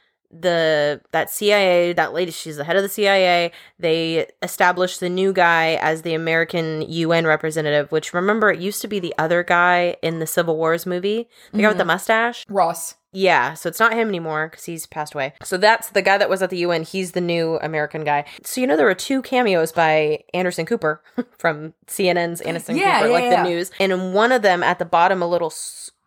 the 0.40 1.00
that 1.12 1.30
CIA, 1.30 1.92
that 1.92 2.12
lady, 2.12 2.30
she's 2.30 2.56
the 2.56 2.64
head 2.64 2.76
of 2.76 2.82
the 2.82 2.88
CIA. 2.88 3.52
They 3.78 4.28
established 4.42 5.00
the 5.00 5.08
new 5.08 5.32
guy 5.32 5.74
as 5.80 6.02
the 6.02 6.14
American 6.14 6.82
UN 6.82 7.26
representative, 7.26 7.90
which 7.92 8.14
remember 8.14 8.50
it 8.50 8.60
used 8.60 8.80
to 8.82 8.88
be 8.88 9.00
the 9.00 9.14
other 9.18 9.42
guy 9.42 9.96
in 10.02 10.18
the 10.18 10.26
Civil 10.26 10.56
Wars 10.56 10.86
movie. 10.86 11.28
The 11.52 11.62
guy 11.62 11.68
with 11.68 11.78
the 11.78 11.82
mm-hmm. 11.82 11.88
mustache. 11.88 12.44
Ross. 12.48 12.94
Yeah, 13.12 13.54
so 13.54 13.70
it's 13.70 13.80
not 13.80 13.94
him 13.94 14.08
anymore 14.08 14.48
because 14.50 14.66
he's 14.66 14.84
passed 14.86 15.14
away. 15.14 15.32
So 15.42 15.56
that's 15.56 15.88
the 15.88 16.02
guy 16.02 16.18
that 16.18 16.28
was 16.28 16.42
at 16.42 16.50
the 16.50 16.58
UN. 16.58 16.82
He's 16.82 17.12
the 17.12 17.22
new 17.22 17.56
American 17.62 18.04
guy. 18.04 18.26
So 18.42 18.60
you 18.60 18.66
know 18.66 18.76
there 18.76 18.84
were 18.84 18.94
two 18.94 19.22
cameos 19.22 19.72
by 19.72 20.24
Anderson 20.34 20.66
Cooper 20.66 21.02
from 21.38 21.72
CNN's 21.86 22.42
Anderson 22.42 22.76
Yeah, 22.76 22.98
Cooper, 22.98 23.08
yeah, 23.08 23.12
like 23.14 23.24
yeah. 23.24 23.42
the 23.42 23.48
news. 23.48 23.70
And 23.80 23.90
in 23.90 24.12
one 24.12 24.32
of 24.32 24.42
them, 24.42 24.62
at 24.62 24.78
the 24.78 24.84
bottom, 24.84 25.22
a 25.22 25.26
little 25.26 25.50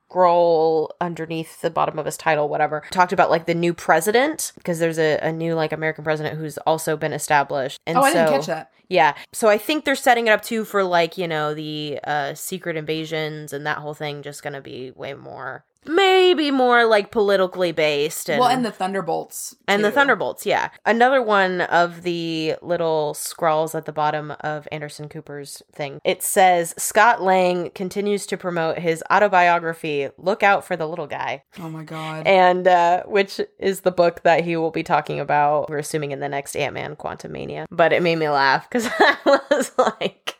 scroll 0.09 0.91
underneath 0.99 1.61
the 1.61 1.69
bottom 1.69 1.99
of 1.99 2.05
his 2.05 2.17
title, 2.17 2.49
whatever, 2.49 2.83
talked 2.91 3.13
about 3.13 3.29
like 3.29 3.45
the 3.45 3.53
new 3.53 3.73
president 3.73 4.51
because 4.55 4.79
there's 4.79 4.97
a, 4.97 5.19
a 5.21 5.31
new 5.31 5.53
like 5.53 5.71
American 5.71 6.03
president 6.03 6.37
who's 6.37 6.57
also 6.59 6.97
been 6.97 7.13
established. 7.13 7.79
And 7.85 7.97
Oh, 7.97 8.01
I 8.01 8.13
didn't 8.13 8.29
catch 8.29 8.47
that. 8.47 8.71
yeah. 8.87 9.13
So 9.33 9.49
I 9.49 9.57
think 9.59 9.85
they're 9.85 9.95
setting 9.95 10.27
it 10.27 10.31
up 10.31 10.41
too 10.41 10.65
for 10.65 10.83
like, 10.83 11.17
you 11.17 11.27
know, 11.27 11.53
the 11.53 11.99
uh 12.03 12.33
secret 12.33 12.75
invasions 12.75 13.53
and 13.53 13.65
that 13.67 13.77
whole 13.77 13.93
thing 13.93 14.23
just 14.23 14.41
gonna 14.41 14.61
be 14.61 14.91
way 14.91 15.13
more 15.13 15.63
maybe 15.85 16.51
more 16.51 16.85
like 16.85 17.11
politically 17.11 17.71
based 17.71 18.29
and 18.29 18.39
well, 18.39 18.49
and 18.49 18.65
the 18.65 18.71
Thunderbolts. 18.71 19.55
and 19.67 19.83
the. 19.83 19.91
Thunderbolts, 19.91 20.45
yeah. 20.45 20.69
Another 20.85 21.21
one 21.21 21.61
of 21.61 22.03
the 22.03 22.55
little 22.61 23.13
scrawls 23.13 23.75
at 23.75 23.85
the 23.85 23.91
bottom 23.91 24.31
of 24.41 24.67
Anderson 24.71 25.09
Cooper's 25.09 25.61
thing. 25.73 25.99
It 26.03 26.23
says 26.23 26.73
Scott 26.77 27.21
Lang 27.21 27.71
continues 27.71 28.25
to 28.27 28.37
promote 28.37 28.79
his 28.79 29.03
autobiography, 29.11 30.09
Look 30.17 30.43
Out 30.43 30.63
for 30.65 30.77
the 30.77 30.87
Little 30.87 31.07
Guy. 31.07 31.43
Oh 31.59 31.69
my 31.69 31.83
god. 31.83 32.27
And 32.27 32.67
uh 32.67 33.03
which 33.03 33.41
is 33.57 33.81
the 33.81 33.91
book 33.91 34.23
that 34.23 34.43
he 34.43 34.55
will 34.55 34.71
be 34.71 34.83
talking 34.83 35.19
about, 35.19 35.69
we're 35.69 35.77
assuming 35.79 36.11
in 36.11 36.19
the 36.19 36.29
next 36.29 36.55
Ant-Man 36.55 36.95
Quantumania. 36.95 37.65
But 37.69 37.93
it 37.93 38.03
made 38.03 38.17
me 38.17 38.29
laugh 38.29 38.69
because 38.69 38.87
I 38.99 39.17
was 39.49 39.71
like 39.77 40.35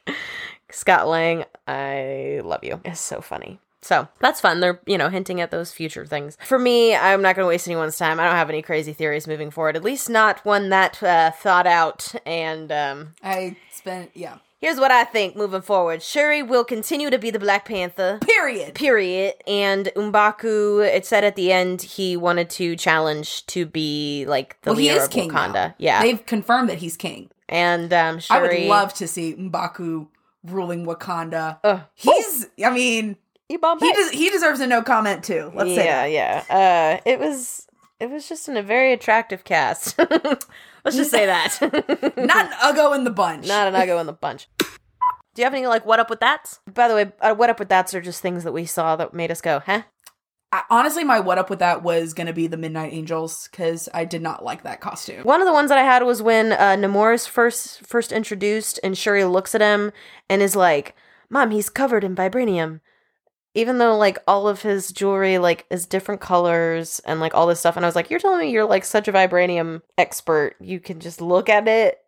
Scott 0.72 1.08
Lang, 1.08 1.46
I 1.68 2.42
love 2.44 2.64
you. 2.64 2.80
It's 2.86 3.00
so 3.00 3.22
funny. 3.22 3.60
So 3.82 4.08
that's 4.20 4.42
fun. 4.42 4.60
They're, 4.60 4.80
you 4.86 4.98
know, 4.98 5.10
hinting 5.10 5.40
at 5.42 5.52
those 5.52 5.72
future 5.72 6.06
things. 6.06 6.38
For 6.44 6.60
me, 6.60 6.96
I'm 6.96 7.22
not 7.22 7.36
going 7.36 7.46
to 7.46 7.50
waste 7.50 7.68
anyone's 7.68 7.98
time. 7.98 8.20
I 8.20 8.26
don't 8.26 8.36
have 8.36 8.50
any 8.50 8.62
crazy 8.62 8.94
theories 8.94 9.28
moving 9.28 9.52
forward, 9.52 9.76
at 9.76 9.84
least 9.84 10.10
not 10.10 10.44
one 10.46 10.70
that 10.70 11.02
uh, 11.02 11.32
thought 11.32 11.66
out. 11.68 12.14
And 12.26 12.72
um, 12.72 13.16
I 13.24 13.56
spent 13.72 14.12
yeah. 14.14 14.40
here's 14.60 14.80
what 14.80 14.92
I 14.92 15.06
think 15.06 15.38
moving 15.38 15.62
forward 15.62 16.04
Shuri 16.04 16.44
will 16.44 16.66
continue 16.66 17.10
to 17.10 17.18
be 17.18 17.32
the 17.32 17.40
Black 17.40 17.66
Panther. 17.66 18.20
Period. 18.22 18.76
Period. 18.76 19.36
And 19.48 19.86
Mbaku, 19.96 20.86
it 20.86 21.06
said 21.06 21.24
at 21.24 21.36
the 21.38 21.52
end 21.52 21.82
he 21.82 22.18
wanted 22.18 22.50
to 22.52 22.76
challenge 22.76 23.46
to 23.48 23.66
be 23.66 24.26
like 24.28 24.62
the 24.64 24.72
well, 24.72 24.78
he 24.80 24.90
leader 24.90 25.00
is 25.00 25.06
of 25.06 25.12
king 25.12 25.30
Wakanda. 25.32 25.54
now. 25.54 25.76
Yeah. 25.78 26.02
They've 26.02 26.26
confirmed 26.26 26.70
that 26.70 26.80
he's 26.80 26.98
king. 26.98 27.30
and 27.48 27.94
um, 27.94 28.20
I 28.30 28.42
would 28.42 28.60
love 28.60 28.94
to 28.96 29.08
see 29.08 29.36
Mbaku 29.36 30.08
ruling 30.44 30.86
Wakanda. 30.86 31.60
Ugh. 31.64 31.82
He's 31.96 32.48
I 32.64 32.70
mean, 32.72 33.16
Ibombe. 33.52 33.80
he 33.82 33.92
des- 33.94 34.16
he 34.18 34.30
deserves 34.30 34.60
a 34.60 34.68
no 34.68 34.82
comment 34.82 35.24
too. 35.24 35.52
Let's 35.56 35.74
say 35.74 35.86
yeah, 35.86 36.06
yeah. 36.06 36.44
Uh, 36.50 37.02
it 37.10 37.20
was 37.20 37.68
it 38.00 38.10
was 38.10 38.30
just 38.30 38.48
in 38.48 38.56
a 38.58 38.64
very 38.64 38.94
attractive 38.94 39.44
cast. 39.44 39.98
Let's 40.86 40.96
just 40.96 41.12
say 41.12 41.26
that. 41.26 41.58
Not 42.18 42.46
an 42.46 42.52
Uggo 42.54 42.96
in 42.96 43.04
the 43.04 43.12
bunch. 43.12 43.48
Not 43.48 43.68
an 43.68 43.74
Uggo 43.74 44.00
in 44.00 44.06
the 44.06 44.14
bunch. 44.14 44.48
Do 44.60 45.42
you 45.42 45.44
have 45.44 45.54
any 45.54 45.68
like 45.68 45.86
what 45.86 46.00
up 46.00 46.10
with 46.10 46.20
that? 46.20 46.60
By 46.72 46.88
the 46.88 46.96
way, 46.96 47.12
uh, 47.22 47.34
what 47.36 47.50
up 47.50 47.60
with 47.60 47.70
that's 47.70 47.94
are 47.94 48.02
just 48.02 48.22
things 48.22 48.44
that 48.44 48.52
we 48.52 48.66
saw 48.66 48.96
that 48.96 49.14
made 49.14 49.32
us 49.32 49.42
go, 49.42 49.60
huh? 49.66 49.84
I, 50.52 50.64
honestly, 50.70 51.04
my 51.04 51.20
what 51.20 51.38
up 51.38 51.50
with 51.50 51.60
that 51.60 51.84
was 51.84 52.14
gonna 52.14 52.34
be 52.34 52.48
the 52.48 52.58
Midnight 52.58 52.94
Angels 52.94 53.48
because 53.52 53.90
I 53.94 54.06
did 54.06 54.22
not 54.22 54.44
like 54.44 54.64
that 54.64 54.82
costume. 54.82 55.24
One 55.24 55.42
of 55.42 55.48
the 55.48 55.54
ones 55.54 55.70
that 55.70 55.78
I 55.78 55.84
had 55.84 56.04
was 56.04 56.22
when 56.22 56.54
uh, 56.54 56.76
Namor 56.76 57.14
is 57.14 57.26
first 57.28 57.86
first 57.86 58.12
introduced, 58.12 58.80
and 58.84 58.98
Shuri 58.98 59.24
looks 59.26 59.54
at 59.54 59.62
him 59.62 59.92
and 60.30 60.42
is 60.42 60.56
like, 60.56 60.96
"Mom, 61.30 61.52
he's 61.52 61.70
covered 61.70 62.04
in 62.04 62.16
vibranium." 62.16 62.82
Even 63.56 63.80
though 63.80 63.98
like 63.98 64.20
all 64.28 64.48
of 64.48 64.62
his 64.62 64.92
jewelry 64.92 65.38
like 65.40 65.66
is 65.70 65.86
different 65.86 66.22
colors 66.22 67.02
and 67.06 67.20
like 67.20 67.34
all 67.34 67.48
this 67.48 67.60
stuff, 67.60 67.76
and 67.76 67.86
I 67.86 67.88
was 67.88 67.96
like, 67.96 68.10
"You're 68.10 68.20
telling 68.20 68.40
me 68.40 68.52
you're 68.52 68.66
like 68.66 68.86
such 68.86 69.08
a 69.08 69.12
vibranium 69.12 69.82
expert? 69.98 70.56
You 70.60 70.80
can 70.80 71.00
just 71.00 71.20
look 71.20 71.50
at 71.50 71.68
it 71.68 72.00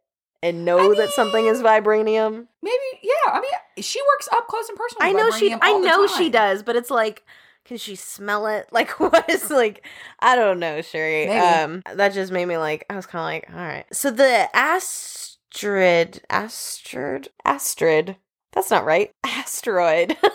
and 0.43 0.65
know 0.65 0.93
that 0.93 1.09
something 1.09 1.45
is 1.45 1.61
vibranium." 1.61 2.47
Maybe 2.61 2.77
yeah. 3.01 3.31
I 3.33 3.41
mean, 3.41 3.83
she 3.83 3.99
works 4.13 4.29
up 4.31 4.47
close 4.47 4.69
and 4.69 4.77
personal. 4.77 5.09
I 5.09 5.13
know 5.13 5.31
she, 5.31 5.55
I 5.59 5.77
know 5.79 6.05
she 6.07 6.29
does, 6.29 6.61
but 6.61 6.75
it's 6.75 6.91
like, 6.91 7.23
can 7.65 7.77
she 7.77 7.95
smell 7.95 8.47
it? 8.47 8.67
Like, 8.71 8.99
what 8.99 9.29
is 9.29 9.49
like? 9.49 9.85
I 10.19 10.35
don't 10.35 10.59
know, 10.59 10.81
Shuri. 10.81 11.27
Maybe. 11.27 11.39
Um, 11.39 11.83
that 11.95 12.13
just 12.13 12.31
made 12.31 12.45
me 12.45 12.57
like. 12.57 12.85
I 12.89 12.95
was 12.95 13.05
kind 13.05 13.21
of 13.21 13.25
like, 13.25 13.55
all 13.55 13.65
right. 13.65 13.85
So 13.91 14.11
the 14.11 14.49
Astrid, 14.55 16.21
Astrid, 16.29 17.29
Astrid. 17.45 18.15
That's 18.53 18.69
not 18.69 18.85
right. 18.85 19.11
Asteroid. 19.23 20.17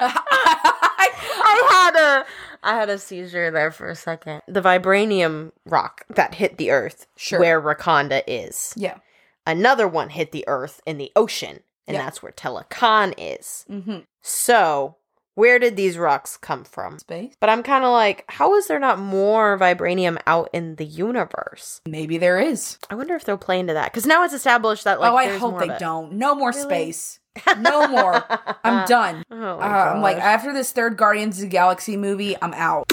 I 0.00 1.68
had 1.70 1.96
a, 1.96 2.26
I 2.62 2.74
had 2.74 2.88
a 2.90 2.98
seizure 2.98 3.50
there 3.50 3.70
for 3.70 3.88
a 3.88 3.94
second. 3.96 4.42
The 4.48 4.60
vibranium 4.62 5.52
rock 5.64 6.04
that 6.10 6.34
hit 6.34 6.58
the 6.58 6.70
Earth, 6.70 7.06
Sure. 7.16 7.38
where 7.40 7.60
Wakanda 7.60 8.22
is. 8.26 8.74
yeah. 8.76 8.98
Another 9.46 9.88
one 9.88 10.10
hit 10.10 10.30
the 10.32 10.44
Earth 10.46 10.82
in 10.84 10.98
the 10.98 11.10
ocean, 11.16 11.60
and 11.86 11.96
Yeah. 11.96 12.04
that's 12.04 12.22
where 12.22 12.32
Talokan 12.32 13.14
is. 13.16 13.64
Mm-hmm. 13.70 14.00
So, 14.20 14.96
where 15.36 15.58
did 15.58 15.74
these 15.74 15.96
rocks 15.96 16.36
come 16.36 16.64
from? 16.64 16.98
Space. 16.98 17.32
But 17.40 17.48
I'm 17.48 17.62
kind 17.62 17.82
of 17.82 17.90
like, 17.92 18.24
how 18.28 18.54
is 18.56 18.66
there 18.66 18.78
not 18.78 18.98
more 18.98 19.56
vibranium 19.58 20.18
out 20.26 20.50
in 20.52 20.74
the 20.74 20.84
universe? 20.84 21.80
Maybe 21.86 22.18
there 22.18 22.38
is. 22.38 22.76
I 22.90 22.94
wonder 22.94 23.14
if 23.14 23.24
they'll 23.24 23.38
play 23.38 23.58
into 23.58 23.72
that 23.72 23.90
because 23.90 24.04
now 24.04 24.22
it's 24.24 24.34
established 24.34 24.84
that 24.84 25.00
like 25.00 25.12
oh, 25.12 25.16
I 25.16 25.38
hope 25.38 25.58
they 25.60 25.68
don't. 25.78 26.12
No 26.14 26.34
more 26.34 26.50
Really? 26.50 26.62
space. 26.62 27.20
No 27.58 27.86
more. 27.88 28.24
I'm 28.64 28.86
done. 28.88 29.22
Oh 29.30 29.58
Uh, 29.58 29.92
I'm 29.94 30.02
like 30.02 30.16
after 30.18 30.52
this 30.52 30.72
third 30.72 30.96
Guardians 30.96 31.36
of 31.38 31.42
the 31.42 31.48
Galaxy 31.48 31.96
movie, 31.96 32.36
I'm 32.40 32.54
out. 32.54 32.90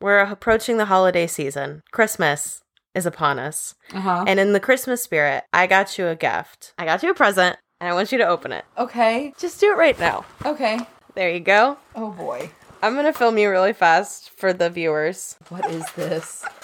We're 0.00 0.18
approaching 0.20 0.76
the 0.76 0.84
holiday 0.86 1.26
season. 1.26 1.82
Christmas 1.92 2.62
is 2.94 3.06
upon 3.06 3.38
us. 3.38 3.74
Uh 3.92 4.00
huh. 4.00 4.24
And 4.26 4.38
in 4.38 4.52
the 4.52 4.60
Christmas 4.60 5.02
spirit, 5.02 5.44
I 5.52 5.66
got 5.66 5.96
you 5.98 6.06
a 6.08 6.16
gift. 6.16 6.74
I 6.78 6.84
got 6.84 7.02
you 7.02 7.10
a 7.10 7.14
present 7.14 7.56
and 7.80 7.88
I 7.90 7.94
want 7.94 8.12
you 8.12 8.18
to 8.18 8.26
open 8.26 8.52
it. 8.52 8.64
Okay. 8.78 9.32
Just 9.38 9.60
do 9.60 9.72
it 9.72 9.76
right 9.76 9.98
now. 9.98 10.24
Okay. 10.44 10.78
There 11.14 11.30
you 11.30 11.40
go. 11.40 11.78
Oh 11.94 12.10
boy. 12.10 12.50
I'm 12.82 12.92
going 12.94 13.06
to 13.06 13.12
film 13.18 13.38
you 13.38 13.48
really 13.48 13.72
fast 13.72 14.28
for 14.36 14.52
the 14.52 14.68
viewers. 14.68 15.36
What 15.48 15.70
is 15.70 15.90
this? 15.92 16.44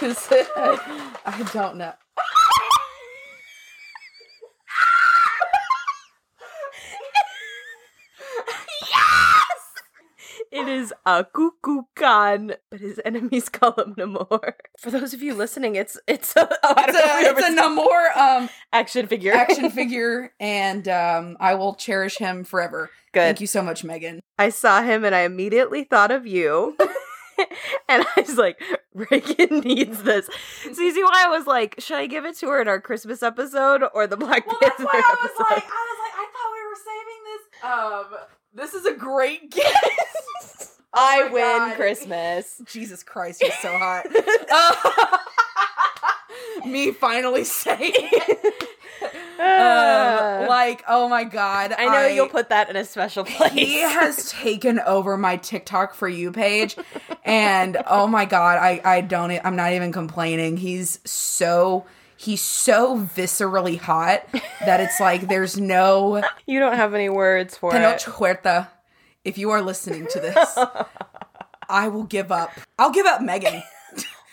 Is 0.00 0.28
it- 0.30 0.48
I 0.56 1.48
don't 1.52 1.76
know. 1.76 1.92
It 11.08 11.20
is 11.20 11.20
a 11.20 11.24
cuckoo 11.24 11.82
Khan, 11.94 12.52
but 12.70 12.80
his 12.80 13.00
enemies 13.04 13.48
call 13.48 13.72
him 13.72 13.94
Namor. 13.96 14.52
For 14.78 14.90
those 14.90 15.14
of 15.14 15.22
you 15.22 15.34
listening, 15.34 15.76
it's 15.76 15.98
it's 16.06 16.34
a, 16.36 16.48
oh, 16.62 16.74
I 16.76 16.84
It's 16.88 16.98
a, 16.98 17.30
it's 17.30 17.48
a 17.48 17.62
Namor 17.62 18.16
um, 18.16 18.48
action 18.72 19.06
figure. 19.06 19.32
action 19.32 19.70
figure, 19.78 20.32
and 20.40 20.86
um, 20.88 21.36
I 21.40 21.54
will 21.54 21.74
cherish 21.74 22.18
him 22.18 22.44
forever. 22.44 22.90
Good. 23.12 23.20
Thank 23.20 23.40
you 23.40 23.46
so 23.46 23.62
much, 23.62 23.84
Megan. 23.84 24.20
I 24.38 24.50
saw 24.50 24.82
him 24.82 25.04
and 25.04 25.14
I 25.14 25.20
immediately 25.20 25.84
thought 25.84 26.10
of 26.10 26.26
you. 26.26 26.76
and 27.88 28.04
I 28.04 28.20
was 28.20 28.36
like, 28.36 28.60
Regan 28.92 29.60
needs 29.60 30.02
this. 30.02 30.28
So 30.72 30.82
you 30.82 30.92
see 30.92 31.02
why 31.02 31.24
I 31.26 31.28
was 31.30 31.46
like, 31.46 31.76
should 31.78 31.96
I 31.96 32.06
give 32.06 32.24
it 32.26 32.36
to 32.38 32.48
her 32.48 32.60
in 32.60 32.68
our 32.68 32.80
Christmas 32.80 33.22
episode 33.22 33.82
or 33.94 34.06
the 34.06 34.16
Black 34.18 34.46
Panther 34.46 34.62
episode? 34.66 34.88
like, 34.88 34.94
I 34.94 35.16
was 35.16 35.98
like, 36.04 36.14
I 36.14 36.26
thought 36.34 36.52
we 36.52 36.62
were 36.68 36.80
saving 36.84 37.20
this. 37.24 37.42
Um, 37.64 38.28
this 38.54 38.74
is 38.74 38.84
a 38.86 38.94
great 38.94 39.50
gift. 39.50 40.57
I 40.94 41.26
Oh 41.28 41.32
win 41.32 41.42
God. 41.42 41.76
Christmas. 41.76 42.60
Jesus 42.66 43.02
Christ, 43.02 43.42
you're 43.42 43.50
so 43.62 43.76
hot. 43.76 44.06
Uh, 44.50 45.18
me 46.66 46.90
finally 46.92 47.44
saying. 47.44 47.92
Um, 49.38 50.48
like, 50.48 50.82
oh 50.88 51.06
my 51.08 51.24
god. 51.24 51.72
I 51.76 51.84
know 51.84 52.06
you'll 52.06 52.28
put 52.28 52.48
that 52.48 52.70
in 52.70 52.76
a 52.76 52.84
special 52.84 53.24
place. 53.24 53.52
He 53.52 53.80
has 53.80 54.30
taken 54.32 54.80
over 54.80 55.16
my 55.16 55.36
TikTok 55.36 55.94
for 55.94 56.08
you 56.08 56.32
page, 56.32 56.76
and 57.24 57.76
oh 57.86 58.06
my 58.06 58.24
god, 58.24 58.58
I 58.58 58.80
I 58.84 59.00
don't. 59.02 59.30
I'm 59.44 59.54
not 59.54 59.72
even 59.74 59.92
complaining. 59.92 60.56
He's 60.56 60.98
so 61.04 61.84
he's 62.16 62.42
so 62.42 62.98
viscerally 62.98 63.78
hot 63.78 64.26
that 64.64 64.80
it's 64.80 64.98
like 64.98 65.28
there's 65.28 65.56
no 65.58 66.22
you 66.46 66.58
don't 66.58 66.76
have 66.76 66.94
any 66.94 67.08
words 67.08 67.56
for 67.56 67.74
it. 67.76 68.02
Huerta. 68.02 68.68
If 69.28 69.36
you 69.36 69.50
are 69.50 69.60
listening 69.60 70.06
to 70.12 70.20
this, 70.20 70.58
I 71.68 71.88
will 71.88 72.04
give 72.04 72.32
up. 72.32 72.50
I'll 72.78 72.90
give 72.90 73.04
up 73.04 73.20
Megan. 73.20 73.62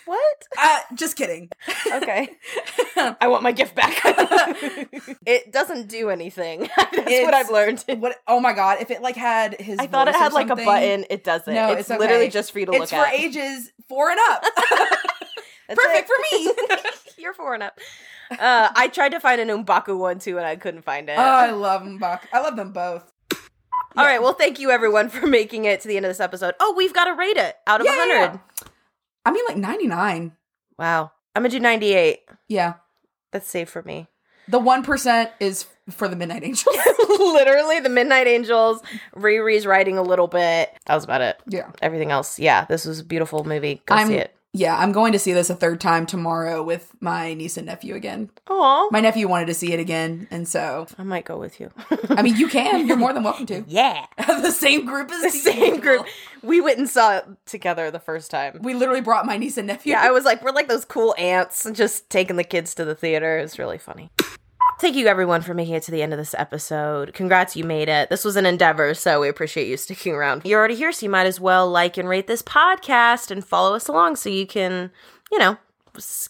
What? 0.06 0.44
Uh, 0.56 0.78
just 0.94 1.16
kidding. 1.16 1.50
Okay. 1.92 2.28
I 2.96 3.26
want 3.26 3.42
my 3.42 3.50
gift 3.50 3.74
back. 3.74 4.00
it 5.26 5.52
doesn't 5.52 5.88
do 5.88 6.10
anything. 6.10 6.68
That's 6.76 6.96
It's- 6.96 7.24
what 7.24 7.34
I've 7.34 7.50
learned. 7.50 7.84
What? 7.88 8.16
Oh 8.28 8.38
my 8.38 8.52
god! 8.52 8.78
If 8.80 8.92
it 8.92 9.02
like 9.02 9.16
had 9.16 9.60
his, 9.60 9.80
I 9.80 9.88
thought 9.88 10.06
it 10.06 10.14
had 10.14 10.32
like 10.32 10.48
a 10.48 10.54
button. 10.54 11.06
It 11.10 11.24
doesn't. 11.24 11.52
No, 11.52 11.72
it's, 11.72 11.90
it's, 11.90 11.98
literally 11.98 12.28
just 12.28 12.52
for 12.52 12.60
you 12.60 12.66
to 12.66 12.72
It's 12.74 12.80
look 12.82 12.88
for 12.90 12.94
at. 13.04 13.16
For 13.16 13.20
ages 13.20 13.72
four 13.88 14.10
and 14.10 14.20
up. 14.28 14.44
That's 15.66 15.84
Perfect 15.84 16.08
it. 16.08 16.54
for 16.78 16.92
me. 16.92 16.92
You're 17.18 17.34
four 17.34 17.54
and 17.54 17.64
up. 17.64 17.76
Uh, 18.30 18.70
I 18.76 18.86
tried 18.86 19.08
to 19.08 19.18
find 19.18 19.40
an 19.40 19.48
Mbaku 19.64 19.98
one 19.98 20.20
too, 20.20 20.36
and 20.36 20.46
I 20.46 20.54
couldn't 20.54 20.82
find 20.82 21.08
it. 21.08 21.18
oh, 21.18 21.20
I 21.20 21.50
love 21.50 21.84
Buck. 21.98 22.28
I 22.32 22.42
love 22.42 22.54
them 22.54 22.70
both. 22.72 23.10
All 23.96 24.04
right. 24.04 24.20
Well, 24.20 24.32
thank 24.34 24.58
you 24.58 24.70
everyone 24.70 25.08
for 25.08 25.26
making 25.26 25.64
it 25.64 25.80
to 25.82 25.88
the 25.88 25.96
end 25.96 26.06
of 26.06 26.10
this 26.10 26.20
episode. 26.20 26.54
Oh, 26.60 26.74
we've 26.76 26.92
got 26.94 27.04
to 27.04 27.14
rate 27.14 27.36
it 27.36 27.56
out 27.66 27.80
of 27.80 27.86
Yeah, 27.86 27.96
100. 27.98 28.14
yeah, 28.14 28.38
I 29.24 29.30
mean, 29.32 29.44
like 29.48 29.56
ninety 29.56 29.86
nine. 29.86 30.32
Wow. 30.78 31.12
I'm 31.34 31.42
gonna 31.42 31.50
do 31.50 31.60
98. 31.60 32.20
Yeah, 32.48 32.74
That's 33.32 33.48
safe 33.48 33.68
for 33.68 33.82
me. 33.82 34.08
the 34.48 34.58
one 34.58 34.82
percent 34.82 35.30
is 35.40 35.66
for 35.90 36.06
the 36.08 36.16
Midnight 36.16 36.44
Angels. 36.44 36.76
Literally, 37.18 37.80
the 37.80 37.88
Midnight 37.88 38.26
Angels. 38.26 38.80
Riri's 39.16 39.66
writing 39.66 39.98
a 39.98 40.02
little 40.02 40.28
bit. 40.28 40.70
That 40.86 40.94
was 40.94 41.04
about 41.04 41.20
it. 41.22 41.36
yeah, 41.46 41.70
Everything 41.82 42.10
else, 42.10 42.38
yeah. 42.38 42.64
This 42.66 42.84
was 42.84 43.00
a 43.00 43.04
beautiful 43.04 43.44
movie. 43.44 43.82
Go 43.86 43.94
I'm 43.94 44.08
see 44.08 44.14
it. 44.16 44.34
Yeah. 44.56 44.76
I'm 44.76 44.92
going 44.92 45.12
to 45.12 45.18
see 45.18 45.32
this 45.32 45.50
a 45.50 45.54
third 45.54 45.80
time 45.80 46.06
tomorrow 46.06 46.62
with 46.62 46.92
my 47.00 47.34
niece 47.34 47.56
and 47.56 47.66
nephew 47.66 47.94
again. 47.94 48.30
Aw. 48.48 48.88
My 48.90 49.00
nephew 49.00 49.28
wanted 49.28 49.46
to 49.46 49.54
see 49.54 49.72
it 49.72 49.80
again, 49.80 50.26
and 50.30 50.48
so 50.48 50.86
I 50.98 51.02
might 51.02 51.24
go 51.24 51.38
with 51.38 51.60
you. 51.60 51.70
I 52.10 52.22
mean, 52.22 52.36
you 52.36 52.48
can. 52.48 52.86
You're 52.86 52.96
more 52.96 53.12
than 53.12 53.22
welcome 53.28 53.46
to. 53.46 53.64
yeah. 53.66 54.06
the 54.26 54.50
same 54.50 54.84
group 54.86 55.10
as 55.10 55.22
The 55.22 55.30
same 55.30 55.80
group. 55.80 56.06
We 56.42 56.60
went 56.60 56.78
and 56.78 56.88
saw 56.88 57.18
it 57.18 57.24
together 57.46 57.90
the 57.90 57.98
first 58.00 58.30
time. 58.30 58.58
We 58.62 58.74
literally 58.74 59.00
brought 59.00 59.26
my 59.26 59.36
niece 59.36 59.56
and 59.56 59.66
nephew. 59.66 59.92
Yeah, 59.92 60.02
I 60.02 60.10
was 60.10 60.24
like, 60.24 60.42
we're 60.42 60.52
like 60.52 60.68
those 60.68 60.84
cool 60.84 61.14
ants, 61.18 61.66
just 61.72 62.08
taking 62.10 62.36
the 62.36 62.44
kids 62.44 62.74
to 62.76 62.84
the 62.84 62.94
theater. 62.94 63.38
It 63.38 63.42
was 63.42 63.58
really 63.58 63.78
funny. 63.78 64.10
Thank 64.78 64.94
you, 64.96 65.06
everyone, 65.06 65.40
for 65.40 65.54
making 65.54 65.74
it 65.74 65.82
to 65.84 65.90
the 65.90 66.02
end 66.02 66.12
of 66.12 66.18
this 66.18 66.34
episode. 66.34 67.14
Congrats, 67.14 67.56
you 67.56 67.64
made 67.64 67.88
it. 67.88 68.10
This 68.10 68.26
was 68.26 68.36
an 68.36 68.44
endeavor, 68.44 68.92
so 68.92 69.22
we 69.22 69.28
appreciate 69.28 69.68
you 69.68 69.78
sticking 69.78 70.12
around. 70.12 70.42
You're 70.44 70.58
already 70.58 70.74
here, 70.74 70.92
so 70.92 71.06
you 71.06 71.10
might 71.10 71.26
as 71.26 71.40
well 71.40 71.70
like 71.70 71.96
and 71.96 72.06
rate 72.06 72.26
this 72.26 72.42
podcast 72.42 73.30
and 73.30 73.42
follow 73.42 73.74
us 73.74 73.88
along 73.88 74.16
so 74.16 74.28
you 74.28 74.46
can, 74.46 74.90
you 75.32 75.38
know, 75.38 75.56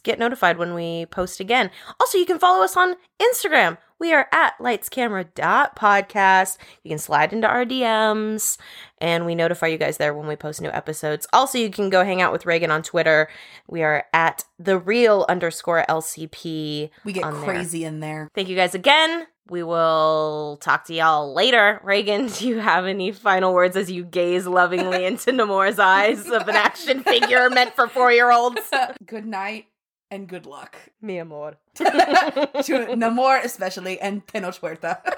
get 0.05 0.21
notified 0.21 0.59
when 0.59 0.75
we 0.75 1.07
post 1.07 1.41
again. 1.41 1.73
Also, 1.99 2.19
you 2.19 2.25
can 2.25 2.39
follow 2.39 2.63
us 2.63 2.77
on 2.77 2.95
Instagram. 3.19 3.79
We 3.99 4.13
are 4.13 4.29
at 4.31 4.59
lightscamera.podcast. 4.59 6.59
You 6.83 6.91
can 6.91 6.99
slide 6.99 7.33
into 7.33 7.49
our 7.49 7.65
DMs 7.65 8.59
and 8.99 9.25
we 9.25 9.35
notify 9.35 9.69
you 9.69 9.79
guys 9.79 9.97
there 9.97 10.13
when 10.13 10.27
we 10.27 10.37
post 10.37 10.61
new 10.61 10.71
episodes. 10.71 11.27
Also, 11.33 11.59
you 11.59 11.71
can 11.71 11.89
go 11.89 12.05
hang 12.05 12.21
out 12.21 12.33
with 12.33 12.45
Regan 12.45 12.71
on 12.71 12.83
Twitter. 12.83 13.29
We 13.69 13.83
are 13.83 14.05
at 14.13 14.45
the 14.59 14.79
real 14.79 15.25
underscore 15.29 15.85
LCP. 15.89 16.91
we 17.05 17.13
get 17.13 17.25
on 17.25 17.35
there. 17.35 17.45
crazy 17.45 17.85
in 17.85 18.01
there. 18.01 18.29
Thank 18.35 18.49
you 18.49 18.57
guys 18.57 18.75
again. 18.75 19.27
We 19.49 19.63
will 19.63 20.59
talk 20.61 20.87
to 20.87 20.95
y'all 20.95 21.33
later. 21.33 21.81
Regan, 21.85 22.27
do 22.39 22.49
you 22.49 22.59
have 22.59 22.85
any 22.85 23.13
final 23.13 23.55
words 23.55 23.77
as 23.77 23.91
you 23.91 24.05
gaze 24.05 24.47
lovingly 24.47 25.05
into 25.07 25.33
Namor's 25.33 25.79
eyes 25.79 26.27
of 26.27 26.49
an 26.49 26.57
action 26.57 27.03
figure 27.03 27.49
meant 27.49 27.75
for 27.75 27.89
four 27.89 28.13
year 28.13 28.31
olds? 28.31 28.61
good 29.07 29.27
night 29.27 29.67
and 30.11 30.29
good 30.29 30.47
luck. 30.47 30.77
Mi 31.01 31.19
amor. 31.19 31.57
to 31.75 31.85
Namor 31.85 33.45
especially 33.45 33.99
and 34.01 34.27
Tenoch 34.27 34.59
Huerta. 34.61 35.01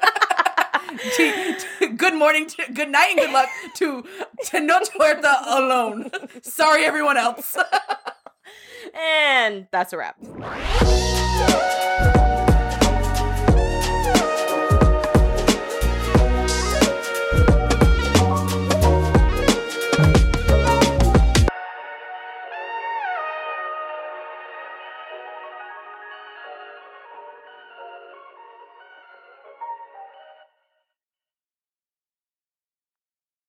To- 1.16 1.54
to- 1.80 1.88
good 1.96 2.14
morning, 2.14 2.46
to, 2.46 2.72
good 2.72 2.88
night, 2.88 3.10
and 3.10 3.18
good 3.20 3.30
luck 3.32 3.48
to 3.76 4.02
Tenoch 4.46 4.88
Huerta 4.96 5.34
alone. 5.46 6.10
Sorry, 6.42 6.84
everyone 6.84 7.16
else. 7.18 7.56
And 8.94 9.66
that's 9.70 9.92
a 9.92 9.98
wrap. 9.98 10.16